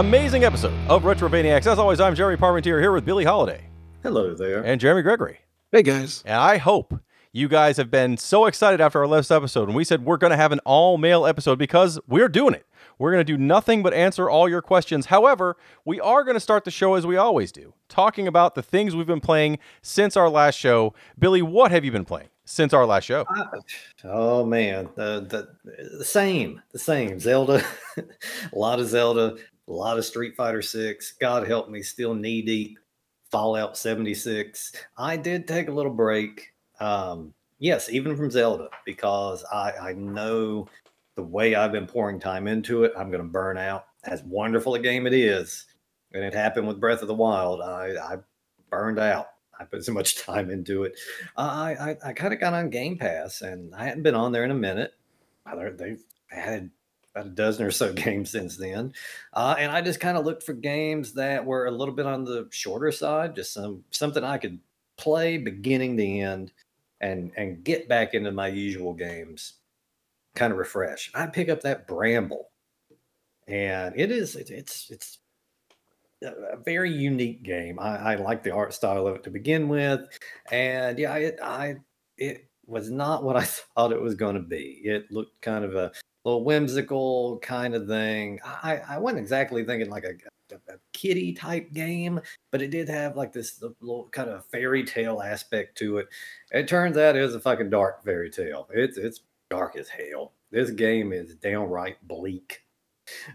[0.00, 1.66] welcome to another amazing episode of Retrovaniacs.
[1.66, 3.64] As always, I'm Jeremy Parmentier here with Billy Holiday
[4.02, 4.62] Hello there.
[4.62, 5.40] and Jeremy Gregory.
[5.72, 6.22] Hey guys.
[6.24, 6.94] And I hope
[7.32, 10.30] you guys have been so excited after our last episode when we said we're going
[10.30, 12.66] to have an all male episode because we're doing it.
[12.98, 15.06] We're going to do nothing but answer all your questions.
[15.06, 18.62] However, we are going to start the show as we always do, talking about the
[18.62, 20.94] things we've been playing since our last show.
[21.18, 23.24] Billy, what have you been playing since our last show?
[24.04, 27.20] Oh man, the, the the same, the same.
[27.20, 27.64] Zelda,
[27.96, 29.36] a lot of Zelda,
[29.70, 31.12] a lot of Street Fighter Six.
[31.12, 32.78] God help me, still knee deep.
[33.30, 34.72] Fallout 76.
[34.98, 36.52] I did take a little break.
[36.80, 40.66] Um, yes, even from Zelda, because I, I know
[41.14, 43.86] the way I've been pouring time into it, I'm going to burn out.
[44.02, 45.66] As wonderful a game it is,
[46.12, 48.16] and it happened with Breath of the Wild, I, I
[48.68, 49.28] burned out.
[49.60, 50.98] I put so much time into it.
[51.36, 54.44] I I, I kind of got on Game Pass, and I hadn't been on there
[54.44, 54.94] in a minute.
[55.76, 56.70] They've added
[57.14, 58.92] about a dozen or so games since then,
[59.34, 62.24] uh, and I just kind of looked for games that were a little bit on
[62.24, 64.58] the shorter side, just some something I could
[64.96, 66.52] play beginning to end,
[67.00, 69.54] and and get back into my usual games,
[70.34, 71.10] kind of refresh.
[71.14, 72.50] I pick up that Bramble,
[73.46, 75.18] and it is it, it's it's
[76.22, 77.78] a very unique game.
[77.78, 80.00] I, I like the art style of it to begin with,
[80.50, 81.76] and yeah, it I
[82.18, 83.42] it was not what I
[83.74, 84.80] thought it was going to be.
[84.84, 85.92] It looked kind of a
[86.24, 88.40] little whimsical kind of thing.
[88.44, 90.14] I I wasn't exactly thinking like a,
[90.54, 92.20] a, a kitty type game,
[92.50, 96.08] but it did have like this little kind of fairy tale aspect to it.
[96.52, 98.68] It turns out it was a fucking dark fairy tale.
[98.72, 99.20] It's it's
[99.50, 100.32] dark as hell.
[100.50, 102.62] This game is downright bleak,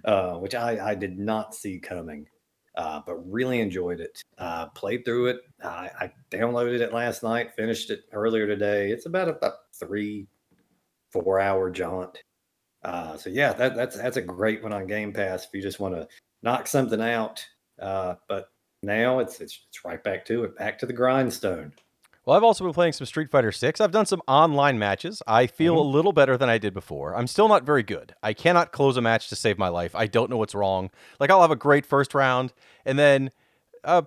[0.03, 2.27] uh, which I I did not see coming
[2.75, 4.21] uh, but really enjoyed it.
[4.37, 5.41] Uh, played through it.
[5.63, 8.91] I, I downloaded it last night, finished it earlier today.
[8.91, 10.27] It's about a three,
[11.11, 12.17] four hour jaunt.
[12.85, 15.79] Uh, so yeah, that, that's that's a great one on Game Pass if you just
[15.79, 16.07] want to
[16.43, 17.43] knock something out.
[17.81, 18.49] Uh, but
[18.83, 21.73] now it's, it's it's right back to it, back to the grindstone.
[22.25, 23.79] Well, I've also been playing some Street Fighter 6.
[23.81, 25.21] I've done some online matches.
[25.27, 25.79] I feel Mhm.
[25.79, 27.15] a little better than I did before.
[27.15, 28.15] I'm still not very good.
[28.23, 29.93] I cannot close a match to save my life.
[29.95, 30.89] I don't know what's wrong.
[31.19, 32.53] Like I'll have a great first round
[32.85, 33.31] and then
[33.83, 34.03] uh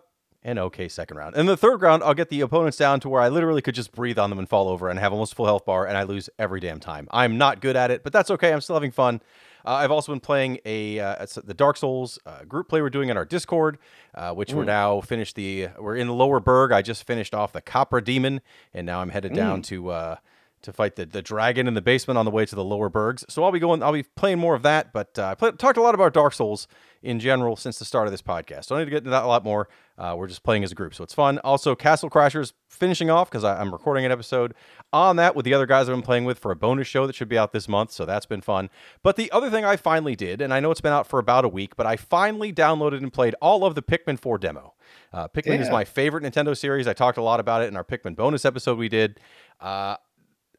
[0.48, 1.36] an okay second round.
[1.36, 3.92] And the third round, I'll get the opponents down to where I literally could just
[3.92, 6.30] breathe on them and fall over and have almost full health bar, and I lose
[6.38, 7.06] every damn time.
[7.10, 8.52] I'm not good at it, but that's okay.
[8.52, 9.20] I'm still having fun.
[9.66, 13.08] Uh, I've also been playing a uh, the Dark Souls uh, group play we're doing
[13.10, 13.76] in our Discord,
[14.14, 14.66] uh, which we're Mm.
[14.66, 16.72] now finished the we're in the Lower Burg.
[16.72, 18.40] I just finished off the Capra Demon,
[18.72, 20.16] and now I'm headed down to uh,
[20.62, 23.24] to fight the, the dragon in the basement on the way to the Lower Burgs.
[23.28, 23.82] So I'll be going.
[23.82, 24.92] I'll be playing more of that.
[24.92, 26.68] But uh, I play, talked a lot about Dark Souls
[27.02, 28.64] in general since the start of this podcast.
[28.64, 29.68] So I need to get into that a lot more.
[29.96, 31.38] Uh, we're just playing as a group, so it's fun.
[31.40, 34.54] Also, Castle Crashers finishing off because I'm recording an episode
[34.92, 37.16] on that with the other guys I've been playing with for a bonus show that
[37.16, 37.90] should be out this month.
[37.90, 38.70] So that's been fun.
[39.02, 41.44] But the other thing I finally did, and I know it's been out for about
[41.44, 44.74] a week, but I finally downloaded and played all of the Pikmin 4 demo.
[45.12, 46.86] Uh, Pikmin is my favorite Nintendo series.
[46.86, 49.18] I talked a lot about it in our Pikmin bonus episode we did.
[49.60, 49.96] Uh,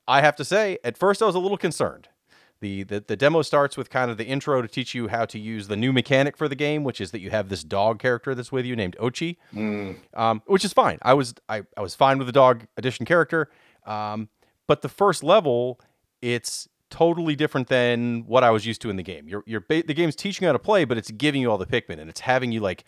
[0.10, 2.10] I have to say, at first I was a little concerned.
[2.62, 5.40] The, the the demo starts with kind of the intro to teach you how to
[5.40, 8.36] use the new mechanic for the game, which is that you have this dog character
[8.36, 9.38] that's with you named Oatchi,
[10.14, 10.98] um, which is fine.
[11.02, 13.50] I was I, I was fine with the dog addition character,
[13.86, 14.28] um,
[14.68, 15.80] but the first level,
[16.22, 19.30] it's totally different than what I was used to in the game.
[19.30, 21.58] You're you're ba- the game's teaching you how to play, but it's giving you all
[21.58, 22.84] the Pikmin and it's having you like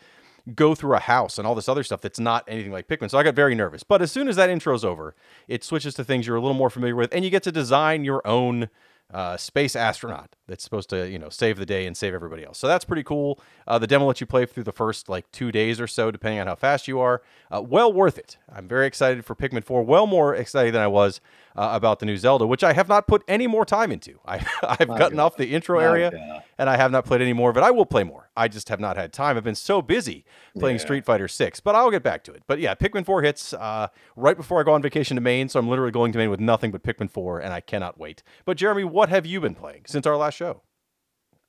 [0.56, 3.10] go through a house and all this other stuff that's not anything like Pikmin.
[3.10, 3.84] So I got very nervous.
[3.84, 5.16] But as soon as that intro's over,
[5.48, 8.04] it switches to things you're a little more familiar with, and you get to design
[8.04, 8.70] your own
[9.14, 12.58] uh, space astronaut that's supposed to, you know, save the day and save everybody else.
[12.58, 13.40] So that's pretty cool.
[13.68, 16.40] Uh, the demo lets you play through the first like two days or so, depending
[16.40, 17.22] on how fast you are.
[17.54, 18.38] Uh, well worth it.
[18.54, 19.84] I'm very excited for Pikmin 4.
[19.84, 21.20] Well more excited than I was
[21.56, 24.20] uh, about the new Zelda, which I have not put any more time into.
[24.26, 25.24] I, I've My gotten God.
[25.26, 26.44] off the intro My area God.
[26.58, 27.64] and I have not played any more of it.
[27.64, 28.30] I will play more.
[28.36, 29.38] I just have not had time.
[29.38, 30.26] I've been so busy
[30.58, 30.82] playing Yeah.
[30.84, 32.44] Street Fighter 6, but I'll get back to it.
[32.48, 35.60] But yeah, Pikmin 4 hits uh, right before I go on vacation to Maine, so
[35.60, 38.24] I'm literally going to Maine with nothing but Pikmin 4, and I cannot wait.
[38.46, 40.62] But Jeremy, what have you been playing since our last show?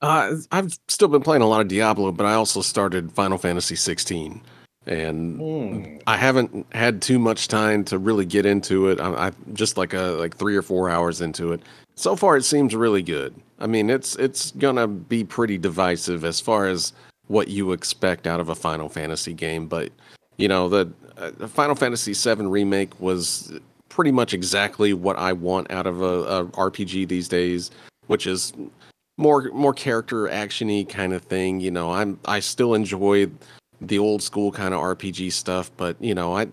[0.00, 3.76] Uh, I've still been playing a lot of Diablo, but I also started Final Fantasy
[3.76, 4.42] 16,
[4.86, 6.02] and Mm.
[6.06, 9.00] I haven't had too much time to really get into it.
[9.00, 11.60] I, I just like a like three or four hours into it.
[11.94, 13.34] So far, it seems really good.
[13.60, 16.92] I mean, it's it's gonna be pretty divisive as far as
[17.28, 19.92] what you expect out of a Final Fantasy game, but
[20.36, 23.52] you know the, uh, Final Fantasy VII remake was
[23.88, 27.70] pretty much exactly what I want out of a, a RPG these days,
[28.06, 28.52] which is
[29.18, 31.60] more more character actiony kind of thing.
[31.60, 33.28] You know, I'm I still enjoy
[33.88, 36.48] the old school kind of RPG stuff, but you know, I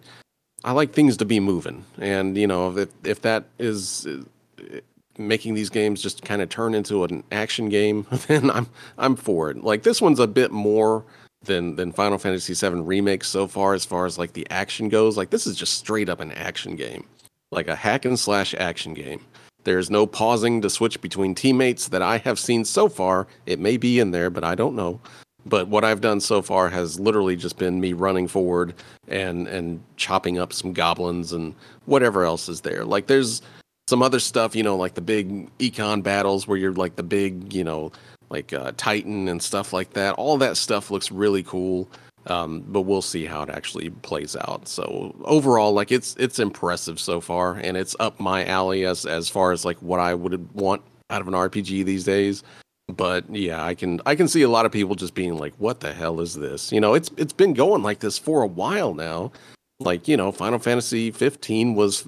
[0.64, 4.80] I like things to be moving, and you know, if if that is uh,
[5.18, 8.68] making these games just kind of turn into an action game, then I'm
[8.98, 9.64] I'm for it.
[9.64, 11.06] Like this one's a bit more
[11.44, 15.18] than than Final Fantasy VII remake so far as far as like the action goes.
[15.18, 17.06] Like this is just straight up an action game,
[17.52, 19.22] like a hack and slash action game.
[19.66, 23.28] There's no pausing to switch between teammates that I have seen so far.
[23.46, 25.02] It may be in there, but I don't know.
[25.46, 28.74] But what I've done so far has literally just been me running forward
[29.08, 31.56] and and chopping up some goblins and
[31.86, 32.84] whatever else is there.
[32.86, 33.42] Like there's
[33.88, 37.54] some other stuff, you know, like the big Eikon battles where you're like the big,
[37.54, 37.92] you know,
[38.30, 40.14] like uh, Titan and stuff like that.
[40.16, 41.90] All that stuff looks really cool.
[42.28, 44.68] Um, but we'll see how it actually plays out.
[44.68, 49.30] So overall, like it's it's impressive so far, and it's up my alley as as
[49.30, 52.44] far as like what I would want out of an RPG these days.
[52.90, 55.80] But yeah, I can I can see a lot of people just being like, "What
[55.80, 58.94] the hell is this?" You know, it's it's been going like this for a while
[58.94, 59.32] now.
[59.80, 62.06] Like you know, Final Fantasy 15 was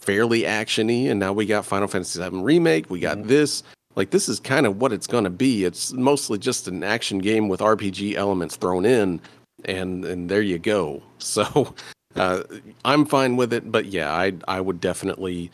[0.00, 2.90] fairly actiony, and now we got Final Fantasy 7 remake.
[2.90, 3.28] We got mm-hmm.
[3.28, 3.62] this.
[3.96, 5.64] Like this is kind of what it's going to be.
[5.64, 9.20] It's mostly just an action game with RPG elements thrown in,
[9.64, 11.02] and and there you go.
[11.20, 11.74] So
[12.14, 12.44] uh,
[12.84, 15.50] I'm fine with it, but yeah, I I would definitely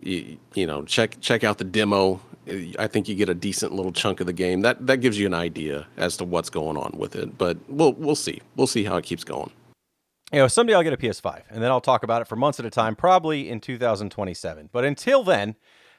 [0.00, 2.20] you, you know check check out the demo.
[2.78, 4.60] I think you get a decent little chunk of the game.
[4.60, 7.36] That that gives you an idea as to what's going on with it.
[7.36, 8.40] But we'll we'll see.
[8.54, 9.50] We'll see how it keeps going.
[10.32, 12.58] You know, someday I'll get a PS5, and then I'll talk about it for months
[12.58, 14.70] at a time, probably in 2027.
[14.72, 15.54] But until then,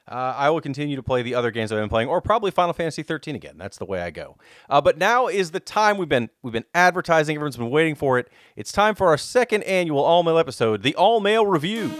[0.09, 2.73] uh, I will continue to play the other games I've been playing, or probably Final
[2.73, 3.57] Fantasy 13 again.
[3.57, 4.38] That's the way I go.
[4.69, 7.35] Uh, but now is the time we've been we've been advertising.
[7.35, 8.29] Everyone's been waiting for it.
[8.55, 11.91] It's time for our second annual all mail episode, the all mail review.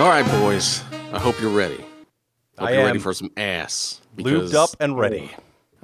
[0.00, 0.82] All right, boys.
[1.12, 1.76] I hope you're ready.
[2.56, 4.00] Hope I you're am ready for some ass.
[4.16, 5.30] Lubed up and ready.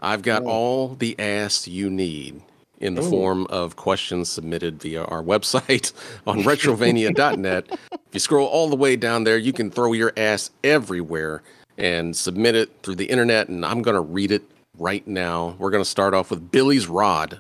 [0.01, 2.41] I've got all the ass you need
[2.81, 3.11] in the Ooh.
[3.11, 5.93] form of questions submitted via our website
[6.27, 7.67] on retrovania.net.
[7.71, 11.43] if you scroll all the way down there, you can throw your ass everywhere
[11.77, 14.45] and submit it through the internet, and I'm going to read it
[14.79, 15.57] right now.
[15.59, 17.39] We're going to start off with Billy's Rod,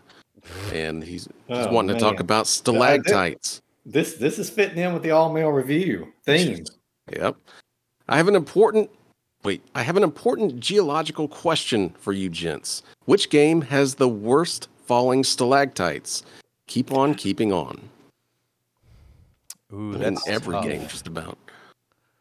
[0.74, 1.96] and he's, he's oh, wanting man.
[1.96, 3.62] to talk about stalactites.
[3.88, 6.64] This this is fitting in with the all male review theme.
[7.12, 7.36] Yep.
[8.08, 8.90] I have an important
[9.44, 12.82] wait, I have an important geological question for you gents.
[13.04, 16.24] Which game has the worst falling stalactites?
[16.66, 17.80] Keep on keeping on.
[19.72, 20.64] Ooh, that's in every tough.
[20.64, 21.38] game just about.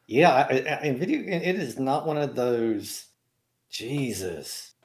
[0.05, 0.47] Yeah,
[0.83, 3.07] in video it is not one of those
[3.71, 4.75] Jesus.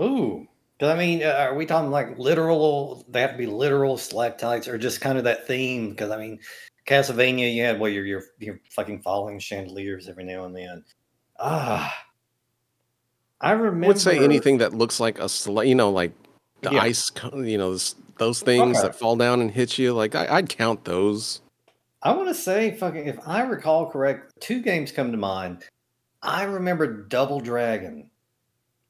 [0.00, 0.48] Ooh,
[0.80, 3.04] I mean, uh, are we talking like literal?
[3.08, 5.90] They have to be literal stalactites, or just kind of that theme?
[5.90, 6.38] Because I mean,
[6.86, 10.84] Castlevania, you had well, your your your fucking falling chandeliers every now and then.
[11.40, 11.92] Ah,
[13.40, 13.86] I remember.
[13.86, 15.28] I would say anything that looks like a
[15.66, 16.12] you know, like
[16.62, 16.82] the yeah.
[16.82, 17.76] ice, you know,
[18.18, 18.86] those things okay.
[18.86, 19.92] that fall down and hit you.
[19.92, 21.40] Like I, would count those.
[22.04, 25.64] I want to say, fucking, if I recall correct, two games come to mind.
[26.22, 28.10] I remember Double Dragon.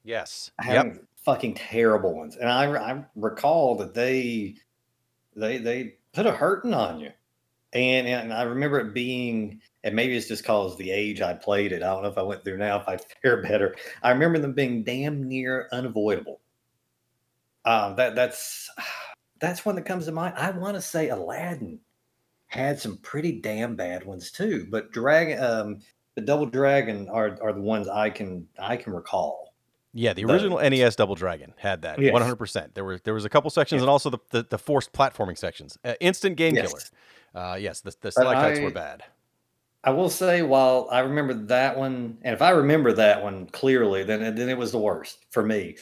[0.03, 0.51] Yes.
[0.59, 2.37] Having yep fucking terrible ones.
[2.37, 4.55] And I, I recall that they
[5.35, 7.11] they they put a hurting on you.
[7.71, 11.71] And, and I remember it being, and maybe it's just cause the age I played
[11.71, 11.83] it.
[11.83, 13.75] I don't know if I went through now, if I fare better.
[14.01, 16.41] I remember them being damn near unavoidable.
[17.63, 18.67] Uh, that that's
[19.39, 20.33] that's one that comes to mind.
[20.35, 21.79] I want to say Aladdin
[22.47, 25.79] had some pretty damn bad ones too, but Dragon, um,
[26.15, 29.48] the Double Dragon are are the ones I can I can recall.
[29.93, 32.75] Yeah, the original the, NES Double Dragon had that one hundred percent.
[32.75, 35.77] There were there was a couple sections and also the, the, the forced platforming sections.
[35.83, 36.67] Uh, instant game yes.
[37.33, 37.45] killer.
[37.45, 39.03] Uh, yes, the the stalactites were bad.
[39.83, 44.03] I will say, while I remember that one, and if I remember that one clearly,
[44.03, 45.77] then then it was the worst for me.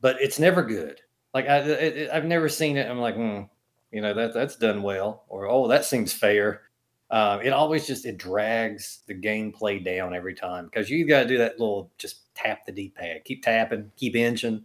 [0.00, 1.00] But it's never good.
[1.34, 2.88] Like I, it, I've never seen it.
[2.88, 3.42] I'm like, hmm,
[3.90, 6.62] you know that that's done well, or oh, that seems fair.
[7.10, 11.28] Uh, it always just it drags the gameplay down every time because you got to
[11.28, 14.62] do that little just tap the D-pad, keep tapping, keep inching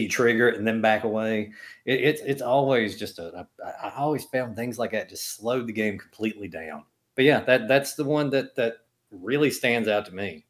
[0.00, 1.52] you trigger it, and then back away.
[1.84, 3.46] It, it's it's always just a.
[3.64, 6.84] I, I always found things like that just slowed the game completely down.
[7.14, 8.76] But yeah, that that's the one that that
[9.10, 10.46] really stands out to me.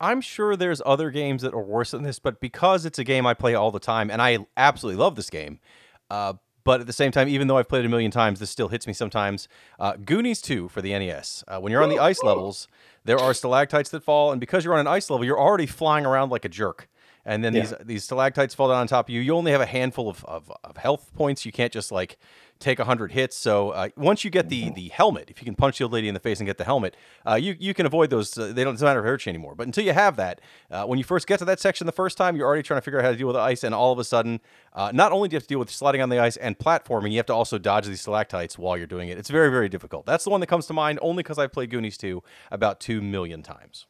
[0.00, 3.26] I'm sure there's other games that are worse than this, but because it's a game
[3.26, 5.60] I play all the time, and I absolutely love this game,
[6.08, 8.50] uh, but at the same time, even though I've played it a million times, this
[8.50, 9.48] still hits me sometimes.
[9.78, 11.44] Uh, Goonies 2 for the NES.
[11.48, 12.68] Uh, when you're on the ice levels,
[13.04, 16.04] there are stalactites that fall, and because you're on an ice level, you're already flying
[16.04, 16.88] around like a jerk.
[17.24, 17.60] And then Yeah.
[17.62, 19.20] these these stalactites fall down on top of you.
[19.20, 21.44] You only have a handful of, of, of health points.
[21.46, 22.18] You can't just like
[22.58, 23.36] take hundred hits.
[23.36, 26.08] So uh, once you get the the helmet, if you can punch the old lady
[26.08, 26.94] in the face and get the helmet,
[27.26, 28.36] uh, you you can avoid those.
[28.36, 29.54] Uh, they don't it doesn't matter if it hurts you anymore.
[29.54, 32.16] But until you have that, uh, when you first get to that section the first
[32.18, 33.92] time, you're already trying to figure out how to deal with the ice, and all
[33.92, 34.40] of a sudden,
[34.74, 37.10] uh, not only do you have to deal with sliding on the ice and platforming,
[37.12, 39.16] you have to also dodge these stalactites while you're doing it.
[39.18, 40.04] It's very very difficult.
[40.06, 43.00] That's the one that comes to mind only because I've played Goonies 2 about two
[43.00, 43.86] million times.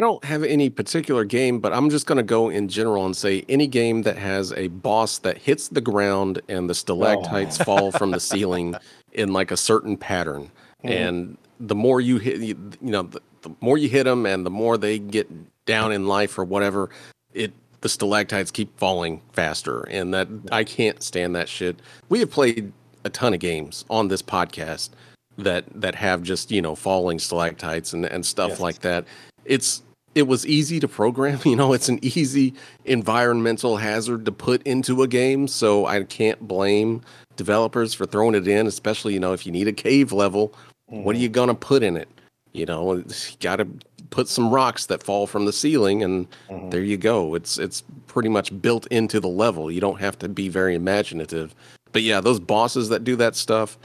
[0.00, 3.14] I don't have any particular game, but I'm just going to go in general and
[3.14, 7.64] say any game that has a boss that hits the ground and the stalactites oh.
[7.64, 8.76] fall from the ceiling
[9.12, 10.50] in like a certain pattern.
[10.82, 10.90] Mm.
[10.90, 14.46] And the more you hit, you, you know, the, the more you hit them and
[14.46, 15.28] the more they get
[15.66, 16.88] down in life or whatever,
[17.34, 17.52] it
[17.82, 19.82] the stalactites keep falling faster.
[19.82, 21.78] And that I can't stand that shit.
[22.08, 22.72] We have played
[23.04, 24.88] a ton of games on this podcast
[25.36, 28.60] that that have just you know falling stalactites and and stuff Yes.
[28.60, 29.04] like that
[29.44, 29.82] it's
[30.14, 32.52] it was easy to program you know it's an easy
[32.84, 37.00] environmental hazard to put into a game so i can't blame
[37.36, 40.52] developers for throwing it in especially you know if you need a cave level
[40.86, 42.08] what are you going to put in it?
[42.52, 43.04] You know you
[43.38, 43.68] got to
[44.10, 46.72] put some rocks that fall from the ceiling and Mhm.
[46.72, 47.36] there you go.
[47.36, 49.70] It's it's pretty much built into the level.
[49.70, 51.54] You don't have to be very imaginative.
[51.92, 53.78] But yeah those bosses that do that stuff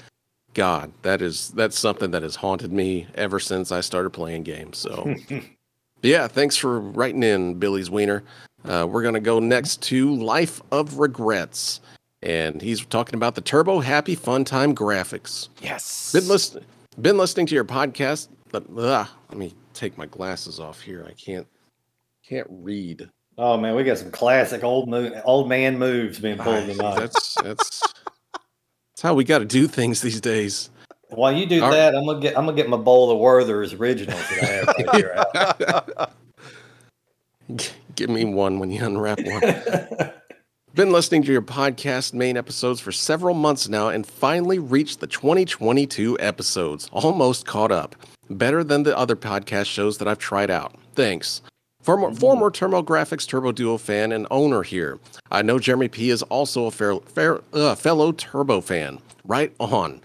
[0.55, 4.77] god that is that's something that has haunted me ever since i started playing games
[4.79, 5.13] so
[6.06, 8.24] yeah thanks for writing in billy's wiener.
[8.64, 11.82] Uh, we're going to go next to life of regrets
[12.24, 15.50] and he's talking about the turbo happy fun time graphics.
[15.62, 16.12] Yes.
[16.12, 16.66] been listening
[17.02, 21.06] been listening to your podcast but ugh, let me take my glasses off here.
[21.08, 21.48] I can't
[22.28, 23.10] can't read.
[23.38, 27.00] Oh man, we got some classic old mo- old man moves being pulled tonight.
[27.00, 30.70] that's that's that's how we got to do things these days
[31.15, 31.75] While you do All right.
[31.77, 34.67] that, I'm gonna get I'm gonna get my bowl of Werther's originals that I have
[34.67, 35.25] right here.
[35.98, 36.12] out.
[37.55, 40.12] G- Give me one when you unwrap one.
[40.74, 45.07] Been listening to your podcast main episodes for several months now and finally reached the
[45.07, 46.89] 2022 episodes.
[46.91, 47.95] Almost caught up.
[48.29, 50.75] Better than the other podcast shows that I've tried out.
[50.95, 51.41] Thanks.
[51.81, 55.00] Former, former TurboGrafx Turbo Duo fan and owner here.
[55.31, 59.00] I know Jeremy P is also a fair, fair, uh, fellow Turbo fan.
[59.24, 60.01] Right on.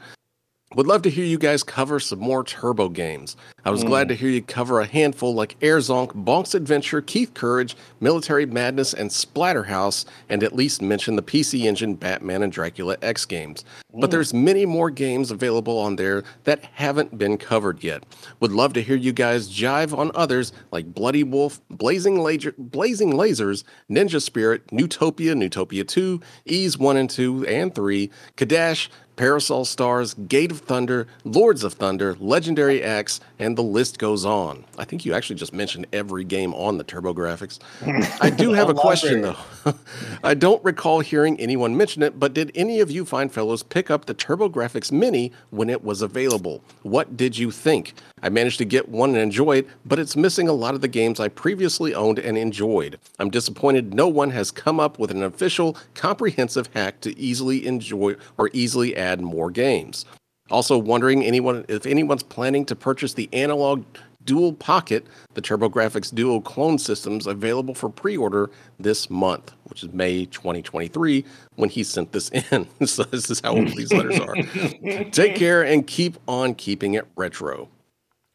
[0.76, 3.36] Would love to hear you guys cover some more Turbo games.
[3.64, 4.10] I was glad hmm.
[4.10, 8.94] to hear you cover a handful like Air Zonk, Bonk's Adventure, Keith Courage, Military Madness,
[8.94, 13.64] and Splatterhouse, and at least mention the PC Engine Batman and Dracula X games.
[13.92, 14.10] But hmm.
[14.12, 18.04] there's many more games available on there that haven't been covered yet.
[18.38, 23.14] Would love to hear you guys jive on others like Bloody Wolf, Blazing, Laser, Blazing
[23.14, 28.88] Lasers, Ninja Spirit, Neutopia, Neutopia 2, Ys 1 and 2 and 3, Cadash,
[29.20, 34.64] Parasol Stars, Gate of Thunder, Lords of Thunder, Legendary Axe, and the list goes on.
[34.78, 37.58] I think you actually just mentioned every game on the TurboGrafx.
[38.22, 39.36] I do have a question though.
[40.24, 43.90] I don't recall hearing anyone mention it, but did any of you fine fellows pick
[43.90, 46.64] up the TurboGrafx Mini when it was available?
[46.82, 47.92] What did you think?
[48.22, 50.88] I managed to get one and enjoy it, but it's missing a lot of the
[50.88, 52.98] games I previously owned and enjoyed.
[53.18, 58.16] I'm disappointed no one has come up with an official, comprehensive hack to easily enjoy
[58.36, 60.04] or easily add more games.
[60.50, 63.84] Also wondering anyone if anyone's planning to purchase the analog
[64.24, 70.26] Dual Pocket, the TurboGrafx Duo clone systems available for pre-order this month, which is May
[70.26, 71.24] 2023
[71.56, 72.68] when he sent this in.
[72.86, 74.34] so this is how old these letters are.
[75.10, 77.68] Take care and keep on keeping it retro.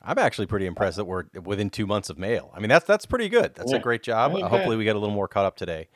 [0.06, 2.52] I'm actually pretty impressed that we're within two months of mail.
[2.54, 3.56] I mean, that's that's pretty good.
[3.56, 4.32] That's a great job.
[4.50, 5.88] Hopefully, we get a little more caught up today.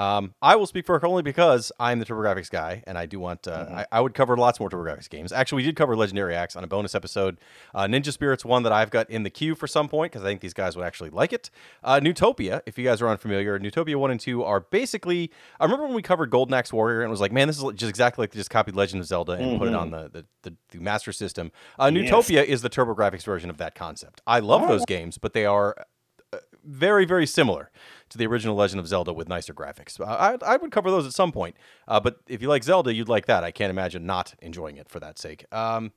[0.00, 3.46] Um, I will speak for only because I'm the TurboGrafx guy, and I do want.
[3.46, 3.74] Uh, Mm-hmm.
[3.74, 5.32] I, I would cover lots more TurboGrafx games.
[5.32, 7.36] Actually, we did cover Legendary Axe on a bonus episode.
[7.74, 10.28] Uh, Ninja Spirit's one that I've got in the queue for some point because I
[10.28, 11.50] think these guys would actually like it.
[11.84, 15.30] Uh, Neutopia, if you guys are unfamiliar, Neutopia one and two are basically.
[15.58, 17.64] I remember when we covered Golden Axe Warrior, and it was like, man, this is
[17.74, 20.26] just exactly like they just copied Legend of Zelda and put it on the the,
[20.42, 21.52] the, the Master System.
[21.78, 24.22] Uh, Neutopia is the TurboGrafx version of that concept.
[24.26, 25.76] I love those games, but they are
[26.32, 27.70] uh, very, very similar
[28.10, 30.00] to the original Legend of Zelda with nicer graphics.
[30.00, 31.56] I, I would cover those at some point.
[31.88, 33.44] Uh, but if you like Zelda, you'd like that.
[33.44, 35.46] I can't imagine not enjoying it for that sake.
[35.52, 35.92] Um,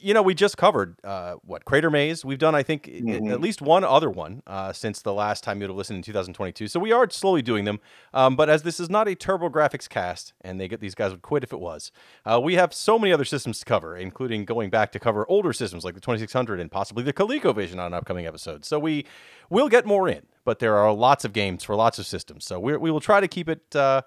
[0.00, 2.24] you know, we just covered uh, what Crater Maze.
[2.24, 3.30] We've done, I think, Mhm.
[3.30, 6.68] at least one other one uh, since the last time you'd have listened in 2022.
[6.68, 7.80] So we are slowly doing them.
[8.14, 11.20] Um, but as this is not a TurboGrafx cast, and they get these guys would
[11.22, 11.92] quit if it was,
[12.24, 15.52] uh, we have so many other systems to cover, including going back to cover older
[15.52, 18.64] systems like the 2600 and possibly the ColecoVision on an upcoming episode.
[18.64, 19.04] So we
[19.50, 22.44] will get more in, but there are lots of games for lots of systems.
[22.46, 23.76] So we we will try to keep it.
[23.76, 24.00] Uh,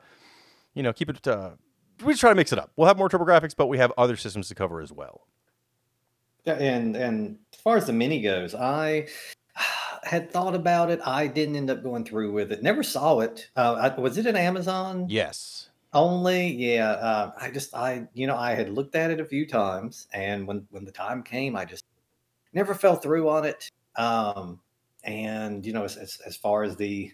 [0.73, 1.27] you know, keep it.
[1.27, 1.51] Uh,
[2.03, 2.71] we try to mix it up.
[2.75, 5.27] We'll have more TurboGrafx, but we have other systems to cover as well.
[6.53, 9.07] And and as far as the mini goes, I
[10.03, 10.99] had thought about it.
[11.05, 12.63] I didn't end up going through with it.
[12.63, 13.49] Never saw it.
[13.55, 15.05] Uh, I, was it an Amazon?
[15.09, 15.69] Yes.
[15.93, 16.91] Only, yeah.
[16.91, 20.45] Uh, I just, I, you know, I had looked at it a few times, and
[20.45, 21.85] when when the time came, I just
[22.53, 23.69] never fell through on it.
[23.95, 24.59] Um,
[25.03, 27.11] and you know, as, as, as far as the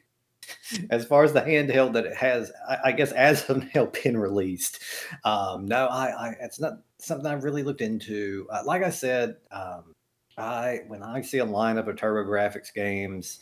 [0.89, 4.17] as far as the handheld that it has, I, I guess as of now been
[4.17, 4.79] released.
[5.23, 8.47] Um, no, I, I, it's not something I've really looked into.
[8.51, 9.95] Uh, like I said, um,
[10.37, 13.39] I when I see a lineup of TurboGrafx games,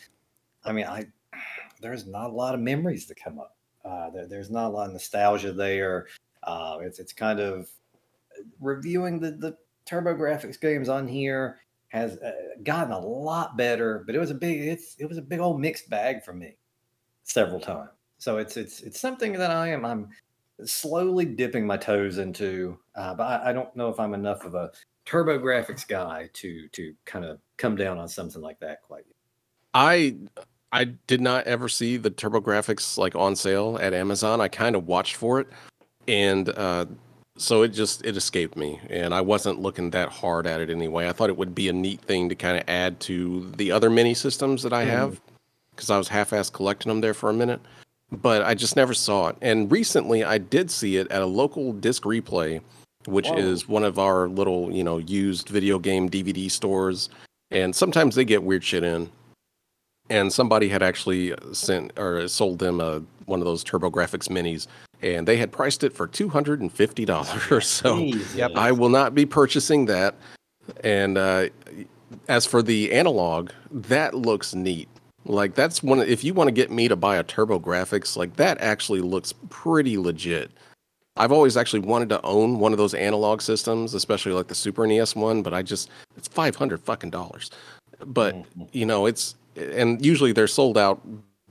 [0.64, 1.06] I mean, I
[1.82, 3.56] there's not a lot of memories that come up.
[3.84, 6.08] Uh, there, there's not a lot of nostalgia there.
[6.44, 7.70] Uh, it's it's kind of
[8.60, 12.32] reviewing the the TurboGrafx games on here has uh,
[12.64, 15.60] gotten a lot better, but it was a big it's it was a big old
[15.60, 16.56] mixed bag for me
[17.24, 17.90] several times.
[18.18, 20.10] So it's it's it's something that I am I'm
[20.66, 24.54] slowly dipping my toes into, uh, but I, I, don't know if I'm enough of
[24.54, 24.72] a
[25.08, 29.16] TurboGrafx guy to to kind of come down on something like that quite yet.
[29.74, 30.18] I
[30.72, 34.40] I did not ever see the TurboGrafx like on sale at Amazon.
[34.40, 35.48] I kind of watched for it,
[36.08, 36.86] and uh,
[37.38, 41.08] so it just it escaped me, and I wasn't looking that hard at it anyway.
[41.08, 43.90] I thought it would be a neat thing to kind of add to the other
[43.90, 44.92] mini systems that I mm-hmm.
[44.92, 45.22] have
[45.82, 47.60] because I was half-ass collecting them there for a minute,
[48.12, 49.36] but I just never saw it.
[49.42, 52.62] And recently, I did see it at a local disc replay,
[53.06, 53.38] which Whoa.
[53.38, 57.10] is one of our little you know used video game DVD stores,
[57.50, 59.10] and sometimes they get weird shit in.
[60.12, 64.68] And somebody had actually sent or sold them a one of those TurboGrafx minis,
[65.02, 67.66] and they had priced it for two hundred and fifty dollars.
[67.66, 67.98] So
[68.36, 68.52] yep.
[68.56, 70.14] I will not be purchasing that.
[70.84, 71.48] And uh,
[72.28, 74.88] as for the analog, that looks neat.
[75.26, 76.00] Like that's one.
[76.00, 79.98] If you want to get me to buy a TurboGrafx, like that actually looks pretty
[79.98, 80.52] legit.
[81.18, 84.88] I've always actually wanted to own one of those analog systems, especially like the Super
[84.88, 87.52] NES one, but I just it's five hundred fucking dollars.
[88.06, 88.64] But mm-hmm.
[88.72, 91.02] you know, it's and usually they're sold out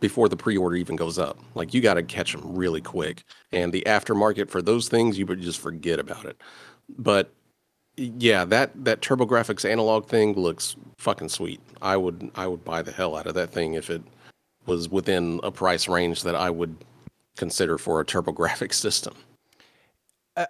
[0.01, 1.39] before the pre-order even goes up.
[1.55, 5.27] Like you got to catch them really quick, and the aftermarket for those things you
[5.27, 6.41] would just forget about it.
[6.99, 7.31] But
[7.97, 11.61] yeah, that that TurboGrafx analog thing looks fucking sweet.
[11.83, 14.03] I would I would buy the hell out of that thing if it
[14.67, 16.77] was within a price range that I would
[17.37, 19.15] consider for a TurboGrafx system.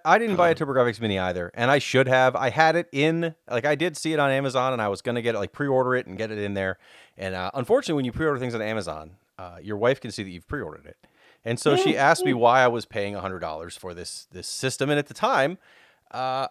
[0.05, 0.65] I didn't buy a uh-huh.
[0.65, 2.35] TurboGrafx Mini either, and I should have.
[2.35, 5.21] I had it in, like, I did see it on Amazon, and I was gonna
[5.21, 6.77] get it, like, pre-order it and get it in there.
[7.17, 10.29] And uh, unfortunately, when you pre-order things on Amazon, uh, your wife can see that
[10.29, 10.97] you've pre-ordered it,
[11.43, 14.89] and so she asked me why I was paying hundred dollars for this this system.
[14.89, 15.57] And at the time,
[16.11, 16.47] uh,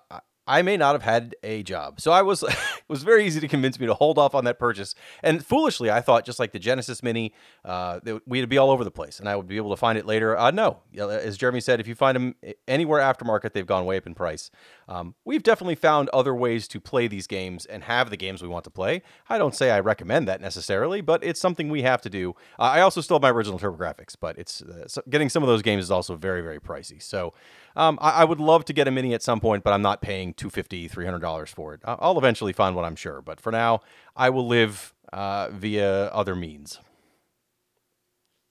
[0.50, 2.00] I may not have had a job.
[2.00, 2.56] So I was it
[2.88, 4.96] was very easy to convince me to hold off on that purchase.
[5.22, 7.32] And foolishly, I thought just like the Genesis Mini,
[7.64, 10.06] uh, we'd be all over the place, and I would be able to find it
[10.06, 10.36] later.
[10.36, 12.34] Uh, no, as Jeremy said, if you find them
[12.66, 14.50] anywhere aftermarket, they've gone way up in price.
[14.88, 18.48] Um, we've definitely found other ways to play these games and have the games we
[18.48, 19.02] want to play.
[19.28, 22.34] I don't say I recommend that necessarily, but it's something we have to do.
[22.58, 25.62] Uh, I also still have my original TurboGrafx, but it's uh, getting some of those
[25.62, 27.00] games is also very very pricey.
[27.00, 27.34] So
[27.80, 30.02] um, I, I, would love to get a mini at some point, but I'm not
[30.02, 31.80] paying $250, $300 for it.
[31.84, 33.22] I'll eventually find one, I'm sure.
[33.22, 33.80] But for now,
[34.14, 36.78] I will live uh, via other means.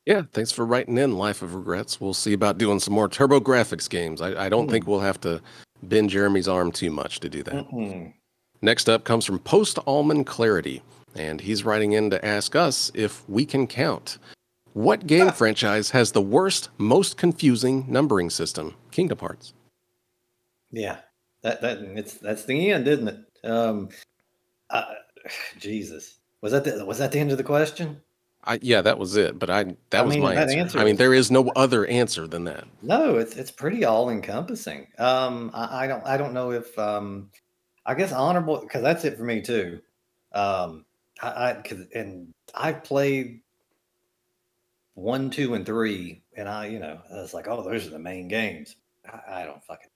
[0.06, 2.02] Yeah, thanks for writing in Life of Regrets.
[2.02, 4.22] We'll see about doing some more TurboGrafx games.
[4.22, 4.72] I, I don't mm.
[4.72, 5.42] think we'll have to
[5.84, 7.70] bend Jeremy's arm too much to do that.
[7.70, 8.10] Mm-hmm.
[8.64, 10.82] Next up comes from Post Almond Clarity,
[11.16, 14.18] and he's writing in to ask us if we can count.
[14.80, 18.76] What game franchise has the worst, most confusing numbering system?
[18.92, 19.54] Kingdom Hearts.
[20.72, 21.00] Yeah,
[21.42, 23.18] that that it's that's the end, isn't it?
[23.44, 23.90] Um,
[24.70, 24.86] uh,
[25.60, 28.00] Jesus, was that the, was that the end of the question?
[28.46, 29.38] I, yeah, that was it.
[29.38, 30.58] But I that I was mean, my answer.
[30.58, 30.80] answer.
[30.80, 32.64] I mean, there is no other answer than that.
[32.82, 34.88] No, it's it's pretty all encompassing.
[34.98, 37.32] Um, I, I, don't I don't know if um,
[37.86, 39.82] I guess honorable because that's it for me too.
[40.32, 40.86] Um,
[41.22, 43.42] I, I cause, and I've played
[45.00, 48.00] one, two, and three, and I, you know, I was like, oh, those are the
[48.00, 48.76] main games.
[49.06, 49.90] I, I don't fucking.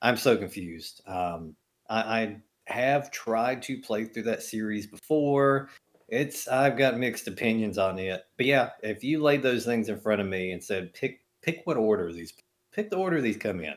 [0.00, 1.02] I'm so confused.
[1.06, 1.56] Um,
[1.88, 5.68] I, I have tried to play through that series before.
[6.08, 9.98] It's I've got mixed opinions on it, but yeah, if you laid those things in
[9.98, 12.32] front of me and said pick pick what order these
[12.72, 13.74] pick the order these come in,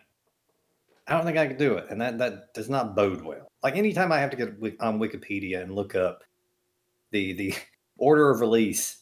[1.07, 3.47] I don't think I could do it, and that that does not bode well.
[3.63, 6.23] Like anytime I have to get on Wikipedia and look up
[7.11, 7.55] the the
[7.97, 8.99] order of release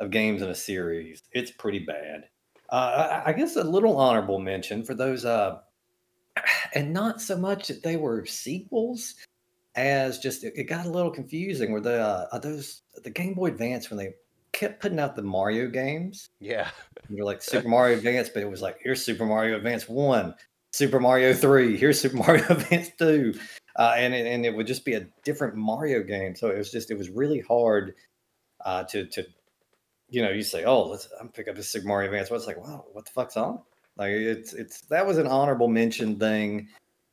[0.00, 1.22] of games in a series.
[1.32, 2.24] It's pretty bad.
[2.70, 5.58] Uh, I, I guess a little honorable mention for those, uh,
[6.74, 9.14] and not so much that they were sequels
[9.76, 11.72] as just it, it got a little confusing.
[11.72, 14.14] Were the uh, those the Game Boy Advance when they
[14.52, 16.30] kept putting out the Mario games?
[16.40, 16.70] Yeah,
[17.08, 20.34] you're like Super Mario Advance, but it was like here's Super Mario Advance One,
[20.72, 23.34] Super Mario Three, here's Super Mario Advance Two.
[23.76, 26.34] uh, and it, and it would just be a different Mario game.
[26.34, 27.94] So it was just it was really hard
[28.64, 29.26] uh, to to
[30.10, 32.30] you know you say oh let's I'm pick up a Mario Advance.
[32.30, 33.60] Well, it's like wow what the fuck's on?
[33.96, 36.68] Like it's it's that was an honorable mention thing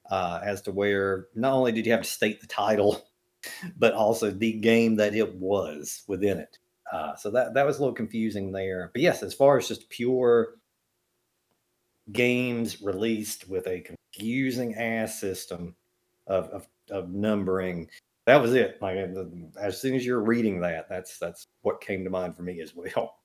[0.10, 3.06] uh, as to where not only did you have to state the title,
[3.78, 6.58] but also the game that it was within it.
[6.92, 8.90] Uh, so that that was a little confusing there.
[8.94, 10.56] But yes, as far as just pure
[12.12, 15.76] games released with a confusing ass system
[16.28, 17.90] of, of, of numbering,
[18.28, 18.78] that was it.
[18.82, 18.98] Like
[19.60, 22.74] as soon as you're reading that, that's that's what came to mind for me as
[22.76, 23.16] well.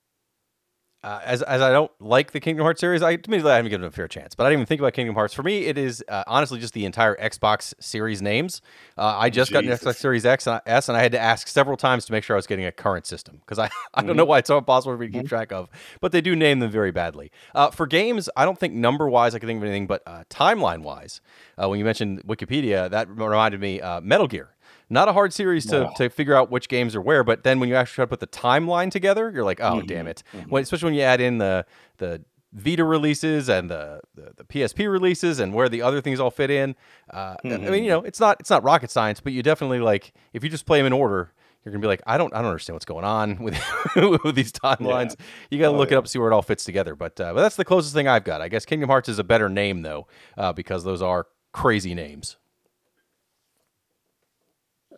[1.04, 3.84] Uh, as as I don't like the Kingdom Hearts series, I admittedly I haven't given
[3.84, 4.36] it a fair chance.
[4.36, 5.34] But I didn't even think about Kingdom Hearts.
[5.34, 8.62] For me, it is uh, honestly just the entire Xbox series names.
[8.96, 9.64] Uh, I just Jesus.
[9.64, 12.12] got an Xbox Series X and S, and I had to ask several times to
[12.12, 14.28] make sure I was getting a current system because I, I don't know mm-hmm.
[14.30, 15.28] why it's so impossible for me to keep mm-hmm.
[15.28, 15.68] track of.
[16.00, 17.32] But they do name them very badly.
[17.52, 20.22] Uh, for games, I don't think number wise I can think of anything, but uh,
[20.30, 21.20] timeline wise,
[21.60, 24.54] uh, when you mentioned Wikipedia, that reminded me Metal Gear.
[24.90, 25.92] Not a hard series to, no.
[25.96, 28.20] to figure out which games are where, but then when you actually try to put
[28.20, 29.86] the timeline together, you're like, oh, mm-hmm.
[29.86, 30.22] damn it.
[30.32, 30.50] Mm-hmm.
[30.50, 31.64] When, especially when you add in the
[31.98, 36.30] the Vita releases and the, the, the PSP releases and where the other things all
[36.30, 36.76] fit in.
[37.10, 37.66] Uh, mm-hmm.
[37.66, 40.44] I mean, you know, it's not it's not rocket science, but you definitely like if
[40.44, 41.32] you just play them in order,
[41.64, 43.58] you're gonna be like, I don't I don't understand what's going on with
[44.24, 45.16] with these timelines.
[45.18, 45.26] Yeah.
[45.50, 45.96] You got to oh, look yeah.
[45.96, 46.94] it up, see where it all fits together.
[46.94, 48.42] But uh, but that's the closest thing I've got.
[48.42, 52.36] I guess Kingdom Hearts is a better name though, uh, because those are crazy names.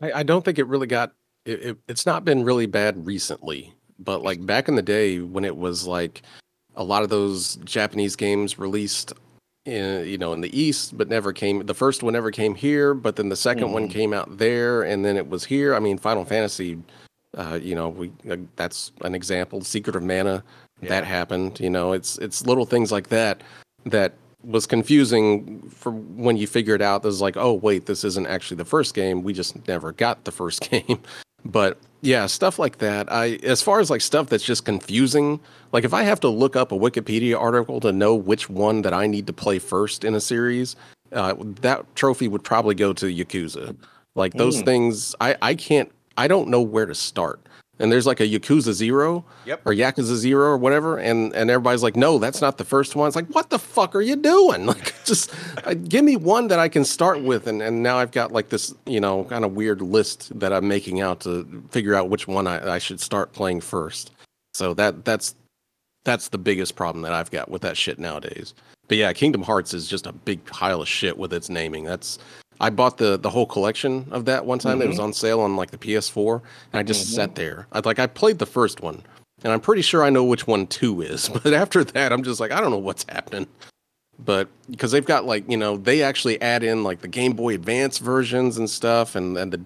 [0.04, 1.12] I, I don't think it really got
[1.44, 5.44] it, it, it's not been really bad recently, but like back in the day when
[5.44, 6.22] it was like
[6.76, 9.12] a lot of those Japanese games released
[9.64, 12.92] in you know in the east but never came the first one never came here
[12.92, 13.72] but then the 2nd mm-hmm.
[13.72, 16.78] one came out there and then it was here i mean final fantasy
[17.38, 20.44] uh, you know we uh, that's an example secret of mana
[20.82, 20.90] yeah.
[20.90, 23.40] that happened you know it's it's little things like that
[23.86, 24.12] that
[24.44, 28.56] was confusing for when you figured out this is like, oh wait, this isn't actually
[28.56, 29.22] the first game.
[29.22, 31.00] We just never got the first game.
[31.44, 33.10] but yeah, stuff like that.
[33.10, 35.40] I as far as like stuff that's just confusing,
[35.72, 38.92] like if I have to look up a Wikipedia article to know which one that
[38.92, 40.76] I need to play first in a series,
[41.12, 43.76] uh, that trophy would probably go to Yakuza.
[44.14, 44.64] Like those mm.
[44.64, 45.90] things, I I can't.
[46.16, 47.40] I don't know where to start
[47.78, 49.60] and there's like a Yakuza Zero yep.
[49.64, 53.06] or Yakuza Zero or whatever, and and everybody's like, no, that's not the first one.
[53.06, 54.66] It's like, what the fuck are you doing?
[54.74, 55.32] Like, just
[55.64, 58.48] uh, give me one that I can start with, and and now I've got like
[58.48, 62.26] this, you know, kind of weird list that I'm making out to figure out which
[62.26, 64.10] one I, I should start playing first.
[64.54, 65.34] So that that's
[66.04, 68.54] that's the biggest problem that I've got with that shit nowadays.
[68.88, 71.84] But yeah, Kingdom Hearts is just a big pile of shit with its naming.
[71.84, 72.18] That's
[72.60, 74.78] I bought the the whole collection of that one time.
[74.78, 74.82] Mm-hmm.
[74.82, 76.40] It was on sale on like the PS4,
[76.72, 77.14] and I just mm-hmm.
[77.14, 77.66] sat there.
[77.72, 79.02] I like I played the first one,
[79.42, 81.28] and I'm pretty sure I know which one two is.
[81.42, 83.46] But after that, I'm just like I don't know what's happening.
[84.24, 87.54] But because they've got like you know they actually add in like the Game Boy
[87.54, 89.60] Advance versions and stuff, and and the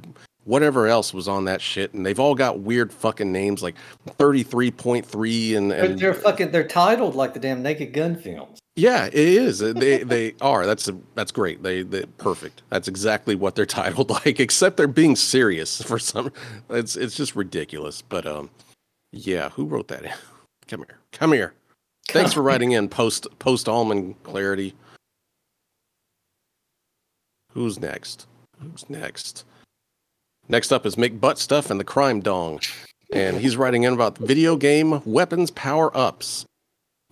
[0.45, 3.75] whatever else was on that shit, and they've all got weird fucking names like
[4.17, 8.17] thirty three point three and, and they're fucking they're titled like the damn Naked Gun
[8.17, 8.59] films.
[8.79, 9.59] Yeah, it is.
[9.59, 10.65] They they are.
[10.65, 11.65] That's a, that's great.
[11.65, 12.63] They they perfect.
[12.71, 14.39] That's exactly what they're titled like.
[14.39, 16.33] Except they're being serious for some.
[16.71, 18.03] It's it's just ridiculous.
[18.03, 18.51] But um,
[19.11, 19.49] yeah.
[19.51, 20.05] Who wrote that?
[20.69, 20.99] Come here.
[21.11, 21.55] Come here.
[22.09, 24.75] Thanks for writing in post post almond clarity.
[27.53, 28.29] Who's next?
[28.61, 29.45] Who's next?
[30.49, 32.61] Next up is Mick Butt Stuff and the Crime Dong.
[33.13, 36.47] And he's writing in about video game weapons power ups.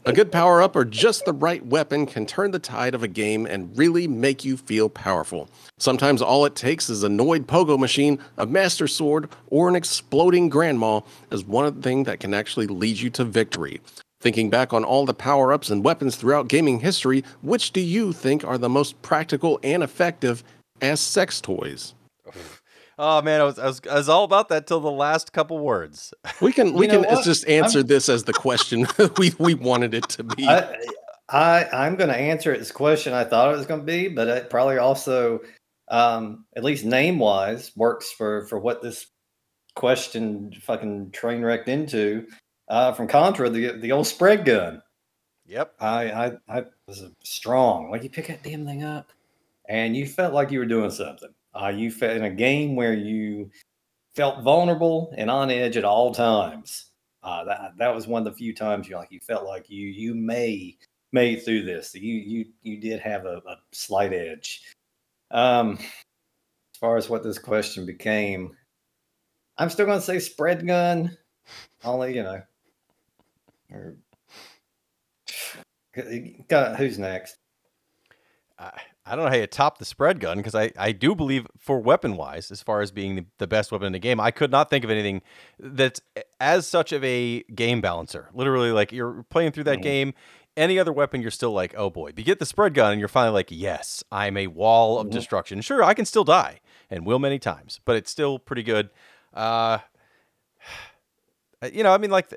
[0.09, 3.09] A good power up or just the right weapon can turn the tide of a
[3.09, 5.49] game and really make you feel powerful.
[5.79, 10.49] Sometimes all it takes is a Noid Pogo machine, a Master Sword, or an exploding
[10.49, 11.01] Grandma
[11.33, 13.81] as one of the thing that can actually lead you to victory.
[14.21, 18.13] Thinking back on all the power ups and weapons throughout gaming history, which do you
[18.13, 20.45] think are the most practical and effective
[20.81, 21.96] as sex toys?
[22.99, 25.59] Oh man, I was, I was I was all about that till the last couple
[25.59, 26.15] words.
[26.41, 28.87] We can we can just answer I'm, this as the question
[29.19, 30.49] we we wanted it to be.
[30.49, 30.77] I,
[31.29, 34.09] I I'm going to answer it as question I thought it was going to be,
[34.09, 35.41] but it probably also,
[35.89, 39.07] um, at least name wise, works for for what this
[39.75, 42.27] question fucking train wrecked into.
[42.69, 44.83] Uh, from Contra, the the old spread gun.
[45.47, 45.75] Yep.
[45.81, 47.91] I I I was strong.
[47.91, 49.11] Like you pick that damn thing up,
[49.69, 51.31] and you felt like you were doing something.
[51.57, 53.51] Uh, you felt in a game where you
[54.15, 56.91] felt vulnerable and on edge at all times.
[57.23, 59.89] Uh, that that was one of the few times you like you felt like you
[59.89, 60.77] you may
[61.13, 61.95] made through this.
[61.95, 64.63] You you you did have a, a slight edge.
[65.31, 68.57] Um, as far as what this question became,
[69.59, 71.17] I'm still going to say spread gun.
[71.83, 72.43] Only you know,
[73.73, 73.97] or
[76.49, 77.37] got who's next?
[79.09, 81.79] I don't know how you top the spread gun because I, I do believe for
[81.79, 84.51] weapon wise, as far as being the, the best weapon in the game, I could
[84.51, 85.23] not think of anything
[85.61, 86.01] that's
[86.41, 88.29] as such of a game balancer.
[88.35, 89.83] Literally, like you're playing through that Mhm.
[89.83, 90.15] game,
[90.57, 92.11] any other weapon, you're still like, oh boy.
[92.11, 95.07] But you get the spread gun, and you're finally like, yes, I'm a wall of
[95.07, 95.13] Mhm.
[95.13, 95.61] destruction.
[95.61, 98.91] Sure, I can still die and will many times, but it's still pretty good.
[99.33, 99.79] Uh,
[101.73, 102.29] you know, I mean, like.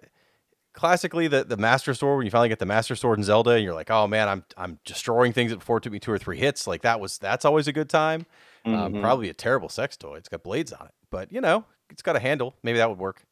[0.73, 3.63] Classically, the, the master sword when you finally get the master sword in Zelda, and
[3.63, 6.37] you're like, "Oh man, I'm I'm destroying things before it took me two or three
[6.37, 8.25] hits." Like that was that's always a good time.
[8.65, 9.01] Um, Mhm.
[9.01, 10.15] probably a terrible sex toy.
[10.17, 12.55] It's got blades on it, but you know, it's got a handle.
[12.61, 13.23] Maybe that would work.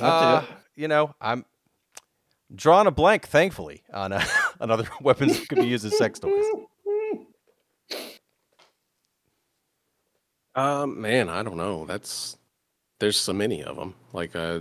[0.00, 0.42] Uh,
[0.74, 1.44] you know, I'm
[2.54, 4.24] drawing a blank, thankfully, on uh,
[4.60, 6.44] on other weapons that could be used as sex toys.
[10.54, 11.84] Um, man, I don't know.
[11.86, 12.36] That's
[12.98, 13.94] there's so many of them.
[14.12, 14.60] Like, uh,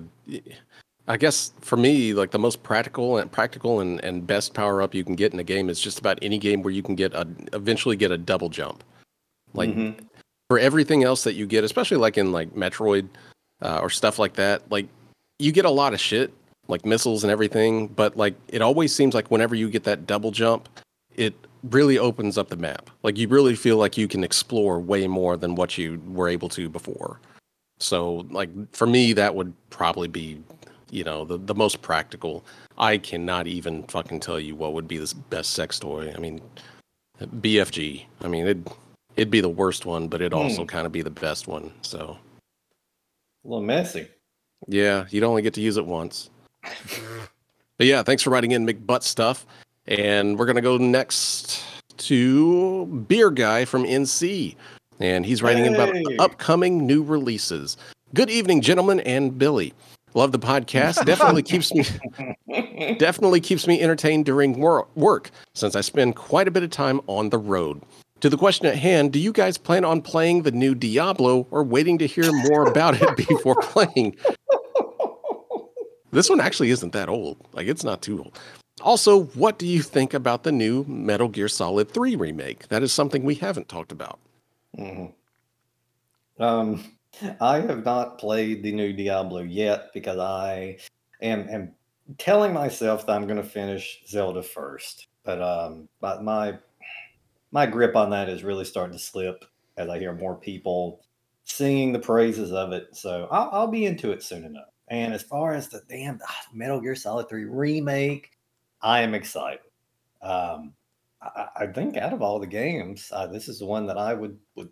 [1.07, 4.93] I guess for me, like the most practical and practical and, and best power up
[4.93, 7.13] you can get in a game is just about any game where you can get
[7.13, 8.83] a eventually get a double jump.
[9.53, 9.95] Like Mhm.
[10.49, 13.07] for everything else that you get, especially like in like Metroid
[13.61, 14.87] uh, or stuff like that, like
[15.39, 16.31] you get a lot of shit,
[16.67, 17.87] like missiles and everything.
[17.87, 20.69] But like it always seems like whenever you get that double jump,
[21.15, 21.33] it
[21.69, 22.89] really opens up the map.
[23.03, 26.49] Like you really feel like you can explore way more than what you were able
[26.49, 27.19] to before.
[27.79, 30.41] So like for me, that would probably be,
[30.91, 32.45] you know, the the most practical.
[32.77, 36.11] I cannot even fucking tell you what would be the best sex toy.
[36.15, 36.39] I mean,
[37.19, 38.05] BFG.
[38.21, 38.57] I mean, it
[39.15, 40.67] it'd be the worst one, but it'd also Hmm.
[40.67, 41.71] kind of be the best one.
[41.81, 42.17] So
[43.43, 44.07] A little messy.
[44.67, 46.29] yeah, you'd only get to use it once.
[47.77, 49.45] But yeah, thanks for writing in McButt stuff.
[49.87, 51.63] And we're gonna go next
[51.97, 54.55] to Beer Guy from NC.
[54.99, 57.75] And he's writing in about upcoming new releases.
[58.13, 59.73] Good evening, gentlemen and Billy.
[60.13, 61.05] Love the podcast.
[61.05, 61.85] Definitely keeps me
[62.97, 67.01] definitely keeps me entertained during wor- work since I spend quite a bit of time
[67.07, 67.81] on the road.
[68.21, 71.63] To the question at hand, do you guys plan on playing the new Diablo or
[71.63, 74.15] waiting to hear more about it before playing?
[76.11, 77.37] This one actually isn't that old.
[77.53, 78.37] Like it's not too old.
[78.81, 82.67] Also, what do you think about the new Metal Gear Solid 3 remake?
[82.67, 84.19] That is something we haven't talked about.
[84.77, 85.13] Mhm.
[86.39, 86.83] Um,
[87.39, 90.77] I have not played the new Diablo yet because I
[91.21, 91.73] am am
[92.17, 95.07] telling myself that I'm going to finish Zelda first.
[95.23, 96.57] But um, my
[97.51, 99.45] my grip on that is really starting to slip
[99.77, 101.01] as I hear more people
[101.43, 102.95] singing the praises of it.
[102.95, 104.69] So I'll, I'll be into it soon enough.
[104.87, 108.31] And as far as the damn ah, Metal Gear Solid 3 remake,
[108.81, 109.61] I am excited.
[110.21, 110.73] Um,
[111.21, 114.13] I, I think out of all the games, uh, this is the one that I
[114.13, 114.69] would would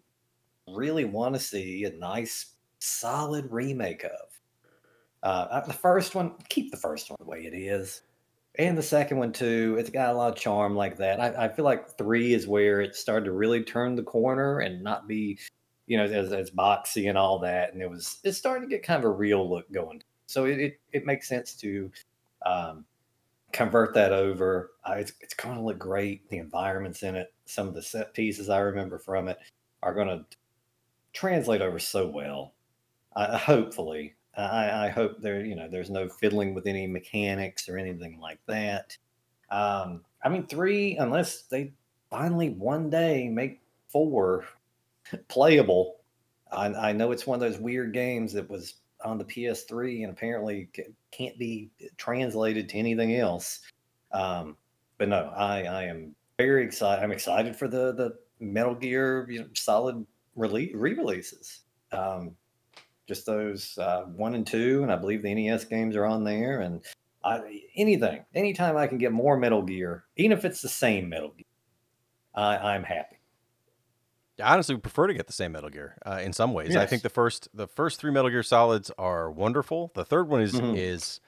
[0.76, 4.12] really want to see a nice, solid remake of.
[5.22, 8.04] Uh, uh, the first one, keep the first one the way it is,
[8.58, 9.76] and the second one too.
[9.78, 11.20] It's got a lot of charm like that.
[11.20, 14.82] I, I feel like three is where it started to really turn the corner and
[14.82, 15.38] not be,
[15.88, 17.74] you know, as, as boxy and all that.
[17.74, 20.02] And it was it's starting to get kind of a real look going.
[20.28, 21.92] So it it, it makes sense to
[22.46, 22.86] um,
[23.52, 24.72] convert that over.
[24.86, 26.30] Uh, it's it's going to look great.
[26.30, 29.38] The environments in it, some of the set pieces I remember from it
[29.84, 30.26] are going to
[31.14, 32.54] translate over so well.
[33.16, 37.78] I, hopefully, I, I hope there you know there's no fiddling with any mechanics or
[37.78, 38.98] anything like that.
[39.52, 41.74] Um, I mean, three unless they
[42.10, 44.46] finally one day make four
[45.28, 45.98] playable.
[46.52, 50.12] I, I know it's one of those weird games that was on the PS3 and
[50.12, 50.70] apparently
[51.12, 53.62] can't be translated to anything else.
[54.12, 54.58] Um,
[54.98, 57.04] but no, I, I am very excited.
[57.04, 60.06] I'm excited for the the Metal Gear you know, Solid
[60.40, 61.62] release re-releases.
[61.92, 62.36] Um,
[63.08, 66.62] just those uh, one and two, and I believe the NES games are on there.
[66.62, 66.82] And
[67.24, 71.30] I, anything, anytime I can get more Metal Gear, even if it's the same Metal
[71.36, 71.46] Gear,
[72.36, 73.18] I, I'm happy.
[74.42, 76.76] I honestly prefer to get the same Metal Gear uh, in some ways.
[76.76, 79.92] I think the first the first three Metal Gear Solids are wonderful.
[79.96, 80.78] The third one is Mhm.
[80.78, 81.20] is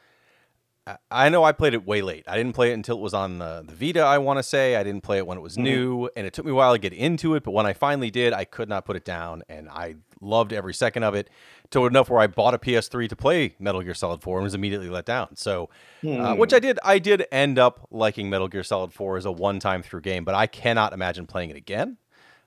[1.09, 2.23] I- know I played it way late.
[2.27, 4.75] I didn't play it until it was on the, the Vita, I want to say.
[4.75, 5.63] I didn't play it when it was Mhm.
[5.63, 7.43] new, and it took me a while to get into it.
[7.43, 10.73] But when I finally did, I could not put it down, and I loved every
[10.73, 11.29] second of it
[11.71, 14.53] to enough where I bought a PS3 to play Metal Gear Solid 4 and was
[14.53, 15.35] immediately let down.
[15.35, 15.69] So,
[16.05, 16.37] uh, Hmm.
[16.37, 19.59] which I did, I did end up liking Metal Gear Solid 4 as a one
[19.59, 21.97] time through game, but I cannot imagine playing it again.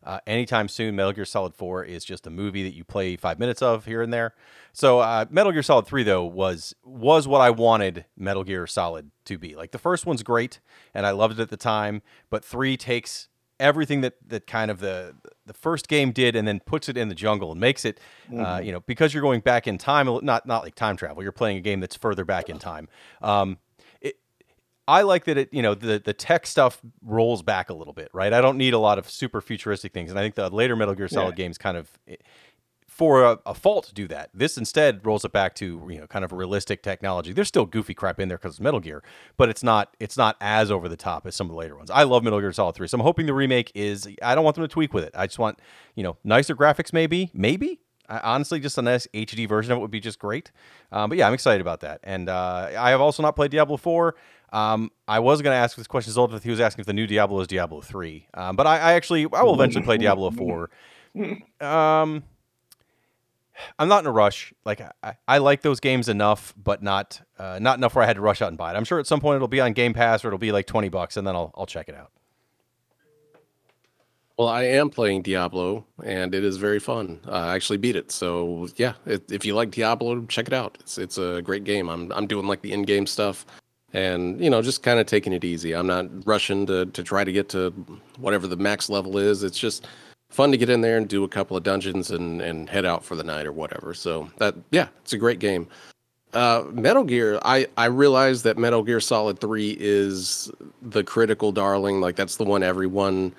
[0.05, 3.39] Uh, anytime soon, Metal Gear Solid 4 is just a movie that you play five
[3.39, 4.35] minutes of here and there.
[4.73, 9.11] So uh, Metal Gear Solid 3 though was was what I wanted Metal Gear Solid
[9.25, 9.55] to be.
[9.55, 10.61] Like the first one's great
[10.93, 13.29] and I loved it at the time, but 3 takes
[13.61, 15.15] everything that that kind of the
[15.47, 18.35] the first game did and then puts it in the jungle and makes it uh,
[18.35, 18.67] Mhm.
[18.67, 21.59] you know because you're going back in time not not like time travel you're playing
[21.59, 22.89] a game that's further back in time
[23.23, 23.59] um,
[24.87, 28.11] I like that it, you know, the the tech stuff rolls back a little bit,
[28.13, 28.33] right?
[28.33, 30.95] I don't need a lot of super futuristic things, and I think the later Metal
[30.95, 31.45] Gear Solid Yeah.
[31.45, 32.17] games kind of, eh,
[32.87, 34.31] for a, a fault, do that.
[34.33, 37.33] This instead rolls it back to you know kind of realistic technology.
[37.33, 39.03] There's still goofy crap in there because it's Metal Gear,
[39.37, 41.91] but it's not it's not as over the top as some of the later ones.
[41.91, 44.07] I love Metal Gear Solid Three, so I'm hoping the remake is.
[44.23, 45.13] I don't want them to tweak with it.
[45.15, 45.59] I just want
[45.95, 47.81] you know nicer graphics, maybe, maybe.
[48.07, 50.53] I, honestly, just a nice HD version of it would be just great.
[50.93, 52.01] Um, but yeah, I'm excited about that.
[52.05, 54.15] And uh, I have also not played Diablo 4.
[54.53, 56.93] Um, I was going to ask this question, Zoltan, if he was asking if the
[56.93, 58.29] new Diablo is Diablo 3.
[58.35, 60.71] Um, but I, I actually, I will eventually play Diablo 4.
[61.61, 62.23] Um,
[63.79, 64.53] I'm not in a rush.
[64.65, 68.17] Like I, I like those games enough, but not uh, not enough where I had
[68.17, 68.77] to rush out and buy it.
[68.77, 70.89] I'm sure at some point it'll be on Game Pass or it'll be like 20
[70.89, 72.11] bucks, and then I'll I'll check it out.
[74.37, 77.21] Well, I am playing Diablo, and it is very fun.
[77.25, 78.95] Uh, I actually beat it, so yeah.
[79.07, 80.77] It, if you like Diablo, check it out.
[80.81, 81.89] It's it's a great game.
[81.89, 83.47] I'm I'm doing like the in game stuff,
[83.95, 85.75] and you know just kind of taking it easy.
[85.75, 87.71] I'm not rushing to to try to get to
[88.19, 89.43] whatever the max level is.
[89.43, 89.87] It's just
[90.29, 93.05] fun to get in there and do a couple of dungeons and and head out
[93.05, 93.95] for the night or whatever.
[93.95, 95.69] So that yeah, it's a great game.
[96.35, 100.51] Uh, Metal Gear, I I realize that Metal Gear Solid Three is
[100.83, 102.01] the critical darling.
[102.01, 103.33] Like that's the one everyone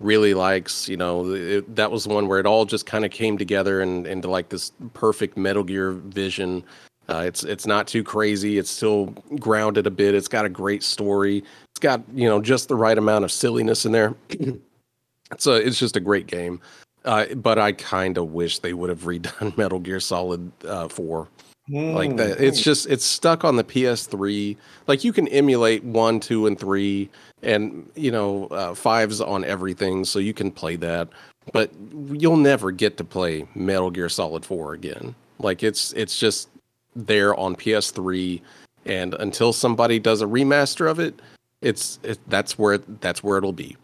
[0.00, 0.86] really likes.
[0.86, 3.80] You know, it, that was the one where it all just kind of came together
[3.80, 6.62] and into like this perfect Metal Gear vision.
[7.08, 8.58] Uh, it's it's not too crazy.
[8.58, 9.06] It's still
[9.38, 10.14] grounded a bit.
[10.14, 11.38] It's got a great story.
[11.70, 14.14] It's got you know just the right amount of silliness in there.
[15.38, 16.60] so it's just a great game.
[17.04, 21.28] Uh, but I kind of wish they would have redone Metal Gear Solid uh, Four
[21.70, 26.46] like that it's just it's stuck on the ps3 like you can emulate one two
[26.46, 27.10] and three
[27.42, 31.08] and you know uh, fives on everything so you can play that
[31.52, 31.70] but
[32.10, 36.48] you'll never get to play metal gear solid 4 again like it's it's just
[36.96, 38.40] there on ps3
[38.86, 41.20] and until somebody does a remaster of it
[41.60, 43.76] it's it, that's where that's where it'll be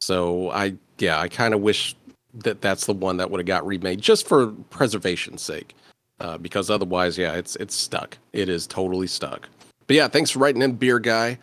[0.00, 1.94] so i yeah i kind of wish
[2.34, 5.74] that that's the one that would have got remade just for preservation's sake
[6.22, 8.16] uh, because otherwise, yeah, it's it's stuck.
[8.32, 9.48] It is totally stuck.
[9.88, 11.38] But yeah, thanks for writing in, beer guy.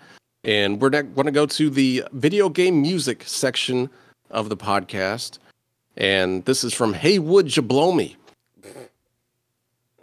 [0.46, 3.90] And we're going to go to the video game music section
[4.32, 5.38] of the podcast,
[5.98, 8.16] and this is from Haywood Jablomi.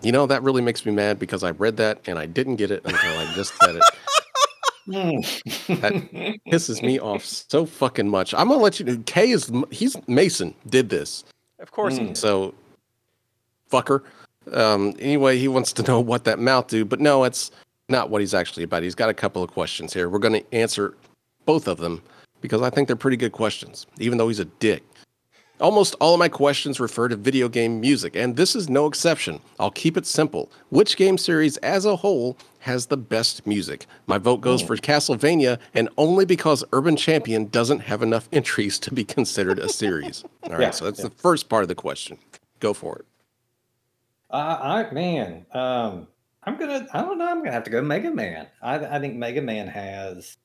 [0.03, 2.71] You know that really makes me mad because I read that and I didn't get
[2.71, 3.83] it until I just said it.
[4.87, 8.35] That pisses me off so fucking much.
[8.35, 9.03] I'm gonna let you know.
[9.07, 11.25] Kay is he's Mason did this.
[11.59, 11.99] Of course, Mm.
[11.99, 12.17] he did.
[12.19, 12.55] So,
[13.71, 14.03] fucker.
[14.53, 17.51] Um, anyway, he wants to know what that mouth do, but no, it's
[17.89, 18.83] not what he's actually about.
[18.85, 20.09] He's got a couple of questions here.
[20.09, 20.95] We're going to answer
[21.47, 22.01] both of them
[22.41, 24.85] because I think they're pretty good questions, even though he's a dick.
[25.59, 29.41] Almost all of my questions refer to video game music, and this is no exception.
[29.59, 30.53] I'll keep it simple.
[30.69, 33.87] Which game series as a whole has the best music?
[34.07, 38.93] My vote goes for Castlevania, and only because Urban Champion doesn't have enough entries to
[38.93, 40.25] be considered a series.
[40.43, 41.05] All right, Yeah, so that's yeah.
[41.09, 42.19] the first part of the question.
[42.61, 43.07] Go for it.
[44.31, 46.07] Uh, I man, um,
[46.43, 46.87] I'm gonna.
[46.93, 47.31] I don't know.
[47.31, 48.47] I'm gonna have to go Mega Man.
[48.61, 50.37] I, I think Mega Man has.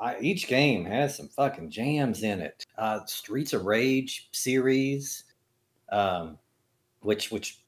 [0.00, 2.64] I, each game has some fucking jams in it.
[2.76, 5.24] Uh, Streets of Rage series,
[5.90, 6.38] um,
[7.00, 7.60] which which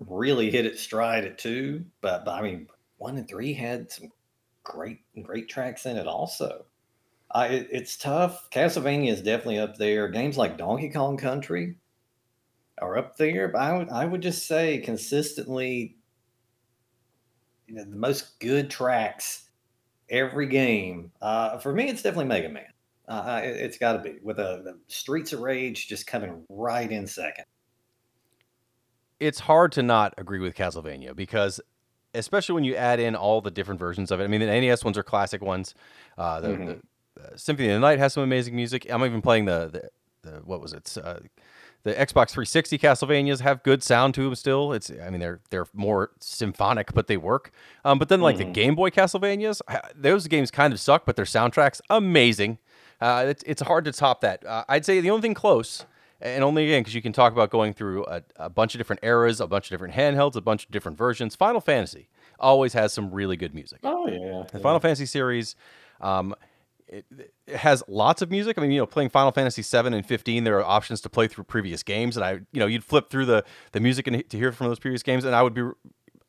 [0.00, 1.84] really hit its stride at two.
[2.00, 2.66] But, but I mean,
[2.96, 4.10] one and three had some
[4.64, 6.64] great great tracks in it also.
[7.30, 8.50] I, it, it's tough.
[8.50, 10.08] Castlevania is definitely up there.
[10.08, 11.76] Games like Donkey Kong Country
[12.78, 13.48] are up there.
[13.48, 15.96] But I would I would just say consistently,
[17.66, 19.50] you know, the most good tracks
[20.12, 21.10] every game.
[21.20, 22.66] Uh, for me, it's definitely Mega Man.
[23.08, 26.90] Uh, it, it's got to be with a the Streets of Rage just coming right
[26.90, 27.44] in second.
[29.18, 31.60] it's hard to not agree with Castlevania because,
[32.14, 34.24] especially when you add in all the different versions of it.
[34.24, 35.74] I mean, the NES ones are classic ones.
[36.18, 36.80] Uh, the, Mhm.
[37.16, 38.86] the uh, Symphony of the Night has some amazing music.
[38.90, 39.90] I'm even playing the
[40.22, 40.96] the, the what was it?
[41.84, 44.72] The Xbox 360 Castlevanias have good sound to them still.
[44.72, 47.50] It's I mean they're they're more symphonic, but they work.
[47.84, 48.52] Um, but then like the Mhm.
[48.54, 49.60] Game Boy Castlevanias,
[49.94, 52.58] those games kind of suck, but their soundtracks amazing.
[53.00, 54.44] Uh, it's it's hard to top that.
[54.46, 55.84] Uh, I'd say the only thing close,
[56.20, 59.00] and only again because you can talk about going through a, a bunch of different
[59.02, 61.34] eras, a bunch of different handhelds, a bunch of different versions.
[61.34, 62.08] Final Fantasy
[62.38, 63.80] always has some really good music.
[63.82, 65.56] Oh yeah, The Final Fantasy series,
[66.00, 66.34] um,
[66.92, 68.58] it, it has lots of music.
[68.58, 71.26] I mean, you know, playing Final Fantasy seven and fifteen, there are options to play
[71.28, 74.36] through previous games, and I, you know, you'd flip through the the music and to
[74.36, 75.62] hear from those previous games, and I would be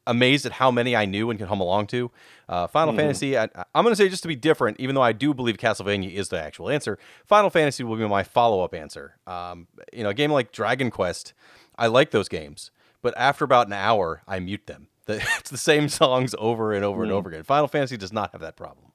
[0.05, 2.11] amazed at how many I knew and could hum along to.
[2.49, 3.43] Uh, Final Fantasy, I,
[3.74, 6.28] I'm going to say just to be different, even though I do believe Castlevania is
[6.28, 6.99] the actual answer.
[7.26, 9.16] Final Fantasy will be my follow up answer.
[9.26, 11.34] Um, you know, a game like Dragon Quest,
[11.78, 12.70] I like those games,
[13.01, 14.88] but after about an hour, I mute them.
[15.05, 17.43] The- It's the same songs over and over and over again.
[17.43, 18.88] Final Fantasy does not have that problem.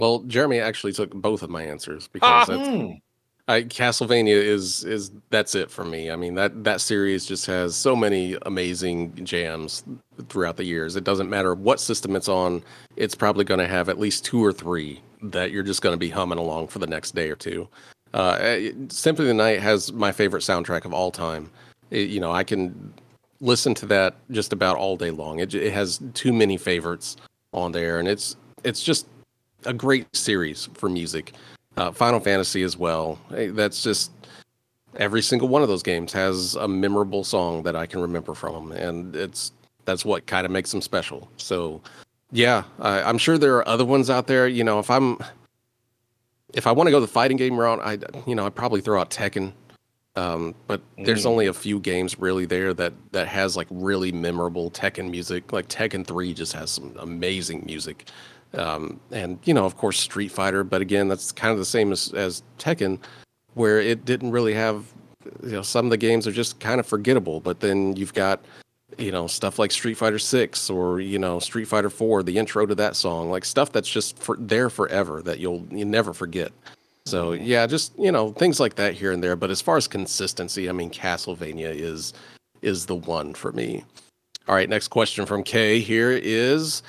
[0.00, 2.56] Well, Jeremy actually took both of my answers because Ah!
[2.58, 2.90] Hmm.
[3.48, 6.10] I, Castlevania is is that's it for me.
[6.10, 9.84] I mean that that series just has so many amazing jams
[10.28, 10.96] throughout the years.
[10.96, 12.62] It doesn't matter what system it's on;
[12.96, 15.98] it's probably going to have at least two or three that you're just going to
[15.98, 17.66] be humming along for the next day or two.
[18.12, 21.50] Uh, eh, of the Night has my favorite soundtrack of all time.
[21.90, 22.92] It- you know, I can
[23.40, 25.38] listen to that just about all day long.
[25.40, 27.16] It, it has too many favorites
[27.54, 29.06] on there, and it's it's just
[29.64, 31.32] a great series for music.
[31.76, 33.18] Uh, Final Fantasy as well.
[33.30, 34.10] That's just
[34.96, 38.70] every single one of those games has a memorable song that I can remember from
[38.70, 39.52] them, and it's
[39.84, 41.30] that's what kind of makes them special.
[41.36, 41.80] So,
[42.30, 44.48] yeah, I, I'm sure there are other ones out there.
[44.48, 45.18] You know, if I'm
[46.54, 49.00] if I want to go the fighting game route, I you know I'd probably throw
[49.00, 49.52] out Tekken.
[50.18, 51.30] Um, but there's Mm.
[51.30, 55.52] only a few games really there that that has like really memorable Tekken music.
[55.52, 58.08] Like Tekken 3 just has some amazing music.
[58.54, 60.64] Um, and you know, of course, Street Fighter.
[60.64, 62.98] But again, that's kind of the same as, as Tekken,
[63.54, 64.86] where it didn't really have.
[65.42, 67.40] You know, some of the games are just kind of forgettable.
[67.40, 68.40] But then you've got,
[68.96, 72.64] you know, stuff like Street Fighter Six or you know Street Fighter Four, the intro
[72.66, 76.50] to that song, like stuff that's just for, there forever that you'll you never forget.
[77.08, 79.36] So yeah, just you know things like that here and there.
[79.36, 82.12] But as far as consistency, I mean, Castlevania is
[82.62, 83.84] is the one for me.
[84.46, 86.82] All right, next question from Kay here is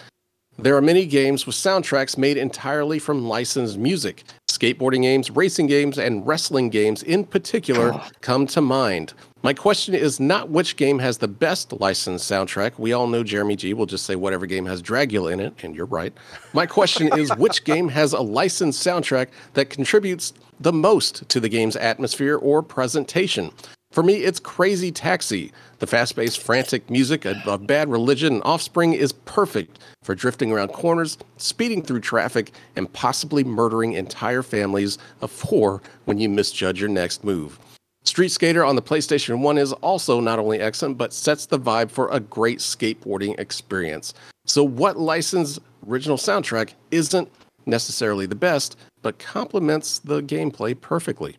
[0.57, 4.23] there are many games with soundtracks made entirely from licensed music.
[4.59, 9.13] Skateboarding games, racing games, and wrestling games in particular come to mind.
[9.41, 12.77] My question is not which game has the best licensed soundtrack.
[12.77, 15.73] We all know Jeremy G will just say whatever game has Dragula in it, and
[15.73, 16.11] you're right.
[16.51, 21.47] My question is which game has a licensed soundtrack that contributes the most to the
[21.47, 23.53] game's atmosphere or presentation?
[23.91, 25.51] For me, it's Crazy Taxi.
[25.79, 30.73] The fast paced, frantic music of, Bad Religion and Offspring is perfect for drifting around
[30.73, 36.89] corners, speeding through traffic, and possibly murdering entire families of four when you misjudge your
[36.89, 37.57] next move.
[38.03, 41.89] Street Sk8er on the PlayStation 1 is also not only excellent, but sets the vibe
[41.89, 44.13] for a great skateboarding experience.
[44.45, 47.31] So, what licensed original soundtrack isn't
[47.65, 51.38] necessarily the best, but complements the gameplay perfectly?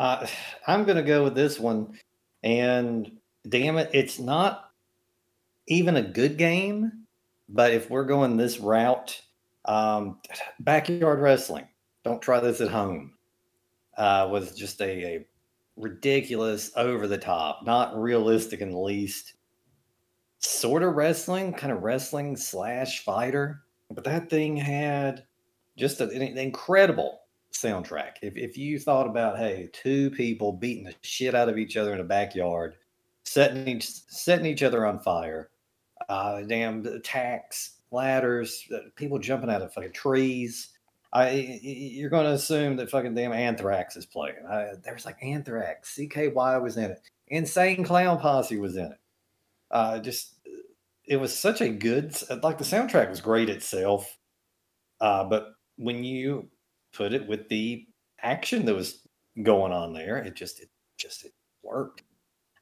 [0.00, 0.26] Uh,
[0.66, 1.98] I'm going to go with this one.
[2.42, 4.70] And damn it, it's not
[5.68, 7.04] even a good game.
[7.50, 9.20] But if we're going this route,
[9.66, 10.18] um,
[10.60, 11.68] backyard wrestling,
[12.02, 13.12] don't try this at home,
[13.98, 15.26] uh, was just a, a
[15.76, 19.34] ridiculous, over the top, not realistic in the least.
[20.38, 23.64] Sort of wrestling, kind of wrestling slash fighter.
[23.90, 25.24] But that thing had
[25.76, 27.19] just an incredible
[27.52, 28.12] soundtrack.
[28.22, 31.92] If, if you thought about, hey, two people beating the shit out of each other
[31.92, 32.76] in a backyard,
[33.24, 35.50] setting each, setting each other on fire,
[36.08, 40.70] uh, damn attacks, ladders, uh, people jumping out of fucking trees.
[41.12, 44.46] I, you're going to assume that fucking damn Anthrax is playing.
[44.48, 48.98] I, there was like Anthrax, CKY was in it, Insane Clown Posse was in it.
[49.70, 50.34] Uh, just
[51.04, 54.16] it was such a good, like the soundtrack was great itself,
[55.00, 56.48] uh, but when you
[56.92, 57.86] put it with the
[58.22, 59.06] action that was
[59.42, 60.68] going on there, it just it
[60.98, 61.32] just it
[61.62, 62.02] worked.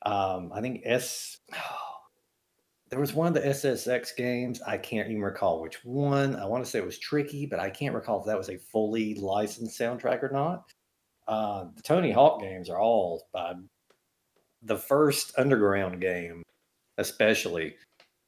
[0.04, 1.38] Um, I think S.
[2.90, 4.62] there was one of the SSX games.
[4.66, 6.36] I can't even recall which one.
[6.36, 8.58] I want to say it was tricky, but I can't recall if that was a
[8.58, 10.72] fully licensed soundtrack or not.
[11.26, 13.52] Uh, the Tony Hawk games are all by
[14.62, 16.42] the first Underground game,
[16.96, 17.74] especially.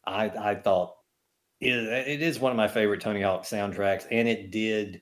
[0.07, 0.97] I I thought
[1.61, 5.01] it, it is one of my favorite Tony Hawk soundtracks, and it did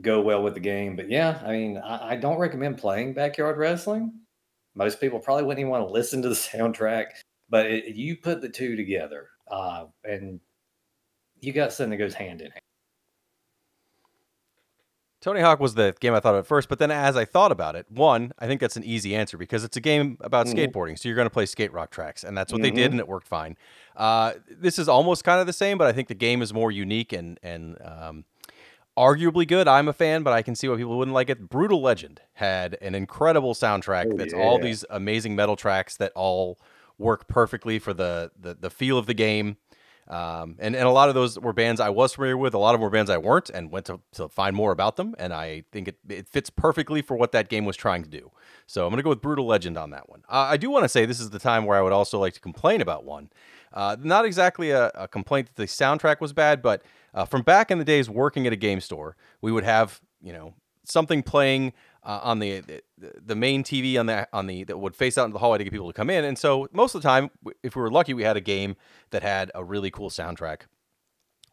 [0.00, 0.96] go well with the game.
[0.96, 4.12] But yeah, I mean, I, I don't recommend playing backyard wrestling.
[4.74, 7.06] Most people probably wouldn't even want to listen to the soundtrack,
[7.48, 10.40] but it, you put the two together, uh, and
[11.40, 12.60] you got something that goes hand in hand.
[15.22, 17.50] Tony Hawk was the game I thought of at first, but then as I thought
[17.50, 20.54] about it, one, I think that's an easy answer because it's a game about Mhm.
[20.70, 20.96] skateboarding.
[20.96, 22.92] So you're going to play skate rock tracks, and that's what they did, Mhm.
[22.92, 23.56] and it worked fine.
[23.96, 26.70] Uh, this is almost kind of the same, but I think the game is more
[26.70, 28.24] unique and and um,
[28.96, 29.68] arguably good.
[29.68, 31.48] I'm a fan, but I can see why people wouldn't like it.
[31.48, 34.12] Brutal Legend had an incredible soundtrack.
[34.12, 36.58] Oh, that's all these amazing metal tracks that all
[36.98, 39.58] work perfectly for the the, the feel of the game.
[40.08, 42.54] Um, and, and a lot of those were bands I was familiar with.
[42.54, 44.94] A lot of them were bands I weren't and went to, to find more about
[44.94, 45.16] them.
[45.18, 48.30] And I think it, it fits perfectly for what that game was trying to do.
[48.68, 50.22] So I'm going to go with Brutal Legend on that one.
[50.28, 52.34] Uh, I do want to say this is the time where I would also like
[52.34, 53.30] to complain about one.
[53.72, 56.82] Uh, not exactly a, a complaint that the soundtrack was bad, but
[57.16, 60.32] uh, from back in the days working at a game store, we would have, you
[60.32, 60.54] know,
[60.84, 61.72] something playing
[62.04, 62.82] uh, on the, the
[63.24, 65.64] the main TV on the on the that would face out into the hallway to
[65.64, 66.24] get people to come in.
[66.24, 67.30] And so most of the time,
[67.62, 68.76] if we were lucky, we had a game
[69.10, 70.62] that had a really cool soundtrack.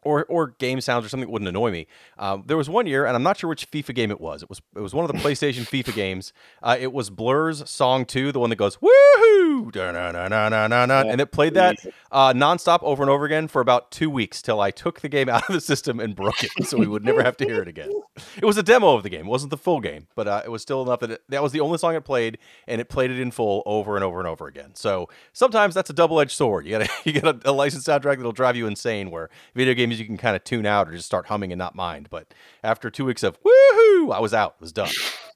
[0.04, 1.86] Or or game sounds or something that wouldn't annoy me.
[2.18, 4.42] Um, there was one year, and I'm not sure which FIFA game it was.
[4.42, 6.32] It was it was one of the PlayStation FIFA games.
[6.62, 11.54] Uh, it was Blur's song two, the one that goes woohoo, da-na-na-na-na-na, and it played
[11.54, 11.76] that
[12.12, 15.28] uh, nonstop over and over again for about two weeks till I took the game
[15.28, 17.68] out of the system and broke it, so we would never have to hear it
[17.68, 17.90] again.
[18.36, 20.50] It was a demo of the game, it wasn't the full game, but uh, it
[20.50, 23.10] was still enough that it, that was the only song it played, and it played
[23.10, 24.74] it in full over and over and over again.
[24.74, 26.66] So sometimes that's a double edged sword.
[26.66, 29.10] You got you get a, a licensed soundtrack that'll drive you insane.
[29.10, 31.74] Where video games you can kind of tune out or just start humming and not
[31.74, 32.08] mind.
[32.10, 32.32] But
[32.62, 34.56] after two weeks of woohoo, I was out.
[34.58, 34.90] It was done.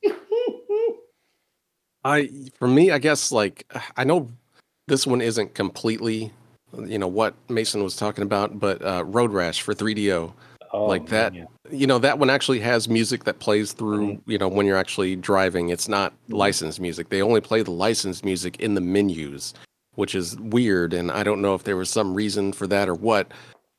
[2.04, 4.28] I for me, I guess like I know
[4.86, 6.32] this one isn't completely,
[6.86, 10.32] you know, what Mason was talking about, but uh, Road Rash for 3DO,
[10.70, 11.32] Oh, like that.
[11.32, 11.46] man.
[11.70, 14.20] You know, that one actually has music that plays through.
[14.26, 17.08] You know, when you're actually driving, it's not licensed music.
[17.08, 19.54] They only play the licensed music in the menus,
[19.94, 20.92] which is weird.
[20.94, 23.32] And I don't know if there was some reason for that or what,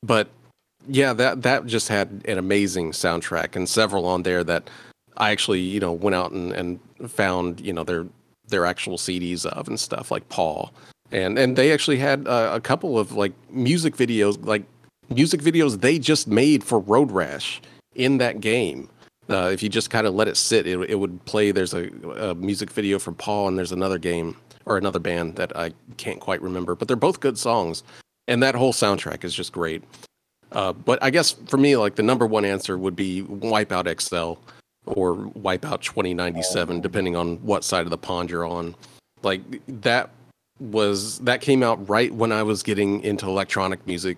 [0.03, 0.29] but
[0.89, 4.69] yeah, that that just had an amazing soundtrack and several on there that
[5.17, 6.79] I actually, you know, went out and, and
[7.09, 8.07] found, you know, their
[8.47, 10.69] their actual CDs of and stuff like Paw.
[11.11, 14.63] And and they actually had uh, a couple of like music videos, like
[15.09, 17.61] music videos they just made for Road Rash
[17.95, 18.89] in that game.
[19.29, 21.51] Uh, if you just kind of let it sit, it, it would play.
[21.51, 24.35] There's a, a music video from Paw, and there's another game
[24.65, 27.83] or another band that I can't quite remember, but they're both good songs.
[28.27, 29.83] And that whole soundtrack is just great.
[30.51, 34.41] Uh, but I guess for me, like the number one answer would be Wipeout XL
[34.85, 38.75] or Wipeout 2097, depending on what side of the pond you're on.
[39.21, 40.09] Like that
[40.59, 44.17] was that came out right when I was getting into electronic music,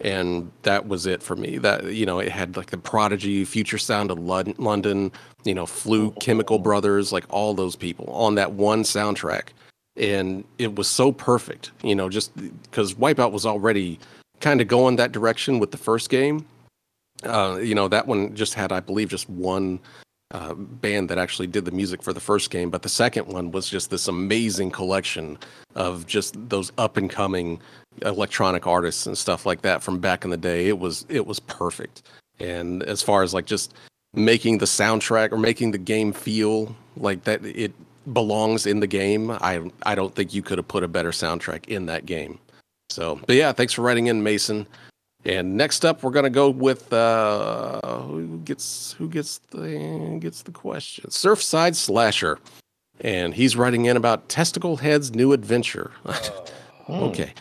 [0.00, 1.58] and that was it for me.
[1.58, 5.10] That you know, it had like the Prodigy, Future Sound of London,
[5.44, 9.48] you know, Fluke, Chemical Brothers, like all those people on that one soundtrack,
[9.96, 11.72] and it was so perfect.
[11.82, 13.98] You know, just because Wipeout was already
[14.42, 16.44] kind of going that direction with the first game.
[17.24, 19.80] Uh, you know, that one just had, I believe, just one
[20.32, 23.52] uh, band that actually did the music for the first game, but the second one
[23.52, 25.38] was just this amazing collection
[25.74, 27.60] of just those up and coming
[28.02, 30.68] electronic artists and stuff like that from back in the day.
[30.68, 32.02] It was it was perfect.
[32.40, 33.74] And as far as like just
[34.14, 37.72] making the soundtrack or making the game feel like that it
[38.12, 41.66] belongs in the game, I I don't think you could have put a better soundtrack
[41.68, 42.38] in that game.
[42.92, 44.66] So, but yeah, thanks for writing in, Mason.
[45.24, 50.50] And next up, we're gonna go with uh, who gets who gets the gets the
[50.50, 51.10] question?
[51.10, 52.38] Surfside Slasher,
[53.00, 55.92] and he's writing in about Testicle Head's new adventure.
[56.90, 57.32] okay.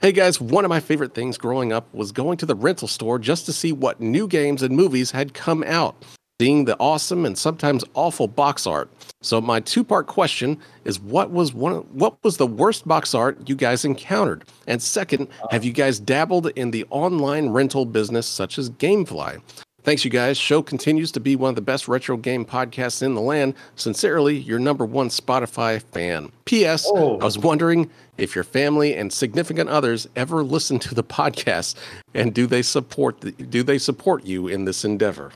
[0.00, 3.18] Hey guys, one of my favorite things growing up was going to the rental store
[3.18, 5.94] just to see what new games and movies had come out,
[6.40, 8.90] seeing the awesome and sometimes awful box art.
[9.20, 13.54] So my two-part question is what was one what was the worst box art you
[13.54, 14.44] guys encountered?
[14.66, 19.42] And second, have you guys dabbled in the online rental business such as Gamefly?
[19.82, 20.38] Thanks you guys.
[20.38, 23.52] Show continues to be one of the best retro game podcasts in the land.
[23.76, 26.32] Sincerely, your number one Spotify fan.
[26.46, 26.86] P.S.
[26.88, 27.18] Oh.
[27.18, 31.74] I was wondering if your family and significant others ever listen to the podcast
[32.14, 35.32] and do they support the, do they support you in this endeavor?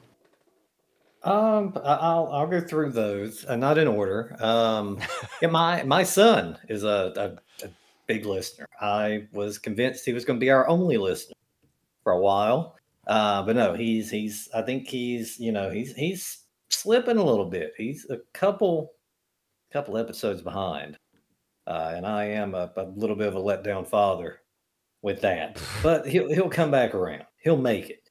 [1.25, 4.37] Um, I- I'll I'll go through those, uh, not in order.
[4.41, 5.01] Um,
[5.43, 7.13] yeah, my my son is a,
[7.63, 7.71] a, a
[8.07, 8.67] big listener.
[8.81, 11.35] I was convinced he was going to be our only listener
[12.03, 14.49] for a while, uh, but no, he's he's.
[14.55, 17.73] I think he's you know he's he's slipping a little bit.
[17.79, 18.93] He's a couple
[19.73, 20.99] couple episodes behind,
[21.67, 24.41] uh, and I am a, a little bit of a letdown father
[25.03, 25.61] with that.
[25.83, 27.25] But he'll he'll come back around.
[27.39, 28.11] He'll make it.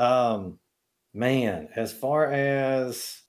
[0.00, 0.58] Um,
[1.14, 3.22] Man, as far as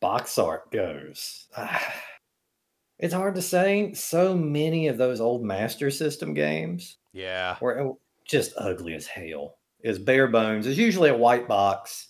[0.00, 1.48] box art goes,
[2.98, 3.94] it's hard to say.
[3.94, 7.56] So many of those old Master System games Yeah.
[7.60, 7.94] were
[8.26, 9.56] just ugly as hell.
[9.80, 10.66] Is bare bones.
[10.66, 12.08] It's usually a white box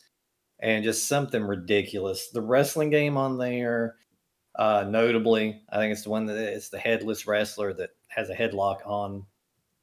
[0.59, 2.30] and just something ridiculous.
[2.30, 3.96] The wrestling game on there,
[4.59, 8.34] uh, notably, I think it's the one that it's the headless wrestler that has a
[8.34, 9.26] headlock on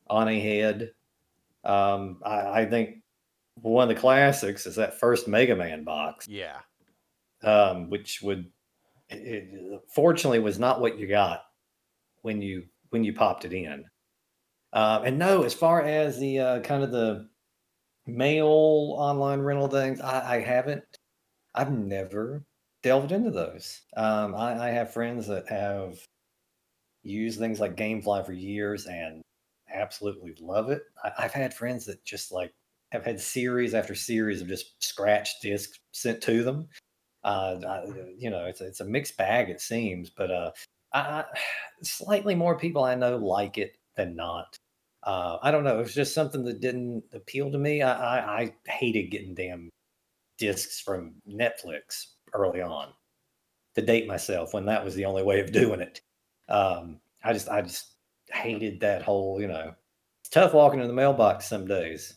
[0.07, 0.91] on a head.
[1.63, 2.97] Um, I, I think
[3.61, 6.61] one of the classics is that first Mega Man box, Yeah.
[7.43, 8.51] um, which would
[9.09, 11.43] it, fortunately was not what you got
[12.21, 13.85] when you when you popped it in.
[14.73, 17.29] Um, and no, as far as the uh, kind of the
[18.07, 18.47] mail
[18.97, 20.83] online rental things, I, I haven't.
[21.53, 22.45] I've never
[22.83, 23.81] delved into those.
[23.95, 25.97] Um, I, I have friends that have
[27.03, 29.21] used things like GameFly for years and
[29.69, 30.83] absolutely love it.
[31.03, 32.53] I, I've had friends that just like
[32.91, 36.67] have had series after series of just scratch discs sent to them.
[37.23, 37.83] Uh, I,
[38.17, 40.51] you know, it's it's a mixed bag it seems, but uh,
[40.93, 41.25] I,
[41.81, 44.55] slightly more people I know like it than not.
[45.03, 45.79] Uh, I don't know.
[45.79, 47.81] It was just something that didn't appeal to me.
[47.83, 49.69] I, I, I hated getting damn
[50.37, 52.89] discs from Netflix early on
[53.75, 56.01] to date myself when that was the only way of doing it.
[56.49, 57.93] Um, I just I just
[58.31, 59.73] hated that whole, you know,
[60.21, 62.15] it's tough walking in the mailbox some days.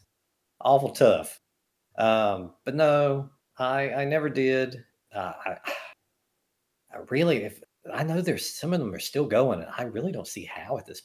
[0.60, 1.40] Awful tough.
[1.98, 4.84] Um, but no, I I never did.
[5.12, 5.58] Uh, I,
[6.92, 10.12] I really if I know there's some of them are still going and I really
[10.12, 11.00] don't see how at this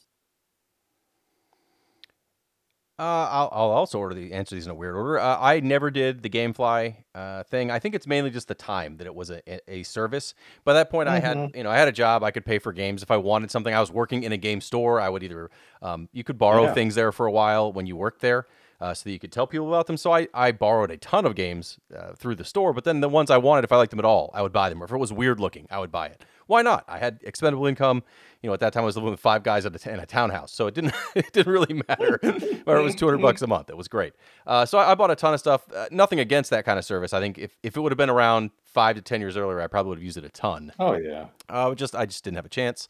[2.96, 5.18] Uh, I'll, I'll also order the answer these in a weird order.
[5.18, 7.68] Uh, I never did the GameFly uh, thing.
[7.72, 10.32] I think it's mainly just the time that it was a, a service.
[10.62, 11.56] By that point, I had Mhm.
[11.56, 12.22] you know I had a job.
[12.22, 13.74] I could pay for games if I wanted something.
[13.74, 15.00] I was working in a game store.
[15.00, 15.50] I would either
[15.82, 16.72] um, you could borrow Yeah.
[16.72, 18.46] things there for a while when you worked there,
[18.80, 19.96] uh, so that you could tell people about them.
[19.96, 22.72] So I I borrowed a ton of games uh, through the store.
[22.72, 24.68] But then the ones I wanted, if I liked them at all, I would buy
[24.68, 24.82] them.
[24.82, 26.24] Or if it was weird looking, I would buy it.
[26.46, 26.84] Why not?
[26.88, 28.02] I had expendable income.
[28.42, 30.06] You know, at that time I was living with five guys at a, in a
[30.06, 32.18] townhouse, so it didn't it didn't really matter
[32.64, 33.70] whether it was two hundred bucks a month.
[33.70, 34.12] It was great.
[34.46, 35.62] Uh, so I, I bought a ton of stuff.
[35.74, 37.12] Uh, nothing against that kind of service.
[37.12, 39.66] I think if, if it would have been around five to ten years earlier, I
[39.66, 40.72] probably would have used it a ton.
[40.78, 41.28] Oh yeah.
[41.48, 42.88] Uh, just I just didn't have a chance.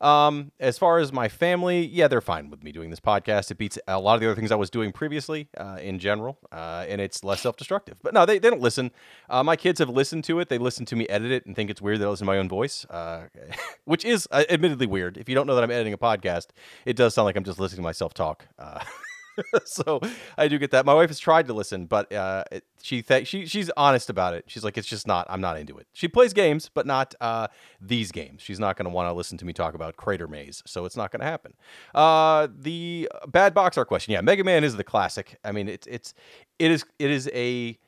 [0.00, 3.50] Um, as far as my family, yeah, they're fine with me doing this podcast.
[3.50, 6.38] It beats a lot of the other things I was doing previously uh, in general,
[6.50, 7.98] uh, and it's less self-destructive.
[8.02, 8.90] But no, they, they don't listen.
[9.28, 10.48] Uh, my kids have listened to it.
[10.48, 12.38] They listen to me edit it and think it's weird that I listen to my
[12.38, 13.24] own voice, uh,
[13.84, 15.18] which is uh, admittedly weird.
[15.18, 16.48] If you don't know that I'm editing a podcast,
[16.86, 18.46] it does sound like I'm just listening to myself talk.
[19.64, 20.00] So
[20.36, 20.84] I do get that.
[20.84, 24.32] My wife has tried to listen, but uh, it- she th- she she's honest about
[24.34, 24.44] it.
[24.46, 25.26] She's like, it's just not.
[25.28, 25.86] I'm not into it.
[25.92, 27.48] She plays games, but not uh,
[27.80, 28.40] these games.
[28.42, 30.96] She's not going to want to listen to me talk about Crater Maze, so it's
[30.96, 31.52] not going to happen.
[31.94, 34.12] Uh, the bad box art question.
[34.12, 35.38] Yeah, Mega Man is the classic.
[35.44, 36.14] I mean, it's it's
[36.58, 37.78] it is it is a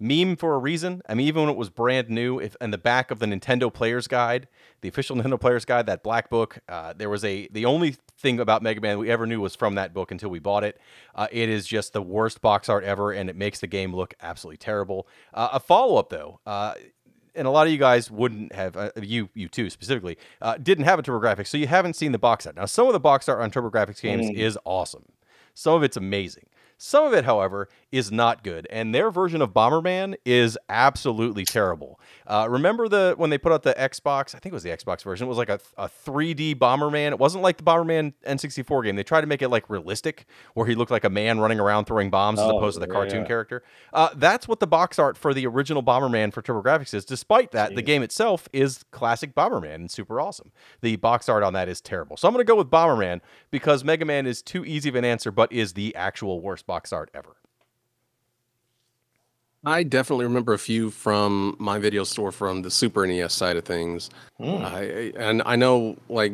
[0.00, 1.02] meme for a reason.
[1.08, 3.72] I mean, even when it was brand new, if in the back of the Nintendo
[3.72, 4.48] Player's Guide,
[4.80, 8.40] the official Nintendo Player's Guide, that black book, uh, there was a the only thing
[8.40, 10.80] about Mega Man we ever knew was from that book until we bought it.
[11.14, 14.14] Uh, it is just the worst box art ever, and it makes the game look
[14.22, 15.06] absolutely terrible.
[15.34, 16.40] Uh, a follow up though.
[16.46, 16.74] Uh,
[17.34, 20.84] and a lot of you guys wouldn't have, uh, you you too specifically, uh, didn't
[20.84, 22.56] have a TurboGrafx, so you haven't seen the box art.
[22.56, 24.34] Now, some of the box art on TurboGrafx games Mm.
[24.34, 25.04] is awesome.
[25.54, 26.46] Some of it's amazing.
[26.78, 31.98] Some of it, however, is not good, and their version of Bomberman is absolutely terrible.
[32.26, 34.34] Uh, remember the when they put out the Xbox?
[34.34, 35.26] I think it was the Xbox version.
[35.26, 37.12] It was like a, a 3D Bomberman.
[37.12, 38.96] It wasn't like the Bomberman N64 game.
[38.96, 41.86] They tried to make it like realistic, where he looked like a man running around
[41.86, 43.26] throwing bombs as Oh, opposed to the cartoon yeah.
[43.28, 43.62] character.
[43.92, 47.04] Uh, that's what the box art for the original Bomberman for TurboGrafx is.
[47.04, 50.52] Despite that, the game itself is classic Bomberman and super awesome.
[50.82, 52.16] The box art on that is terrible.
[52.16, 53.20] So I'm going to go with Bomberman
[53.50, 56.92] because Mega Man is too easy of an answer, but is the actual worst box
[56.92, 57.36] art ever.
[59.64, 63.64] I definitely remember a few from my video store from the Super NES side of
[63.64, 64.10] things.
[64.40, 64.64] Mm.
[64.64, 64.82] I,
[65.18, 66.32] and I know like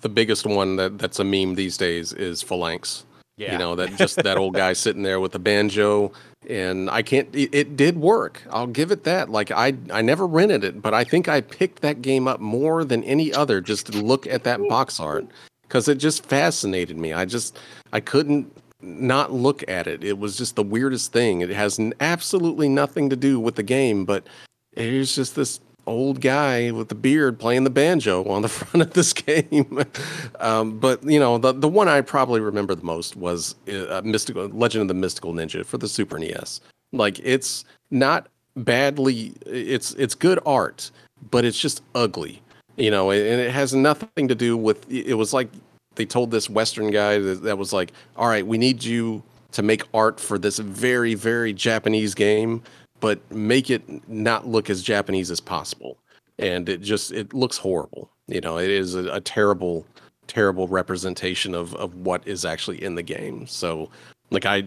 [0.00, 3.04] the biggest one that that's a meme these days is Phalanx.
[3.36, 3.52] Yeah.
[3.52, 6.12] You know that just that old guy sitting there with the banjo,
[6.48, 7.34] and I can't.
[7.34, 8.42] It, it did work.
[8.50, 9.30] I'll give it that.
[9.30, 12.84] Like I I never rented it, but I think I picked that game up more
[12.84, 15.26] than any other just to look at that box art
[15.62, 17.12] because it just fascinated me.
[17.12, 17.58] I just
[17.92, 18.52] I couldn't
[18.82, 20.02] not look at it.
[20.04, 21.40] It was just the weirdest thing.
[21.40, 24.26] It has absolutely nothing to do with the game, but
[24.72, 28.94] it's just this old guy with the beard playing the banjo on the front of
[28.94, 29.84] this game.
[30.40, 34.48] um, but you know, the the one I probably remember the most was uh, Mystical
[34.48, 36.60] Legend of the Mystical Ninja for the Super NES.
[36.92, 39.32] Like it's not badly.
[39.46, 40.90] It's it's good art,
[41.30, 42.42] but it's just ugly.
[42.76, 44.90] You know, and it has nothing to do with.
[44.90, 45.48] It was like
[45.94, 49.22] they told this Western guy that, that was like, "All right, we need you
[49.52, 52.62] to make art for this very very Japanese game."
[53.00, 55.98] but make it not look as Japanese as possible.
[56.38, 58.10] And it just it looks horrible.
[58.28, 59.84] You know, it is a, a terrible,
[60.26, 63.46] terrible representation of of what is actually in the game.
[63.46, 63.90] So,
[64.30, 64.66] like I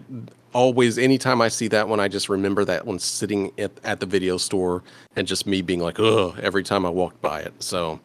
[0.52, 4.06] always, anytime I see that one, I just remember that one sitting at, at the
[4.06, 4.84] video store
[5.16, 7.54] and just me being like, ugh, every time I walked by it.
[7.60, 7.98] So,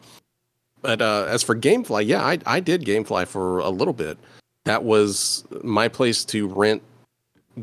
[0.82, 4.18] but uh, as for GameFly, yeah, I I did GameFly for a little bit.
[4.64, 6.82] That was my place to rent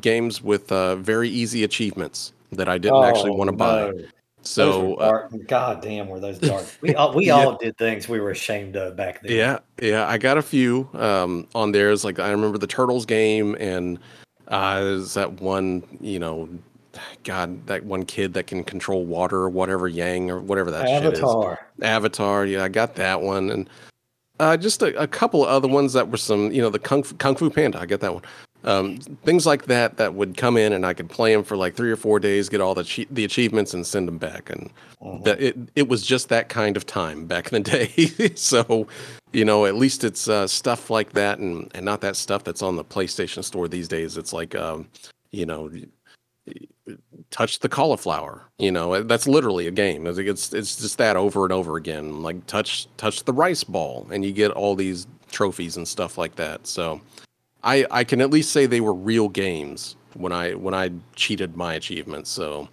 [0.01, 3.81] games with uh, very easy achievements that I didn't actually Oh, want to buy.
[3.91, 3.91] no.
[3.93, 4.05] Those
[4.41, 5.27] So uh.
[5.47, 6.65] God damn, were those dark?
[6.81, 7.33] We all, we Yeah.
[7.45, 9.31] all did things we were ashamed of back then.
[9.31, 11.91] yeah, yeah, I got a few um, on there.
[11.91, 13.99] It's like I remember the Turtles game, and
[14.47, 16.47] uh, there's that one, you know,
[17.23, 21.13] God, that one kid that can control water or whatever, Yang or whatever that shit
[21.13, 21.19] is.
[21.19, 21.67] Avatar.
[21.81, 23.69] Avatar, yeah, I got that one, and
[24.39, 27.03] uh, just a, a couple of other ones that were some, you know, the Kung
[27.03, 28.23] Fu, Kung Fu Panda, I get that one.
[28.63, 31.75] Um, things like that that would come in, and I could play them for like
[31.75, 34.49] three or four days, get all the achie- the achievements, and send them back.
[34.49, 34.69] And
[35.01, 35.23] Mhm.
[35.25, 38.31] that it it was just that kind of time back in the day.
[38.35, 38.87] so
[39.31, 42.61] you know, at least it's uh, stuff like that, and and not that stuff that's
[42.61, 44.17] on the PlayStation Store these days.
[44.17, 44.87] It's like, um,
[45.31, 45.69] you know,
[47.31, 48.43] touch the cauliflower.
[48.57, 50.07] You know, that's literally a game.
[50.07, 52.21] It's it's it's just that over and over again.
[52.21, 56.35] Like touch touch the rice ball, and you get all these trophies and stuff like
[56.35, 56.67] that.
[56.67, 57.01] So,
[57.63, 61.55] I I can at least say they were real games when I when I cheated
[61.55, 62.29] my achievements.
[62.29, 62.67] So,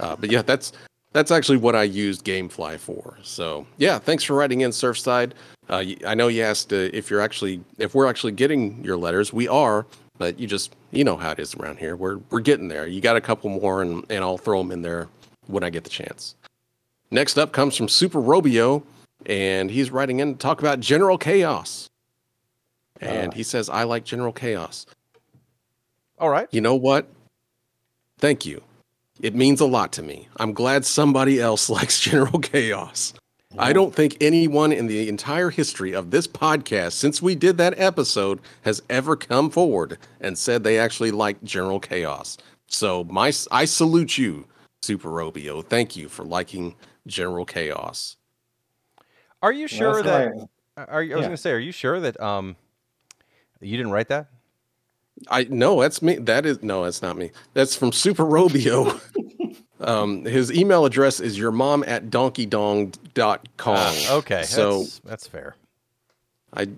[0.00, 0.72] uh, but yeah, that's
[1.12, 3.18] that's actually what I used GameFly for.
[3.22, 5.32] So yeah, thanks for writing in, Surfside.
[5.68, 9.32] Uh, I know you asked uh, if you're actually if we're actually getting your letters.
[9.32, 9.86] We are,
[10.18, 11.96] but you just you know how it is around here.
[11.96, 12.86] We're we're getting there.
[12.86, 15.08] You got a couple more, and and I'll throw them in there
[15.46, 16.34] when I get the chance.
[17.10, 18.82] Next up comes from Super Robio,
[19.26, 21.88] and he's writing in to talk about General Chaos.
[23.00, 23.44] And he ah.
[23.44, 24.86] says, "I like General Chaos."
[26.18, 26.48] All right.
[26.50, 27.08] You know what?
[28.18, 28.62] Thank you.
[29.20, 30.28] It means a lot to me.
[30.38, 33.12] I'm glad somebody else likes General Chaos.
[33.58, 37.78] I don't think anyone in the entire history of this podcast, since we did that
[37.78, 42.36] episode, has ever come forward and said they actually like General Chaos.
[42.66, 44.46] So my, I salute you,
[44.82, 45.64] Super Robio.
[45.64, 46.74] Thank you for liking
[47.06, 48.16] General Chaos.
[49.42, 50.34] Are you sure That's
[50.76, 50.88] that?
[50.88, 51.28] Are you, I was Yeah.
[51.28, 52.56] going to say, are you sure that um,
[53.60, 54.28] you didn't write that?
[55.28, 56.16] I no, that's me.
[56.16, 57.30] That is no, that's not me.
[57.54, 59.00] That's from Super Robio.
[59.80, 63.76] um, his email address is your mom at donkeydong.com.
[63.76, 65.56] Ah, okay, So that's, that's fair.
[66.54, 66.68] I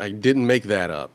[0.00, 1.10] I didn't make that up.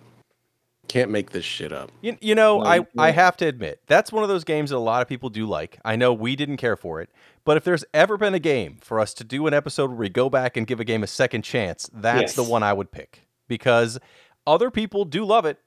[0.87, 1.91] Can't make this shit up.
[2.01, 4.75] You, you know, No, I, I have to admit, that's one of those games that
[4.75, 5.79] a lot of people do like.
[5.83, 7.09] I know we didn't care for it,
[7.45, 10.09] but if there's ever been a game for us to do an episode where we
[10.09, 13.25] go back and give a game a second chance, that's the one I would pick
[13.47, 13.97] because
[14.45, 15.57] other people do love it,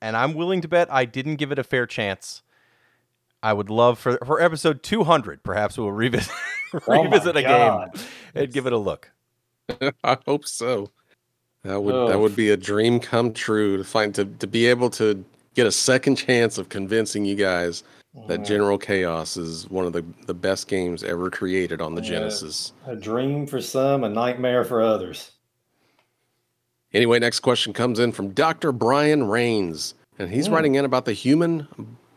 [0.00, 2.42] and I'm willing to bet I didn't give it a fair chance.
[3.42, 6.32] I would love for for episode 200, perhaps we'll revisit
[6.88, 7.92] Oh revisit a God.
[7.94, 9.10] game and give it a look.
[10.04, 10.90] I hope so.
[11.64, 12.18] That would that Oh.
[12.20, 15.24] would be a dream come true to find to, to be able to
[15.54, 17.82] get a second chance of convincing you guys
[18.28, 18.46] that Mhm.
[18.46, 22.08] General Chaos is one of the, the best games ever created on the Yeah.
[22.10, 22.72] Genesis.
[22.86, 25.32] A dream for some, a nightmare for others.
[26.92, 28.70] Anyway, next question comes in from Dr.
[28.70, 30.54] Brian Rains, and he's Hmm.
[30.54, 31.66] writing in about the human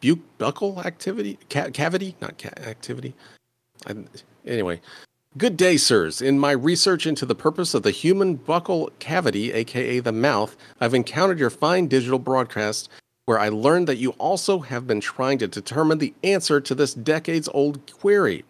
[0.01, 3.13] bu- buccal activity, ca- cavity, not ca- activity.
[3.87, 3.95] I,
[4.45, 4.81] anyway,
[5.37, 6.21] good day, sirs.
[6.21, 10.93] In my research into the purpose of the human buccal cavity, aka the mouth, I've
[10.93, 12.89] encountered your fine digital broadcast
[13.25, 16.93] where I learned that you also have been trying to determine the answer to this
[16.93, 18.45] decades old query.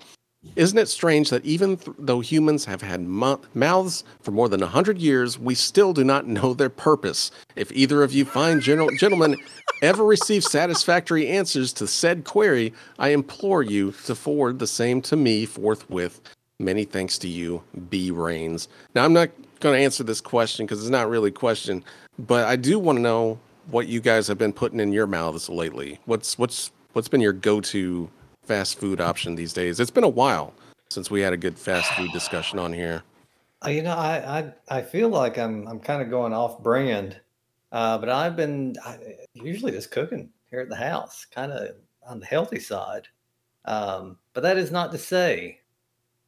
[0.55, 4.61] Isn't it strange that even th- though humans have had mo- mouths for more than
[4.61, 7.31] 100 years, we still do not know their purpose?
[7.55, 9.35] If either of you fine gen- gentlemen
[9.81, 15.15] ever receive satisfactory answers to said query, I implore you to forward the same to
[15.15, 16.21] me forthwith.
[16.59, 18.11] Many thanks to you, B.
[18.11, 18.69] Rains.
[18.93, 19.29] Now, I'm not
[19.59, 21.83] going to answer this question because it's not really a question,
[22.17, 23.39] but I do want to know
[23.71, 25.99] what you guys have been putting in your mouths lately.
[26.05, 28.09] What's what's what's been your go-to
[28.45, 29.79] fast food option these days?
[29.79, 30.53] It's been a while
[30.89, 33.03] since we had a good fast food discussion on here.
[33.65, 37.19] Uh, You know, I I, I feel like I'm I'm kind of going off brand,
[37.71, 38.97] uh, but I've been I,
[39.33, 41.75] usually just cooking here at the house, kind of
[42.07, 43.07] on the healthy side.
[43.65, 45.61] Um, but that is not to say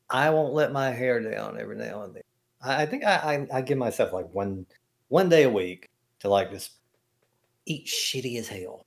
[0.10, 2.24] I won't let my hair down every now and then.
[2.62, 4.66] I, I think I, I I give myself like one
[5.10, 5.90] one day a week
[6.22, 6.72] to like just
[7.66, 8.86] eat shitty as hell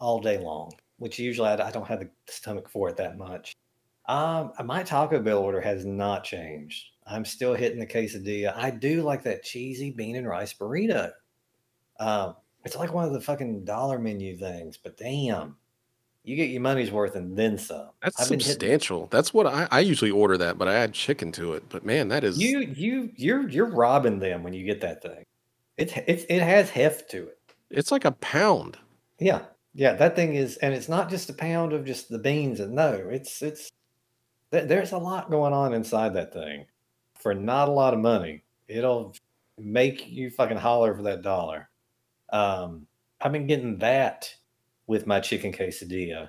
[0.00, 0.72] all day long,
[1.02, 3.56] which usually I, I don't have the stomach for it that much.
[4.06, 6.86] Um, my Taco Bell order has not changed.
[7.06, 8.54] I'm still hitting the quesadilla.
[8.56, 11.10] I do like that cheesy bean and rice burrito.
[11.98, 15.56] Um, it's like one of the fucking dollar menu things, but damn,
[16.22, 17.88] you get your money's worth and then some.
[18.00, 19.08] That's I've been hitting- substantial.
[19.10, 21.64] That's what I, I usually order that, but I add chicken to it.
[21.68, 25.24] But man, that is You you you're you're robbing them when you get that thing.
[25.76, 27.38] It's it's it has heft to it.
[27.70, 28.78] it's like a pound.
[29.18, 29.42] Yeah,
[29.74, 32.60] yeah, that thing is, and it's not just a pound of just the beans.
[32.60, 33.70] And no, it's it's
[34.50, 36.66] th- there's a lot going on inside that thing
[37.18, 38.44] for not a lot of money.
[38.68, 39.14] It'll
[39.58, 41.70] make you fucking holler for that dollar.
[42.30, 42.86] Um,
[43.20, 44.32] I've been getting that
[44.86, 46.28] with my chicken quesadilla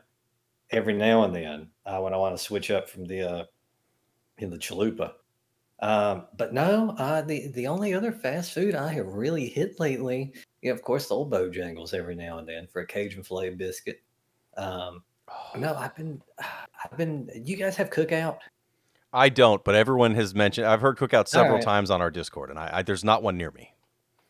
[0.71, 3.43] every now and then uh, when I want to switch up from the uh,
[4.37, 5.13] in the chalupa.
[5.79, 10.33] Um, but no, uh, the the only other fast food I have really hit lately
[10.64, 14.01] yeah, of course, the old Bojangles every now and then for a Cajun filet biscuit.
[14.57, 15.03] Um,
[15.57, 17.30] no, I've been, I've been.
[17.36, 18.38] You guys have cookout?
[19.11, 20.66] I don't, but everyone has mentioned.
[20.66, 21.64] I've heard Cookout several right.
[21.64, 23.74] times on our Discord, and I, I there's not one near me.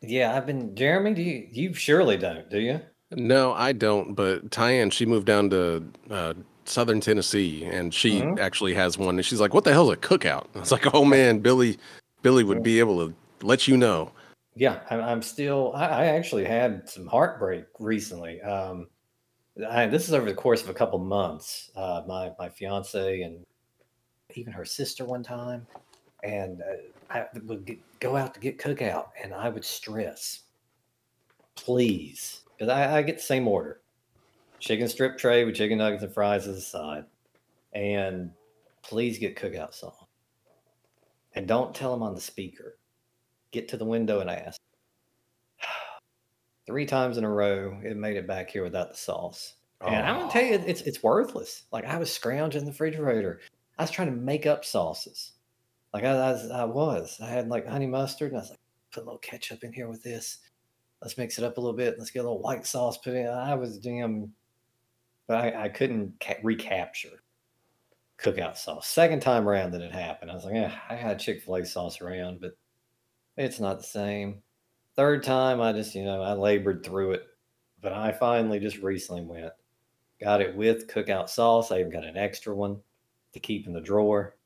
[0.01, 0.75] Yeah, I've been.
[0.75, 1.47] Jeremy, do you?
[1.51, 2.81] You surely don't, do you?
[3.11, 4.13] No, I don't.
[4.15, 6.33] But Tyann, she moved down to uh,
[6.65, 8.39] Southern Tennessee, and she Mhm.
[8.39, 9.15] actually has one.
[9.15, 11.77] And she's like, "What the hell's a cookout?" I was like, "Oh man, Billy,
[12.21, 14.11] Billy would be able to let you know.
[14.55, 15.73] Yeah, I'm, I'm still.
[15.75, 18.41] I, actually had some heartbreak recently.
[18.41, 18.87] Um,
[19.69, 21.71] I, this is over the course of a couple months.
[21.75, 23.45] Uh, my my fiance and
[24.35, 25.65] even her sister one time,
[26.23, 30.43] and uh, I would get, go out to get cookout, and I would stress,
[31.55, 33.81] please, because I, I get the same order:
[34.59, 37.05] chicken strip tray with chicken nuggets and fries as a side,
[37.73, 38.29] and
[38.83, 40.05] please get cookout sauce,
[41.33, 42.77] and don't tell them on the speaker.
[43.53, 44.59] Get to the window and ask.
[46.67, 49.53] Three times in a row, it made it back here without the sauce.
[49.85, 51.63] And I'm gonna tell you, it's it's worthless.
[51.71, 53.41] Like I was scrounging the refrigerator.
[53.77, 55.33] I was trying to make up sauces.
[55.93, 57.19] Like I, I, was, I was.
[57.21, 58.59] I had like honey mustard, and I was like,
[58.91, 60.39] put a little ketchup in here with this.
[61.01, 61.95] Let's mix it up a little bit.
[61.97, 63.27] Let's get a little white sauce put in.
[63.27, 64.33] I was damn,
[65.27, 67.21] but I, I couldn't ca- recapture
[68.17, 68.87] cookout sauce.
[68.87, 71.65] Second time around that it happened, I was like, yeah, I had Chick Fil A
[71.65, 72.57] sauce around, but
[73.37, 74.43] it's not the same.
[74.95, 77.27] Third time, I just you know I labored through it,
[77.81, 79.53] but I finally just recently went,
[80.19, 81.71] got it with cookout sauce.
[81.71, 82.81] I even got an extra one
[83.33, 84.37] to keep in the drawer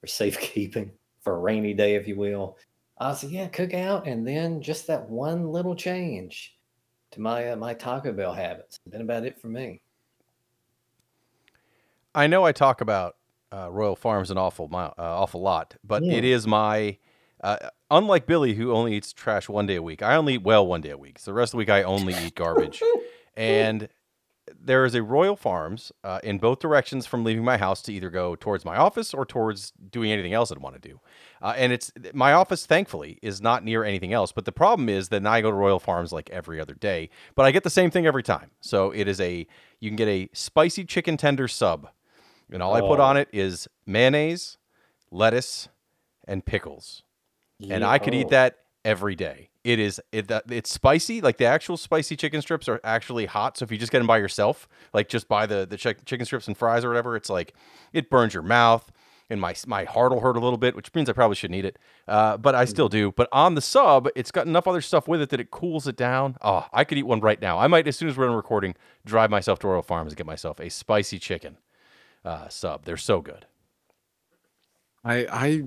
[0.00, 2.58] for safekeeping for a rainy day, if you will.
[2.98, 6.58] I said, yeah, cookout, and then just that one little change
[7.12, 8.78] to my uh, my Taco Bell habits.
[8.88, 9.82] Been about it for me.
[12.14, 13.16] I know I talk about
[13.52, 16.12] uh, Royal Farms an awful uh, awful lot, but Yeah.
[16.12, 16.98] it is my
[17.44, 20.02] uh, unlike Billy who only eats trash one day a week.
[20.02, 21.18] I only eat well one day a week.
[21.18, 22.82] So the rest of the week I only eat garbage.
[23.36, 23.90] and
[24.58, 28.08] there is a Royal Farms uh, in both directions from leaving my house to either
[28.08, 31.00] go towards my office or towards doing anything else I'd want to do.
[31.42, 34.32] Uh, and it's my office, thankfully, is not near anything else.
[34.32, 37.10] But the problem is that now I go to Royal Farms like every other day,
[37.34, 38.52] but I get the same thing every time.
[38.62, 39.46] So it is a
[39.80, 41.88] you can get a spicy chicken tender sub,
[42.50, 43.04] and all I put Oh.
[43.04, 44.56] on it is mayonnaise,
[45.10, 45.68] lettuce,
[46.26, 47.02] and pickles
[47.60, 49.50] and I could eat that every day.
[49.64, 51.20] It is it it's spicy.
[51.22, 53.56] Like the actual spicy chicken strips are actually hot.
[53.56, 56.26] So if you just get them by yourself, like just buy the the chick- chicken
[56.26, 57.54] strips and fries or whatever, it's like
[57.92, 58.90] it burns your mouth.
[59.30, 61.64] And my my heart will hurt a little bit, which means I probably shouldn't eat
[61.64, 63.10] it, uh, but I still do.
[63.10, 65.96] But on the sub, it's got enough other stuff with it that it cools it
[65.96, 66.36] down.
[66.42, 67.58] Oh, I could eat one right now.
[67.58, 68.74] I might, as soon as we're done recording,
[69.06, 71.56] drive myself to Royal Farms and get myself a spicy chicken
[72.22, 72.84] uh, sub.
[72.84, 73.46] They're so good.
[75.02, 75.64] I I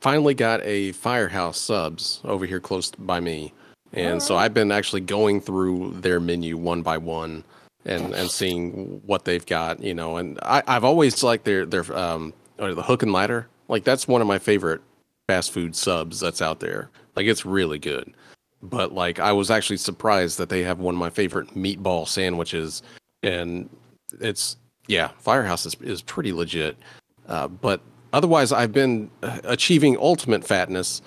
[0.00, 3.52] finally got a Firehouse subs over here close by me,
[3.92, 7.44] and so I've been actually going through their menu one by one
[7.84, 9.82] and and seeing what they've got.
[9.82, 13.48] You know, and I I've always liked their their um or the hook and ladder.
[13.68, 14.80] Like that's one of my favorite
[15.26, 16.90] fast food subs that's out there.
[17.16, 18.12] Like it's really good.
[18.62, 22.82] But like I was actually surprised that they have one of my favorite meatball sandwiches,
[23.22, 23.68] and
[24.20, 26.76] it's yeah, Firehouse is is pretty legit.
[27.28, 27.80] Uh, but
[28.12, 31.02] otherwise, I've been uh, achieving ultimate fatness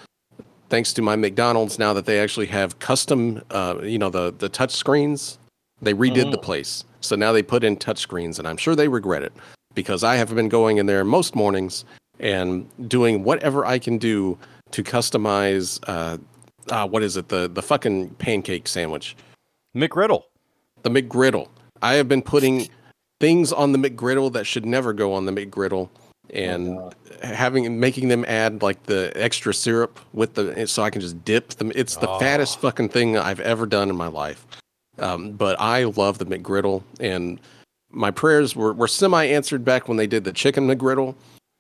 [0.69, 1.77] thanks to my McDonald's.
[1.77, 5.37] Now that they actually have custom, uh, you know, the the touch screens,
[5.81, 6.41] they redid the Mhm.
[6.43, 9.33] place, so now they put in touch screens, and I'm sure they regret it
[9.75, 11.85] because I have been going in there most mornings
[12.19, 14.37] and doing whatever I can do
[14.71, 15.79] to customize.
[15.87, 16.17] Uh,
[16.69, 17.27] uh, what is it?
[17.29, 19.15] The the fucking pancake sandwich
[19.75, 20.23] McGriddle.
[20.83, 21.47] the McGriddle.
[21.81, 22.67] I have been putting
[23.19, 25.89] things on the McGriddle that should never go on the McGriddle,
[26.29, 26.95] and God.
[27.21, 31.49] having making them add like the extra syrup with the so I can just dip
[31.49, 31.71] them.
[31.75, 34.45] It's the fattest fucking thing I've ever done in my life.
[34.99, 37.39] Um, but I love the McGriddle, and
[37.89, 41.15] my prayers were, were semi answered back when they did the chicken McGriddle.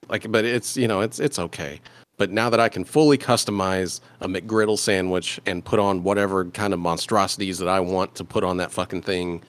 [0.09, 1.79] Like, but it's you know it's it's okay.
[2.17, 6.71] But now that I can fully customize a McGriddle sandwich and put on whatever kind
[6.71, 9.41] of monstrosities that I want to put on that fucking thing,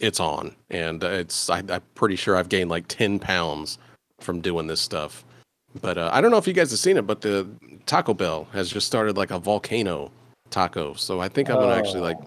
[0.00, 0.56] it's on.
[0.68, 3.78] And uh, it's I, I'm pretty sure I've gained like ten pounds
[4.22, 5.24] from doing this stuff.
[5.80, 7.48] But uh, I don't know if you guys have seen it, but the
[7.86, 10.10] Taco Bell has just started like a volcano
[10.50, 10.94] taco.
[10.94, 12.26] So I think I'm gonna actually like Oh.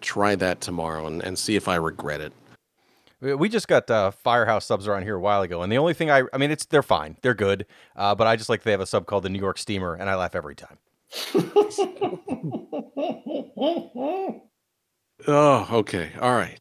[0.00, 2.32] try that tomorrow and, and see if I regret it.
[3.20, 6.10] We just got uh, Firehouse subs around here a while ago, and the only thing
[6.10, 7.64] I, I mean, it's they're fine, they're good,
[7.96, 10.10] uh, but I just like they have a sub called the New York Steamer, and
[10.10, 10.76] I laugh every time.
[15.26, 16.10] Oh, okay.
[16.20, 16.58] All right.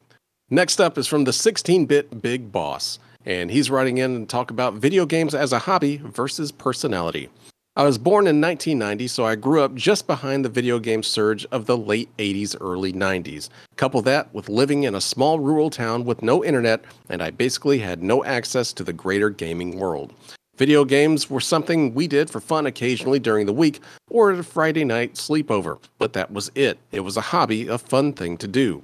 [0.49, 4.51] Next up is from the 16 bit Big Boss, and he's writing in and talk
[4.51, 7.29] about video games as a hobby versus personality.
[7.75, 11.43] I was born in 1990, so I grew up just behind the video game surge
[11.51, 13.49] of the late 80s, early 90s.
[13.77, 17.79] Couple that with living in a small rural town with no internet, and I basically
[17.79, 20.13] had no access to the greater gaming world.
[20.55, 23.79] Video games were something we did for fun occasionally during the week
[24.11, 26.77] or at a Friday night sleepover, but that was it.
[26.91, 28.83] It was a hobby, a fun thing to do.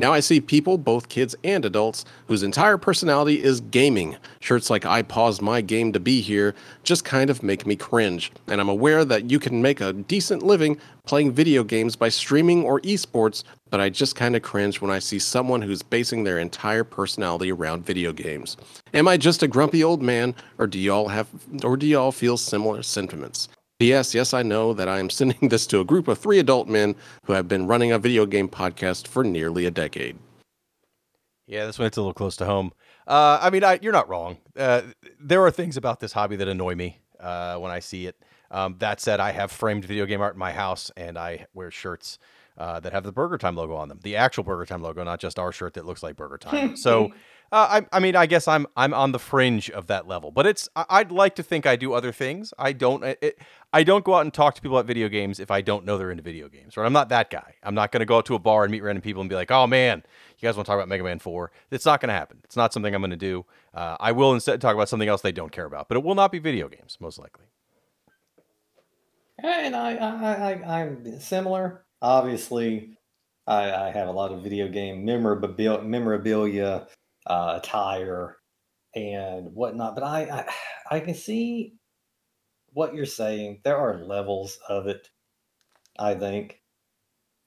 [0.00, 4.16] Now I see people, both kids and adults, whose entire personality is gaming.
[4.40, 8.32] Shirts like I paused my game to be here just kind of make me cringe.
[8.46, 12.64] And I'm aware that you can make a decent living playing video games by streaming
[12.64, 16.38] or esports, but I just kind of cringe when I see someone who's basing their
[16.38, 18.56] entire personality around video games.
[18.94, 21.28] Am I just a grumpy old man, or do y'all have
[21.62, 23.50] or do y'all feel similar sentiments?
[23.80, 24.14] P.S.
[24.14, 26.94] Yes, I know that I am sending this to a group of three adult men
[27.24, 30.18] who have been running a video game podcast for nearly a decade.
[31.46, 32.72] Yeah, this one it's a little close to home.
[33.06, 34.36] Uh, I mean, I, you're not wrong.
[34.56, 34.82] Uh,
[35.18, 38.16] there are things about this hobby that annoy me uh, when I see it.
[38.50, 41.70] Um, that said, I have framed video game art in my house, and I wear
[41.70, 42.18] shirts
[42.58, 45.20] uh, that have the Burger Time logo on them, the actual Burger Time logo, not
[45.20, 46.76] just our shirt that looks like Burger Time.
[46.76, 47.12] so
[47.52, 50.46] uh, I, I mean, I guess I'm I'm on the fringe of that level, but
[50.46, 52.54] it's I, would like to think I do other things.
[52.56, 53.38] I don't it,
[53.72, 55.98] I don't go out and talk to people about video games if I don't know
[55.98, 56.76] they're into video games.
[56.76, 56.86] Right?
[56.86, 57.56] I'm not that guy.
[57.64, 59.34] I'm not going to go out to a bar and meet random people and be
[59.34, 60.04] like, oh man,
[60.38, 61.50] you guys want to talk about Mega Man Four?
[61.72, 62.38] It's not going to happen.
[62.44, 63.44] It's not something I'm going to do.
[63.74, 66.14] Uh, I will instead talk about something else they don't care about, but it will
[66.14, 67.46] not be video games most likely.
[69.42, 71.84] And I, I, I I'm similar.
[72.00, 72.98] Obviously,
[73.46, 76.86] I, I have a lot of video game memorabilia, memorabilia
[77.26, 78.36] uh, attire
[78.94, 79.94] and whatnot.
[79.94, 80.52] But I, I,
[80.96, 81.74] I can see
[82.72, 83.60] what you're saying.
[83.64, 85.08] There are levels of it.
[85.98, 86.56] I think.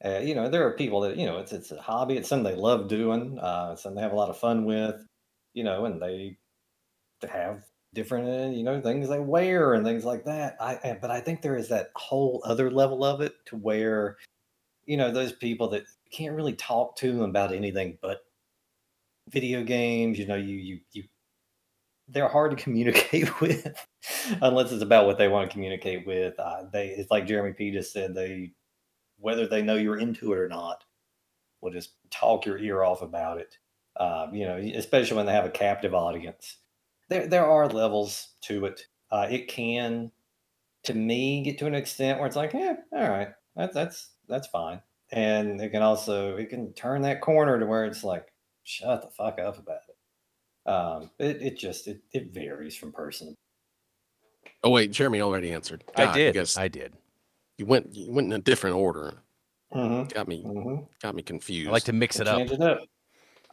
[0.04, 2.18] Uh, you know, there are people that you know it's it's a hobby.
[2.18, 3.40] It's something they love doing.
[3.40, 4.96] Uh, it's something they have a lot of fun with.
[5.54, 6.38] You know, and they
[7.30, 7.64] have
[7.94, 10.58] different uh, you know things they wear and things like that.
[10.60, 14.18] I but I think there is that whole other level of it to where
[14.86, 18.26] you know those people that can't really talk to them about anything but
[19.30, 20.20] video games.
[20.20, 21.04] You know, you you you
[22.08, 23.88] they're hard to communicate with
[24.42, 26.40] unless it's about what they want to communicate with.
[26.40, 28.52] Uh, they it's like Jeremy P just said they
[29.20, 30.84] whether they know you're into it or not
[31.62, 33.58] will just talk your ear off about it.
[34.00, 36.58] Um, you know, especially when they have a captive audience.
[37.10, 38.86] There there are levels to it.
[39.12, 40.12] Uh, it can,
[40.84, 44.48] to me, get to an extent where it's like, yeah, all right, that's that's that's
[44.48, 44.82] fine.
[45.12, 48.33] And it can also it can turn that corner to where it's like,
[48.64, 50.70] shut the fuck up about it.
[50.70, 53.36] Um, it, it just it, it varies from person.
[54.64, 55.84] Oh wait, Jeremy already answered.
[55.96, 56.30] God, I did.
[56.30, 56.94] I, guess I, did.
[57.58, 59.16] You went you went in a different order.
[59.74, 60.08] Mm-hmm.
[60.10, 60.84] Got me mm-hmm.
[61.02, 61.70] got me confused.
[61.70, 62.40] I like to mix it up.
[62.40, 62.82] it up.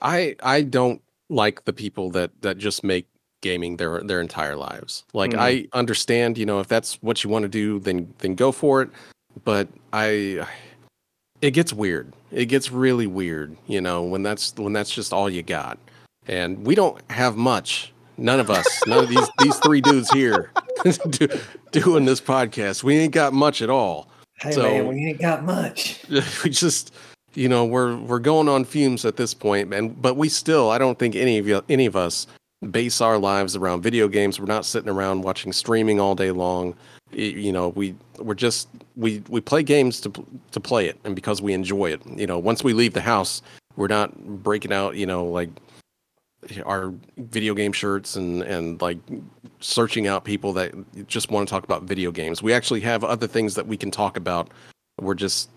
[0.00, 3.06] I I don't like the people that that just make
[3.40, 5.04] gaming their their entire lives.
[5.12, 5.40] Like mm-hmm.
[5.40, 8.82] I understand, you know, if that's what you want to do, then then go for
[8.82, 8.90] it.
[9.44, 10.46] But I
[11.42, 12.12] it gets weird.
[12.30, 15.78] It gets really weird, you know, when that's when that's just all you got.
[16.26, 17.92] And we don't have much.
[18.16, 20.50] None of us, none of these these three dudes here
[21.10, 21.28] do,
[21.72, 22.82] doing this podcast.
[22.84, 24.08] We ain't got much at all.
[24.36, 26.04] Hey so, man, we ain't got much.
[26.44, 26.94] We just
[27.34, 30.78] you know, we're we're going on fumes at this point, and but we still I
[30.78, 32.26] don't think any of you any of us
[32.70, 34.38] base our lives around video games.
[34.38, 36.74] We're not sitting around watching streaming all day long
[37.12, 40.12] you know we we're just we we play games to
[40.50, 42.00] to play it and because we enjoy it.
[42.06, 43.42] You know once we leave the house
[43.76, 45.50] we're not breaking out you know like
[46.64, 48.98] our video game shirts and and like
[49.60, 50.72] searching out people that
[51.06, 52.42] just want to talk about video games.
[52.42, 54.50] We actually have other things that we can talk about.
[55.00, 55.50] We're just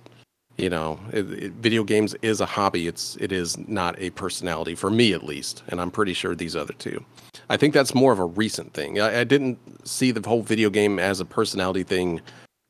[0.57, 2.87] you know it, it, video games is a hobby.
[2.87, 6.55] It's it is not a personality for me at least and i'm pretty sure these
[6.55, 7.03] other two.
[7.49, 9.01] I think that's more of a recent thing.
[9.01, 9.57] I, I didn't
[9.87, 12.21] see the whole video game as a personality thing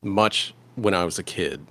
[0.04, 1.64] much when i was a kid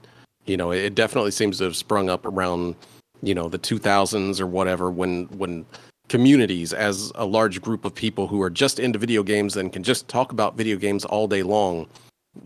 [0.46, 2.76] you know it definitely seems to have sprung up around
[3.22, 5.66] you know the 2000s or whatever when when
[6.10, 9.84] communities as a large group of people who are just into video games and can
[9.84, 11.88] just talk about video games all day long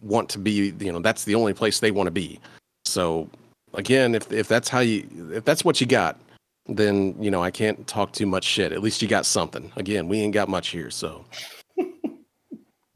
[0.01, 2.39] want to be you know that's the only place they want to be
[2.85, 3.29] so
[3.73, 6.19] again, if if that's how you if that's what you got,
[6.67, 8.71] then you know I can't talk too much shit.
[8.71, 9.71] At least you got something.
[9.75, 11.25] Again, we ain't got much here, so.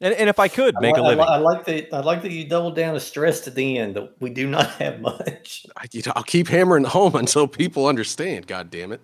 [0.01, 1.93] And, and if I could make I, a living, I, I, like that.
[1.93, 4.69] I like that you doubled down and stressed at the end that we do not
[4.81, 5.65] have much.
[5.77, 8.47] I, you know, I'll keep hammering home until people understand.
[8.47, 9.01] God damn it!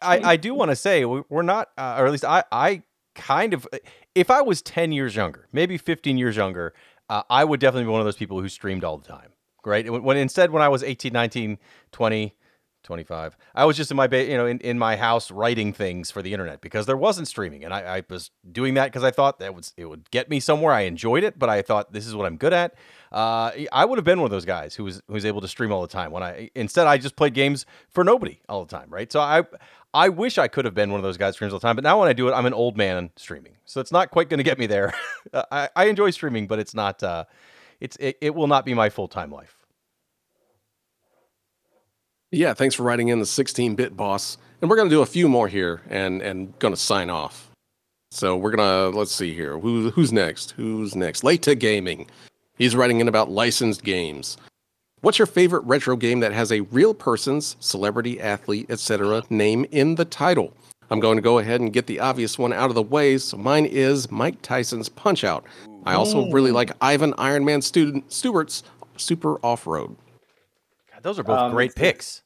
[0.00, 2.82] I, I do want to say we're not, uh, or at least I, I
[3.14, 3.66] kind of,
[4.14, 6.74] if I was ten years younger, maybe fifteen years younger,
[7.08, 9.32] uh, I would definitely be one of those people who streamed all the time
[9.66, 9.90] right?
[9.90, 11.58] When instead, when I was 18, 19,
[11.92, 12.34] 20,
[12.86, 16.10] 25, I was just in my, ba- you know, in, in my house writing things
[16.10, 17.64] for the internet because there wasn't streaming.
[17.64, 20.40] And I, I was doing that because I thought that was, it would get me
[20.40, 20.72] somewhere.
[20.72, 22.74] I enjoyed it, but I thought this is what I'm good at.
[23.12, 25.48] Uh, I would have been one of those guys who was, who was able to
[25.48, 28.70] stream all the time when I, instead I just played games for nobody all the
[28.70, 28.88] time.
[28.88, 29.10] Right.
[29.12, 29.42] So I,
[29.92, 31.84] I wish I could have been one of those guys streams all the time, but
[31.84, 33.56] now when I do it, I'm an old man streaming.
[33.64, 34.94] So it's not quite going to get me there.
[35.50, 37.24] I, I enjoy streaming, but it's not, uh,
[37.80, 39.55] it's, it, it will not be my full time life.
[42.36, 44.36] Yeah, thanks for writing in the 16-bit boss.
[44.60, 47.50] And we're gonna do a few more here and and gonna sign off.
[48.10, 49.58] So we're gonna let's see here.
[49.58, 50.52] Who who's next?
[50.52, 51.24] Who's next?
[51.24, 52.08] Late to gaming.
[52.56, 54.36] He's writing in about licensed games.
[55.02, 59.22] What's your favorite retro game that has a real person's celebrity, athlete, etc.
[59.28, 60.54] name in the title?
[60.90, 63.18] I'm going to go ahead and get the obvious one out of the way.
[63.18, 65.44] So mine is Mike Tyson's Punch Out.
[65.84, 68.62] I also really like Ivan Iron Man student Stewart's
[68.96, 69.96] Super Off Road.
[70.92, 72.22] God, those are both Um, great it's- it's- picks.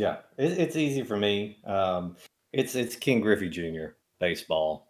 [0.00, 1.58] Yeah, it, it's easy for me.
[1.66, 2.16] Um,
[2.54, 3.92] it's it's Ken Griffey Jr.
[4.18, 4.88] baseball.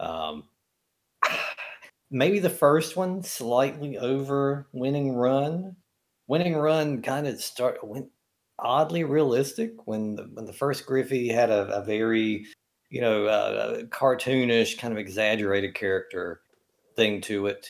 [0.00, 0.42] Um,
[2.10, 5.76] maybe the first one slightly over Winning Run.
[6.26, 8.08] Winning Run kind of start went
[8.58, 12.44] oddly realistic when the, when the first Griffey had a, a very
[12.90, 16.40] you know uh, cartoonish kind of exaggerated character
[16.96, 17.68] thing to it.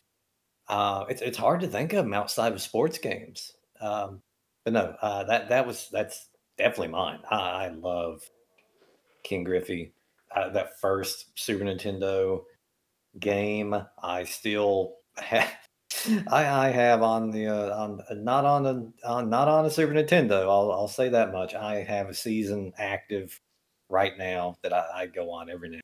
[0.67, 3.51] Uh, it's it's hard to think of 'em outside of sports games.
[3.79, 4.23] Um,
[4.65, 6.27] but no, uh, that that was that's
[6.57, 7.19] definitely mine.
[7.29, 8.21] I, I love
[9.23, 9.93] Ken Griffey.
[10.35, 12.43] Uh, that first Super Nintendo
[13.19, 15.51] game, I still have.
[16.29, 19.93] I, I have on the uh, on not on a on not on a Super
[19.93, 20.43] Nintendo.
[20.43, 21.53] I'll I'll say that much.
[21.53, 23.39] I have a season active
[23.89, 25.79] right now that I, I go on every now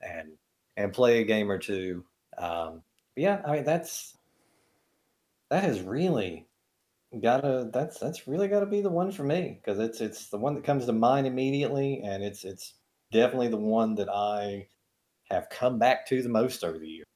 [0.00, 0.28] and
[0.76, 2.04] and play a game or two.
[2.38, 2.82] Um,
[3.16, 4.16] yeah, I mean that's
[5.50, 6.46] that has really
[7.20, 10.54] gotta that's that's really gotta be the one for me because it's it's the one
[10.54, 12.74] that comes to mind immediately and it's it's
[13.10, 14.66] definitely the one that i
[15.30, 17.06] have come back to the most over the years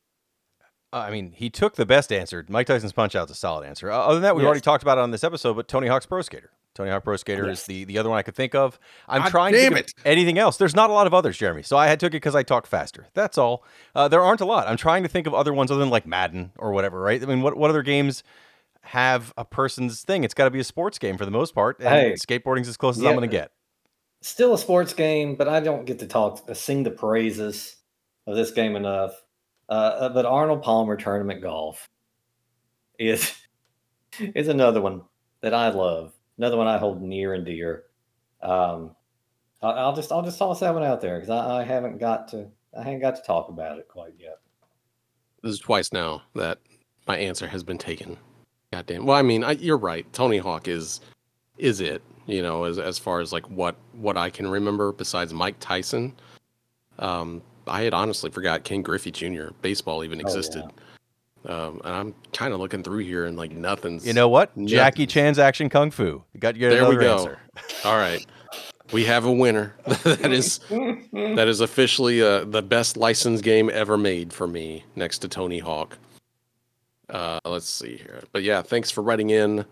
[0.93, 2.45] Uh, I mean, he took the best answer.
[2.49, 3.91] Mike Tyson's Punch Out's a solid answer.
[3.91, 4.47] Uh, other than that, we've Yes.
[4.49, 6.51] already talked about it on this episode, but Tony Hawk's Pro Skater.
[6.75, 8.79] Tony Hawk Pro Skater is the, the other one I could think of.
[9.09, 10.09] I'm God trying to damn think of it.
[10.09, 10.57] anything else.
[10.59, 11.63] There's not a lot of others, Jeremy.
[11.63, 13.09] So I had took it because I talk faster.
[13.15, 13.65] That's all.
[13.95, 14.69] Uh, there aren't a lot.
[14.69, 17.21] I'm trying to think of other ones other than like Madden or whatever, right?
[17.23, 18.23] I mean, what, what other games
[18.87, 20.25] have a person's thing?
[20.25, 21.79] It's got to be a sports game for the most part.
[21.81, 22.13] And Hey.
[22.15, 23.11] skateboarding's as close as Yeah.
[23.11, 23.51] I'm going to get.
[24.23, 27.77] still a sports game but i don't get to talk sing the praises
[28.27, 29.13] of this game enough
[29.69, 31.89] uh, but arnold palmer tournament golf
[32.99, 33.33] is
[34.19, 35.03] is another one
[35.43, 37.85] that i love another one i hold near and dear
[38.43, 38.97] um,
[39.63, 42.29] I- I'll just I'll just toss that one out there because I, I haven't got
[42.29, 44.39] to I haven't got to talk about it quite yet.
[45.43, 46.59] This is twice now that
[47.07, 48.17] my answer has been taken.
[48.73, 49.07] Goddamn.
[49.07, 50.11] Well, I mean, I, you're right.
[50.13, 51.01] Tony Hawk is
[51.59, 52.03] is it.
[52.27, 56.13] You know, as as far as like what what I can remember besides Mike Tyson.
[56.99, 59.49] Um, I had honestly forgot Ken Griffey Jr.
[59.63, 60.65] Baseball even Oh, existed.
[61.47, 64.05] Um, and I'm kind of looking through here and like nothing's.
[64.07, 64.51] You know what?
[64.65, 66.23] Jackie Chan's Action Kung Fu.
[66.33, 67.19] You got your There we go.
[67.19, 67.39] answer.
[67.85, 68.25] All right,
[68.93, 69.75] we have a winner.
[69.87, 70.59] that is
[71.13, 75.61] that is officially uh, the best licensed game ever made for me, next to Tony
[75.61, 75.97] Hawk.
[77.09, 79.65] Uh, let's see here, but yeah, thanks for writing in.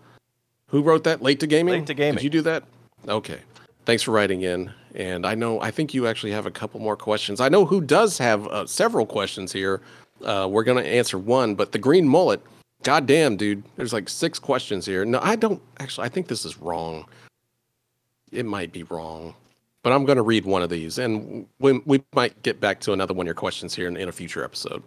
[0.69, 1.21] Who wrote that?
[1.21, 1.73] Late to gaming.
[1.73, 2.15] Late to Gaming.
[2.15, 2.63] Did you do that?
[3.07, 3.39] Okay.
[3.85, 4.71] Thanks for writing in.
[4.95, 7.39] And I know, I think you actually have a couple more questions.
[7.39, 9.81] I know who does have uh, several questions here.
[10.23, 12.41] Uh, we're going to answer one, but the green mullet,
[12.83, 15.05] goddamn, dude, there's like six questions here.
[15.05, 17.05] No, I don't actually, I think this is wrong.
[18.31, 19.35] It might be wrong,
[19.83, 22.93] but I'm going to read one of these and we, we might get back to
[22.93, 24.81] another one of your questions here in, in a future episode.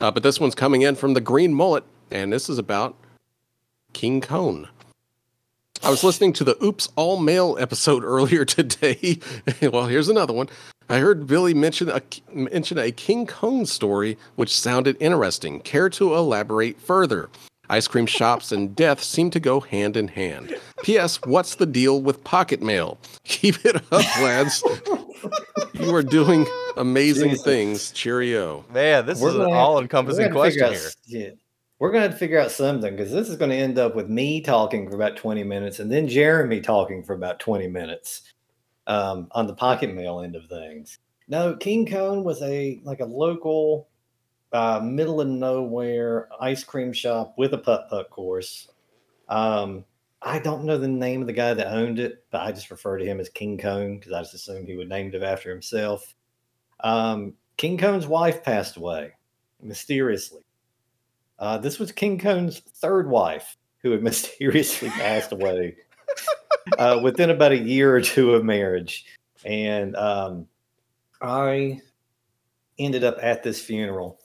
[0.00, 2.96] Uh, but this one's coming in from the green mullet, and this is about
[3.92, 4.68] King Cone.
[5.82, 9.18] I was listening to the Oops All Mail episode earlier today.
[9.62, 10.48] well, here's another one.
[10.88, 12.00] I heard Billy mention a
[12.32, 15.60] mention a King Cone story, which sounded interesting.
[15.60, 17.28] Care to elaborate further?
[17.70, 20.56] Ice cream shops and death seem to go hand in hand.
[20.82, 21.20] P.S.
[21.24, 22.98] What's the deal with pocket mail?
[23.24, 24.62] Keep it up, lads.
[25.74, 26.46] you are doing
[26.76, 27.44] amazing Jesus.
[27.44, 27.90] things.
[27.92, 28.64] Cheerio.
[28.72, 31.28] Man, this We're is an all-encompassing We're gonna figure question out here.
[31.28, 31.34] Yeah.
[31.78, 33.94] We're going to have to figure out something because this is going to end up
[33.94, 38.22] with me talking for about 20 minutes and then Jeremy talking for about 20 minutes
[38.88, 40.98] um, on the pocket mail end of things.
[41.28, 43.88] No, King Cone was a like a local
[44.52, 48.68] uh, middle of nowhere ice cream shop with a putt putt course.
[49.28, 49.84] Um,
[50.22, 52.98] I don't know the name of the guy that owned it, but I just refer
[52.98, 56.14] to him as King Cone because I just assumed he would named it after himself.
[56.80, 59.12] Um, King Cone's wife passed away
[59.62, 60.42] mysteriously.
[61.38, 65.76] Uh, this was King Cone's third wife who had mysteriously passed away
[66.78, 69.04] uh, within about a year or two of marriage.
[69.44, 70.46] And um,
[71.22, 71.80] I
[72.78, 74.18] ended up at this funeral.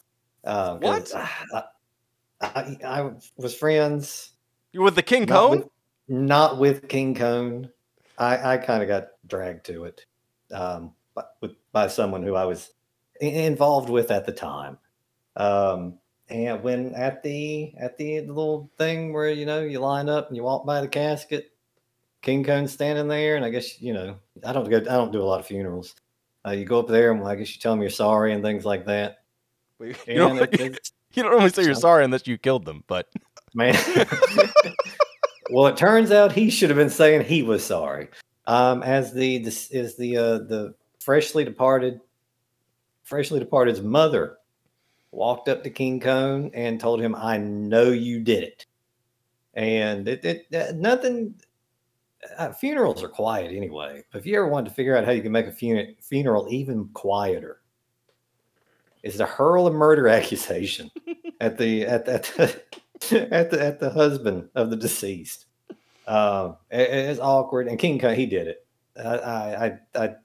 [0.43, 1.63] Uh, 'cause I,
[2.41, 4.31] I, I was friends
[4.71, 5.49] You're with the King Cone?
[5.51, 5.67] with,
[6.07, 7.69] not with King Cone.
[8.17, 10.05] I, I kind of got dragged to it
[10.51, 12.71] um, by, with, by someone who I was
[13.21, 14.77] involved with at the time.
[15.35, 15.97] Um,
[16.29, 20.37] and when at the at the little thing where you know you line up and
[20.37, 21.51] you walk by the casket,
[22.21, 24.77] King Cone standing there, and I guess you know I don't go.
[24.77, 25.95] I don't do a lot of funerals.
[26.45, 28.65] Uh, you go up there, and I guess you tell them you're sorry and things
[28.65, 29.22] like that.
[30.07, 33.07] You don't, it's- you don't normally say you're sorry unless you killed them, but
[33.53, 33.75] man.
[35.51, 38.07] well, it turns out he should have been saying he was sorry.
[38.47, 42.01] Um, as the this is the uh, the freshly departed,
[43.03, 44.37] freshly departed's mother
[45.11, 48.65] walked up to King Cone and told him, "I know you did it."
[49.53, 51.35] And it, it uh, nothing.
[52.37, 54.03] Uh, funerals are quiet anyway.
[54.11, 56.47] But if you ever wanted to figure out how you can make a fun- funeral
[56.49, 57.59] even quieter,
[59.03, 60.89] is to hurl a murder accusation
[61.41, 62.61] at the at at the,
[63.33, 65.45] at the at the husband of the deceased.
[66.07, 68.65] Um, it- it's awkward, and King he did it.
[68.97, 70.15] I, I, I, I,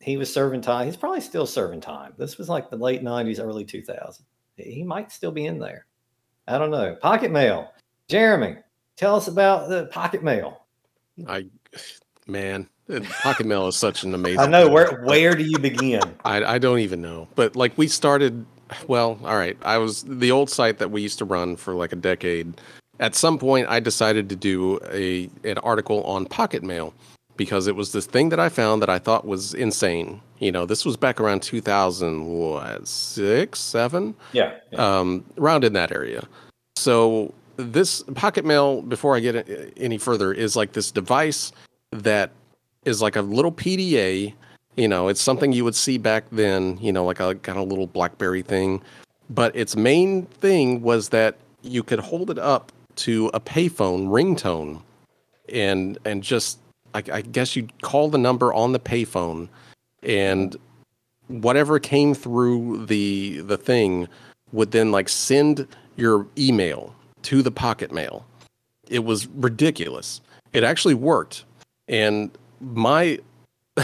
[0.00, 0.86] he was serving time.
[0.86, 2.12] He's probably still serving time.
[2.16, 4.20] This was like the late '90s, early 2000s.
[4.56, 5.86] He might still be in there.
[6.46, 6.94] I don't know.
[6.96, 7.72] Pocket mail.
[8.08, 8.56] Jeremy,
[8.96, 10.62] tell us about the pocket mail.
[11.26, 11.46] I,
[12.26, 12.79] man, uh,
[13.22, 14.40] Pocket Mail is such an amazing.
[14.40, 14.72] I know thing.
[14.74, 16.02] where where do you begin?
[16.24, 17.28] I, I don't even know.
[17.34, 18.44] But like we started,
[18.86, 19.56] well, all right.
[19.62, 22.60] I was the old site that we used to run for like a decade.
[22.98, 26.92] At some point, I decided to do a an article on Pocket Mail
[27.36, 30.20] because it was this thing that I found that I thought was insane.
[30.40, 34.56] You know, this was back around 2000, what, six, seven Yeah.
[34.70, 34.98] yeah.
[34.98, 36.24] um, around in that area.
[36.76, 41.52] So this pocket mail, before I get any further, is like this device
[41.92, 42.30] that
[42.84, 44.34] is like a little PDA.
[44.76, 46.78] You know, it's something you would see back then.
[46.80, 48.82] You know, like a kind of little BlackBerry thing.
[49.28, 54.82] But its main thing was that you could hold it up to a payphone ringtone,
[55.48, 56.58] and and just
[56.94, 59.48] I, I guess you'd call the number on the payphone,
[60.02, 60.56] and
[61.28, 64.08] whatever came through the the thing
[64.52, 65.66] would then like send
[65.96, 68.24] your email to the pocket mail.
[68.88, 70.20] It was ridiculous.
[70.52, 71.44] It actually worked.
[71.88, 73.18] And my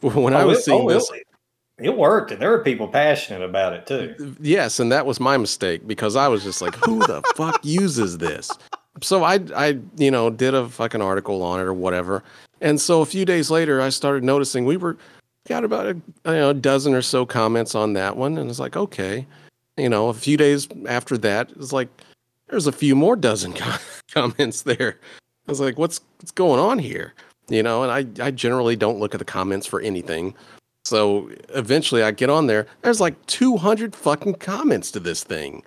[0.00, 1.24] when I Oh, was it- seeing oh, this it,
[1.78, 4.36] it worked, and there were people passionate about it too.
[4.40, 8.18] yes, and that was my mistake because I was just like, who the fuck uses
[8.18, 8.50] this?
[9.02, 12.22] So I I you know did a fucking article on it or whatever.
[12.60, 14.96] And so a few days later I started noticing we were
[15.46, 16.02] got about a, you
[16.38, 19.24] know, a dozen or so comments on that one and it's like, okay.
[19.76, 21.88] You know, a few days after that, it's like
[22.48, 23.54] there's a few more dozen
[24.12, 24.96] comments there.
[25.46, 27.14] I was like, what's what's going on here?
[27.48, 30.34] You know, and I I generally don't look at the comments for anything.
[30.84, 32.66] So eventually I get on there.
[32.82, 35.62] There's like 200 fucking comments to this thing.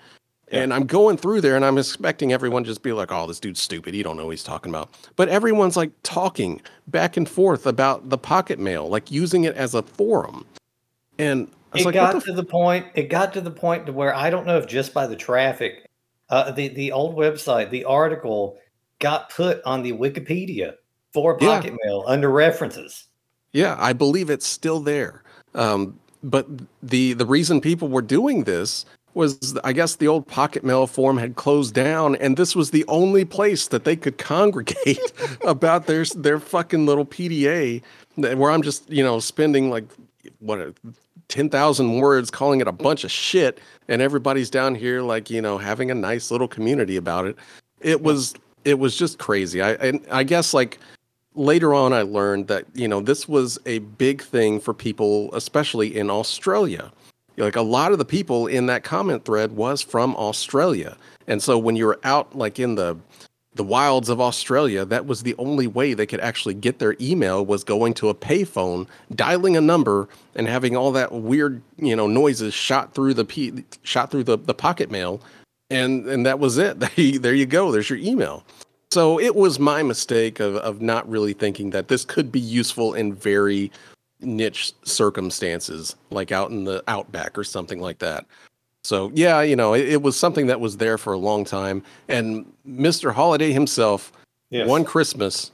[0.51, 0.63] Yeah.
[0.63, 3.61] And I'm going through there and I'm expecting everyone just be like, oh, this dude's
[3.61, 3.93] stupid.
[3.93, 4.89] He don't know what he's talking about.
[5.15, 9.75] But everyone's like talking back and forth about the pocket mail, like using it as
[9.75, 10.45] a forum.
[11.19, 12.87] And it like, got the to the point.
[12.95, 15.87] It got to the point to where I don't know if just by the traffic,
[16.29, 18.57] uh, the the old website, the article
[18.99, 20.73] got put on the Wikipedia
[21.13, 21.57] for Yeah.
[21.57, 23.07] Pocket Mail under references.
[23.53, 25.23] Yeah, I believe it's still there.
[25.53, 26.47] Um, but
[26.81, 31.17] the the reason people were doing this was, I guess, the old Pocket Mail form
[31.17, 35.11] had closed down, and this was the only place that they could congregate
[35.45, 37.81] about their their fucking little PDA,
[38.15, 39.85] where I'm just you know spending like
[40.39, 40.75] what
[41.27, 45.41] ten thousand words calling it a bunch of shit, and everybody's down here like you
[45.41, 47.35] know having a nice little community about it.
[47.81, 48.33] It was
[48.63, 49.61] it was just crazy.
[49.61, 50.79] I and I guess like
[51.35, 55.95] later on I learned that you know this was a big thing for people especially
[55.95, 56.91] in Australia.
[57.37, 60.95] Like a lot of the people in that comment thread was from Australia.
[61.27, 62.97] And so when you were out like in the
[63.53, 67.45] the wilds of Australia, that was the only way they could actually get their email
[67.45, 72.07] was going to a payphone, dialing a number and having all that weird, you know,
[72.07, 75.21] noises shot through the P, shot through the, the pocket mail
[75.71, 76.79] and and that was it.
[77.21, 77.71] there you go.
[77.71, 78.43] There's your email.
[78.91, 82.93] So it was my mistake of, of not really thinking that this could be useful
[82.93, 83.71] in very
[84.19, 88.25] niche circumstances, like out in the outback or something like that.
[88.83, 91.83] So yeah, you know, it, it was something that was there for a long time.
[92.09, 93.13] And Mr.
[93.13, 94.11] Holiday himself,
[94.49, 94.67] Yes.
[94.67, 95.49] one Christmas,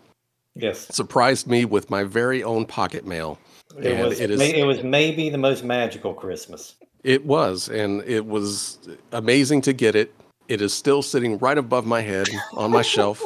[0.56, 0.88] yes.
[0.88, 3.38] surprised me with my very own pocket mail.
[3.78, 4.20] It And was.
[4.20, 6.74] it is- it was maybe the most magical Christmas.
[7.04, 8.80] It was, and it was
[9.12, 10.12] amazing to get it.
[10.48, 13.22] It is still sitting right above my head on my shelf,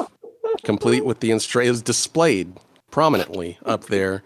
[0.63, 2.53] complete with the instructions displayed
[2.89, 4.23] prominently up there.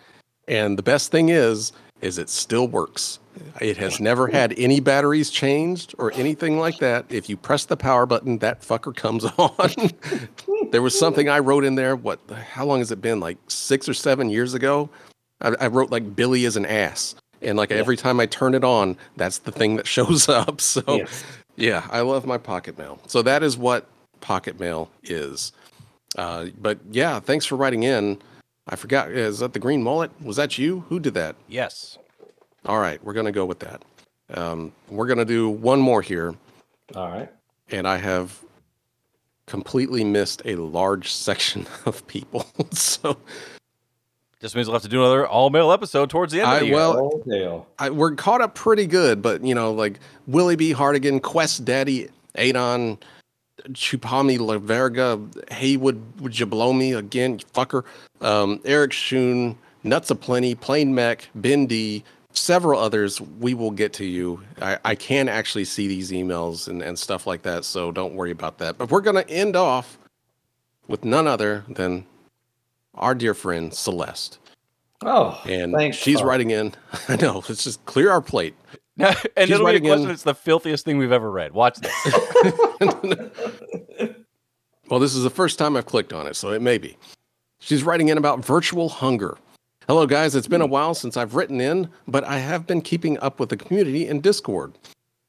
[0.47, 3.19] And the best thing is, is it still works.
[3.59, 7.05] It has never had any batteries changed or anything like that.
[7.09, 10.69] If you press the power button, that fucker comes on.
[10.71, 11.95] there was something I wrote in there.
[11.97, 12.19] What?
[12.31, 13.19] How long has it been?
[13.19, 14.89] Like six or seven years ago.
[15.41, 17.77] I, I wrote like Billy is an ass, and like Yeah.
[17.77, 20.61] every time I turn it on, that's the thing that shows up.
[20.61, 21.23] So Yes.
[21.55, 22.99] Yeah, I love my pocket mail.
[23.07, 23.87] So that is what
[24.21, 25.51] pocket mail is.
[26.17, 28.17] Uh, but yeah, thanks for writing in.
[28.67, 29.11] I forgot.
[29.11, 30.11] Is that the green mullet?
[30.21, 30.85] Was that you?
[30.89, 31.35] Who did that?
[31.47, 31.97] Yes.
[32.65, 33.83] All right, we're gonna go with that.
[34.33, 36.33] Um, we're gonna do one more here,
[36.95, 37.31] All right.
[37.69, 38.39] and I have
[39.45, 42.47] completely missed a large section of people.
[42.71, 43.17] so
[44.45, 46.65] Just means we'll have to do another all mail episode towards the end of the
[46.67, 46.75] year.
[46.75, 47.67] well-.
[47.79, 50.71] I, we're caught up pretty good, but you know, like Willie B.
[50.71, 52.99] Hardigan, Quest Daddy, Adon,
[53.69, 57.85] Chupami Laverga, Haywood, would you blow me again, you fucker?
[58.21, 63.19] Um, Eric Schoon, Nuts Aplenty, Plain Mech, Ben D, several others.
[63.19, 64.43] We will get to you.
[64.61, 68.29] I, I can actually see these emails and, and stuff like that, so don't worry
[68.29, 68.77] about that.
[68.77, 69.97] But we're going to end off
[70.87, 72.05] with none other than
[72.95, 74.39] our dear friend Celeste.
[75.03, 76.25] Oh, And thanks, she's Bob.
[76.27, 76.73] writing in.
[77.07, 78.55] I know, let's just clear our plate.
[78.97, 80.05] and She's it'll be a writing question.
[80.05, 81.51] in- It's the filthiest thing we've ever read.
[81.53, 81.91] Watch this.
[84.87, 86.95] Well, this is the first time I've clicked on it, so it may be.
[87.59, 89.35] She's writing in about virtual hunger.
[89.87, 90.35] Hello, guys.
[90.35, 93.49] It's been a while since I've written in, but I have been keeping up with
[93.49, 94.73] the community in Discord.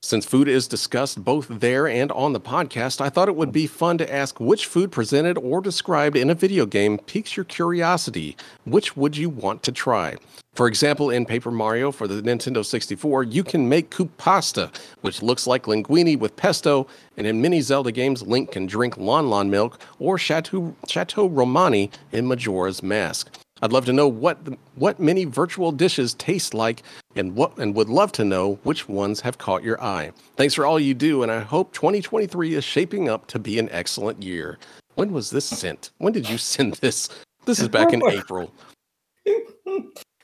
[0.07, 3.67] Since food is discussed both there and on the podcast, I thought it would be
[3.67, 8.37] fun to ask which food presented or described in a video game piques your curiosity.
[8.65, 10.15] Which would you want to try?
[10.55, 15.45] For example, in Paper Mario for the Nintendo 64, you can make Koopasta, which looks
[15.45, 19.81] like linguine with pesto, and in many Zelda games, Link can drink Lon Lon milk
[19.99, 23.37] or Chateau, Chateau Romani in Majora's Mask.
[23.63, 26.83] I'd love to know what the, what many virtual dishes taste like,
[27.15, 30.13] and what and would love to know which ones have caught your eye.
[30.37, 33.69] Thanks for all you do, and I hope 2023 is shaping up to be an
[33.71, 34.59] excellent year.
[34.97, 35.91] When was this sent?
[35.99, 37.09] When did you send this?
[37.47, 38.53] This is back in April.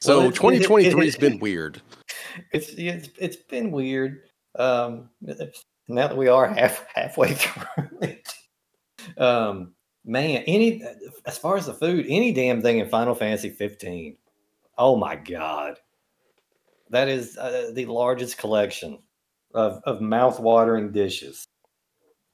[0.01, 1.81] So Well, 2023 has been weird.
[2.53, 4.23] it's it's it's been weird.
[4.59, 5.09] Um,
[5.89, 8.29] now that we are half halfway through it,
[9.17, 9.75] um,
[10.05, 10.83] man, any
[11.27, 14.17] as far as the food, any damn thing in Final Fantasy 15.
[14.79, 15.79] Oh my god,
[16.91, 18.99] that is uh, the largest collection
[19.55, 21.49] of of mouth-watering dishes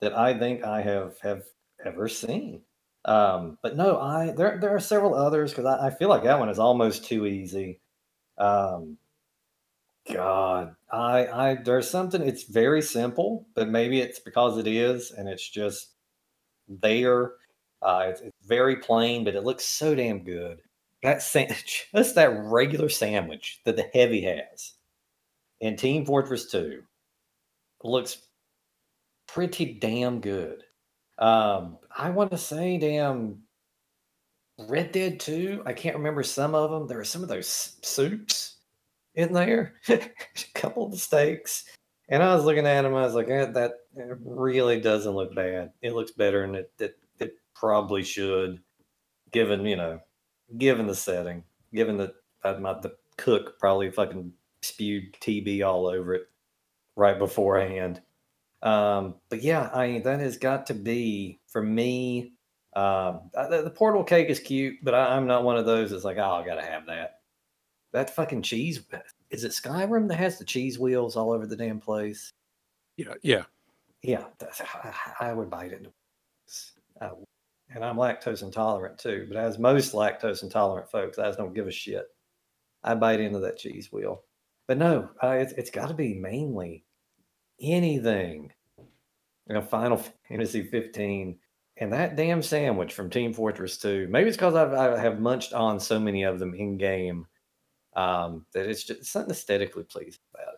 [0.00, 1.44] that I think I have have
[1.84, 2.62] ever seen.
[3.04, 6.38] Um, but no, I there there are several others because I, I feel like that
[6.38, 7.80] one is almost too easy.
[8.38, 8.98] Um,
[10.12, 12.22] God, I, I, there's something.
[12.22, 15.92] It's very simple, but maybe it's because it is, and it's just
[16.68, 17.32] there.
[17.82, 20.60] Uh, it's, it's very plain, but it looks so damn good.
[21.02, 21.46] That sa-
[21.94, 24.74] just that regular sandwich that the heavy has
[25.60, 26.82] in Team Fortress Two
[27.82, 28.18] looks
[29.26, 30.62] pretty damn good.
[31.18, 33.42] Um, I want to say, damn,
[34.58, 35.62] Red Dead Two.
[35.66, 36.86] I can't remember some of them.
[36.88, 38.56] There are some of those soups
[39.14, 40.00] in there, a
[40.54, 41.64] couple of the steaks.
[42.08, 45.34] And I was looking at them, I was like, eh, that it really doesn't look
[45.34, 45.72] bad.
[45.82, 46.96] It looks better than it, it
[47.58, 48.60] probably should,
[49.32, 50.00] given, you know,
[50.56, 51.42] given the setting,
[51.74, 52.14] given that
[52.60, 54.32] my, the cook probably fucking
[54.62, 56.28] spewed TB all over it
[56.96, 58.00] right beforehand.
[58.62, 62.32] Um, but yeah, I mean, that has got to be for me.
[62.74, 66.04] Um, the, the portal cake is cute, but I, I'm not one of those that's
[66.04, 67.18] like, oh, I gotta have that
[67.92, 68.82] that fucking cheese
[69.30, 72.32] is it Skyrim that has the cheese wheels all over the damn place?
[72.96, 73.44] Yeah, yeah.
[74.02, 74.24] Yeah,
[74.62, 74.92] I,
[75.28, 75.92] I would bite into
[77.00, 77.10] uh,
[77.74, 79.26] and I'm lactose intolerant too.
[79.28, 82.06] But as most lactose intolerant folks, I just don't give a shit.
[82.82, 84.24] I bite into that cheese wheel.
[84.66, 86.84] But no, uh, it's, it's got to be mainly
[87.60, 88.52] anything.
[88.78, 91.38] You know, Final Fantasy 15
[91.80, 94.08] and that damn sandwich from Team Fortress 2.
[94.10, 97.26] Maybe it's because I have munched on so many of them in game
[97.94, 100.57] um, that it's just something aesthetically pleasing about it.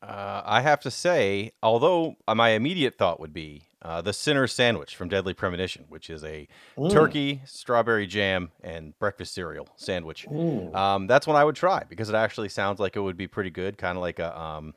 [0.00, 4.46] Uh, I have to say, although uh, my immediate thought would be uh, the Sinner
[4.46, 6.46] Sandwich from Deadly Premonition, which is a
[6.76, 10.28] Mm, turkey, strawberry jam, and breakfast cereal sandwich.
[10.30, 10.74] mm.
[10.74, 13.50] Um, that's one I would try because it actually sounds like it would be pretty
[13.50, 14.74] good, kind of like a um,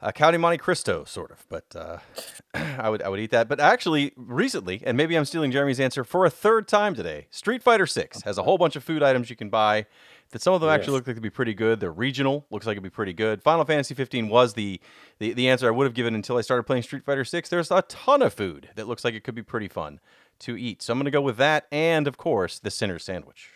[0.00, 1.44] a County Monte Cristo sort of.
[1.48, 1.98] But uh,
[2.54, 3.48] I would I would eat that.
[3.48, 7.26] But actually, recently, and maybe I'm stealing Jeremy's answer for a third time today.
[7.30, 9.86] Street Fighter Six has a whole bunch of food items you can buy.
[10.30, 11.80] That some of them actually look like to be pretty good.
[11.80, 13.42] They're regional, looks like it'd be pretty good.
[13.42, 14.78] Final Fantasy 15 was the,
[15.18, 17.48] the the answer I would have given until I started playing Street Fighter 6.
[17.48, 20.00] There's a ton of food that looks like it could be pretty fun
[20.40, 20.82] to eat.
[20.82, 23.52] So I'm gonna go with that, and of course the Sinner Sandwich.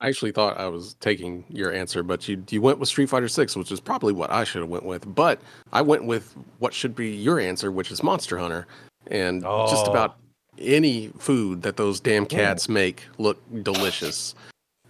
[0.00, 3.28] I actually thought I was taking your answer, but you you went with Street Fighter
[3.28, 5.14] Six, which is probably what I should have went with.
[5.14, 5.40] But
[5.72, 8.66] I went with what should be your answer, which is Monster Hunter,
[9.06, 9.90] and just Oh.
[9.90, 10.16] about
[10.58, 14.34] any food that those damn cats make look delicious.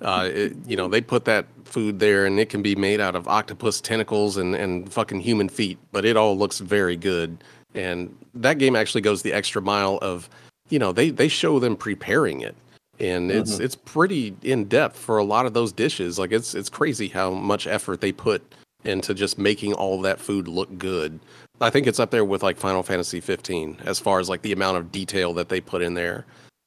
[0.02, 3.14] Uh, it, you know, they put that food there, and it can be made out
[3.14, 7.42] of octopus tentacles and and fucking human feet, but it all looks very good.
[7.74, 10.28] And that game actually goes the extra mile of
[10.68, 12.54] you know they they show them preparing it
[13.00, 13.60] and it's Mhm.
[13.60, 17.30] it's pretty in depth for a lot of those dishes like it's it's crazy how
[17.30, 18.42] much effort they put
[18.84, 21.18] into just making all that food look good
[21.60, 24.52] i think it's up there with like final fantasy 15 as far as like the
[24.52, 26.24] amount of detail that they put in there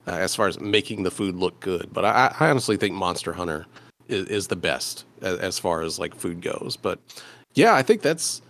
[0.07, 3.33] uh, as far as making the food look good but i, I honestly think monster
[3.33, 3.65] hunter
[4.07, 6.99] is, is the best as, as far as like food goes but
[7.53, 8.41] yeah i think that's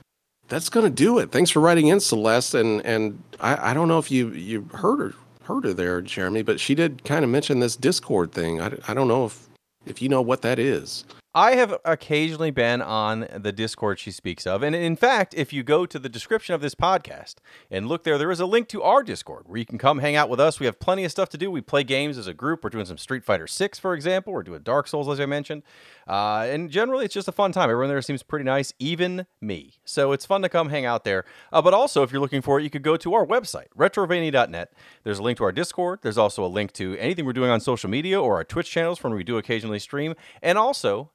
[0.48, 1.32] that's gonna do it.
[1.32, 2.56] Thanks for writing in, Celeste.
[2.56, 5.14] And and I, I don't know if you you heard her
[5.44, 8.62] heard her there, Jeremy, but she did kind of mention this Discord thing.
[8.62, 9.48] I, I don't know if
[9.86, 11.06] if you know what that is.
[11.38, 14.64] I have occasionally been on the Discord she speaks of.
[14.64, 17.36] And in fact, if you go to the description of this podcast
[17.70, 20.16] and look there, there is a link to our Discord where you can come hang
[20.16, 20.62] out with us.
[20.62, 21.52] We have plenty of stuff to do.
[21.52, 22.64] We play games as a group.
[22.64, 24.32] We're doing some Street Fighter 6, for example.
[24.32, 25.64] We're doing Dark Souls, as I mentioned.
[26.08, 27.70] Uh, and generally, it's just a fun time.
[27.70, 29.74] Everyone there seems pretty nice, even me.
[29.84, 31.26] So it's fun to come hang out there.
[31.52, 34.72] Uh, but also, if you're looking for it, you could go to our website, retrovania.net.
[35.04, 36.00] There's a link to our Discord.
[36.02, 39.04] There's also a link to anything we're doing on social media or our Twitch channels
[39.04, 40.14] where we do occasionally stream.
[40.42, 41.12] And also,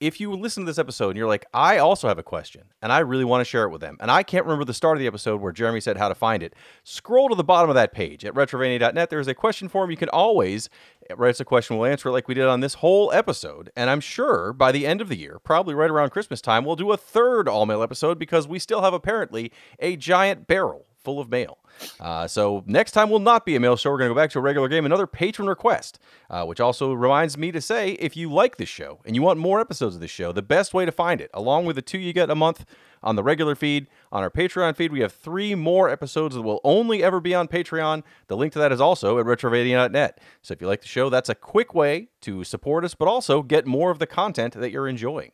[0.00, 2.90] if you listen to this episode and you're like, I also have a question and
[2.90, 5.00] I really want to share it with them, and I can't remember the start of
[5.00, 7.92] the episode where Jeremy said how to find it, scroll to the bottom of that
[7.92, 9.10] page at retrovania.net.
[9.10, 9.90] There's a question form.
[9.90, 10.70] You can always
[11.16, 11.76] write us a question.
[11.76, 13.70] We'll answer it like we did on this whole episode.
[13.76, 16.76] And I'm sure by the end of the year, probably right around Christmas time, we'll
[16.76, 21.20] do a third all mail episode because we still have apparently a giant barrel full
[21.20, 21.58] of mail.
[21.98, 23.90] Uh, so next time will not be a mail show.
[23.90, 24.84] We're going to go back to a regular game.
[24.84, 25.98] Another patron request,
[26.28, 29.38] uh, which also reminds me to say, if you like this show and you want
[29.38, 31.98] more episodes of this show, the best way to find it, along with the two
[31.98, 32.64] you get a month
[33.02, 36.60] on the regular feed, on our Patreon feed, we have three more episodes that will
[36.64, 38.02] only ever be on Patreon.
[38.26, 40.20] The link to that is also at retrovania.net.
[40.42, 43.42] So if you like the show, that's a quick way to support us, but also
[43.42, 45.32] get more of the content that you're enjoying.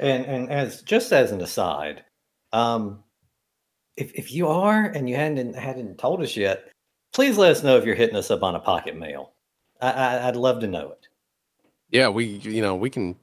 [0.00, 2.04] And and as just as an aside,
[2.52, 3.04] um,
[3.96, 6.70] if if you are and you hadn't hadn't told us yet,
[7.12, 9.32] please let us know if you're hitting us up on a pocket mail.
[9.80, 11.08] I, I I'd love to know it.
[11.90, 13.16] Yeah, we you know we can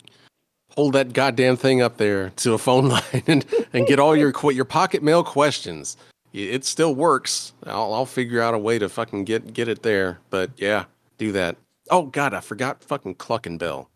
[0.76, 4.34] hold that goddamn thing up there to a phone line and and get all your
[4.52, 5.98] your pocket mail questions.
[6.34, 7.54] It still works.
[7.66, 10.20] I'll I'll figure out a way to fucking get get it there.
[10.30, 10.86] But yeah,
[11.18, 11.58] do that.
[11.90, 13.90] Oh god, I forgot fucking Cluckin' Bell.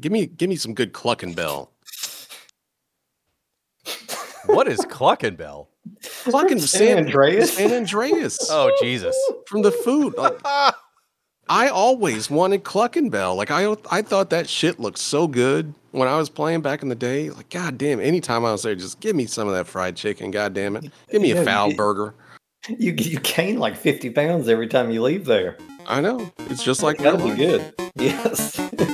[0.00, 1.70] Give me give me some good Cluckin' Bell.
[4.48, 5.68] What is Cluckin' Bell?
[6.24, 7.54] Cluckin' San Andreas?
[7.54, 8.38] San Andreas.
[8.50, 9.16] Oh, Jesus.
[9.46, 10.14] From the food.
[10.16, 10.38] Like,
[11.48, 13.34] I always wanted Cluckin' Bell.
[13.36, 16.88] Like I I thought that shit looked so good when I was playing back in
[16.88, 17.30] the day.
[17.30, 20.30] Like, god damn, anytime I was there, just give me some of that fried chicken,
[20.30, 20.90] god damn it.
[21.10, 22.14] Give me Yeah, a fowl you- burger.
[22.68, 25.56] You you gain like fifty pounds every time you leave there.
[25.86, 26.30] I know.
[26.50, 27.72] It's just like That'll be good.
[27.96, 28.60] Yes.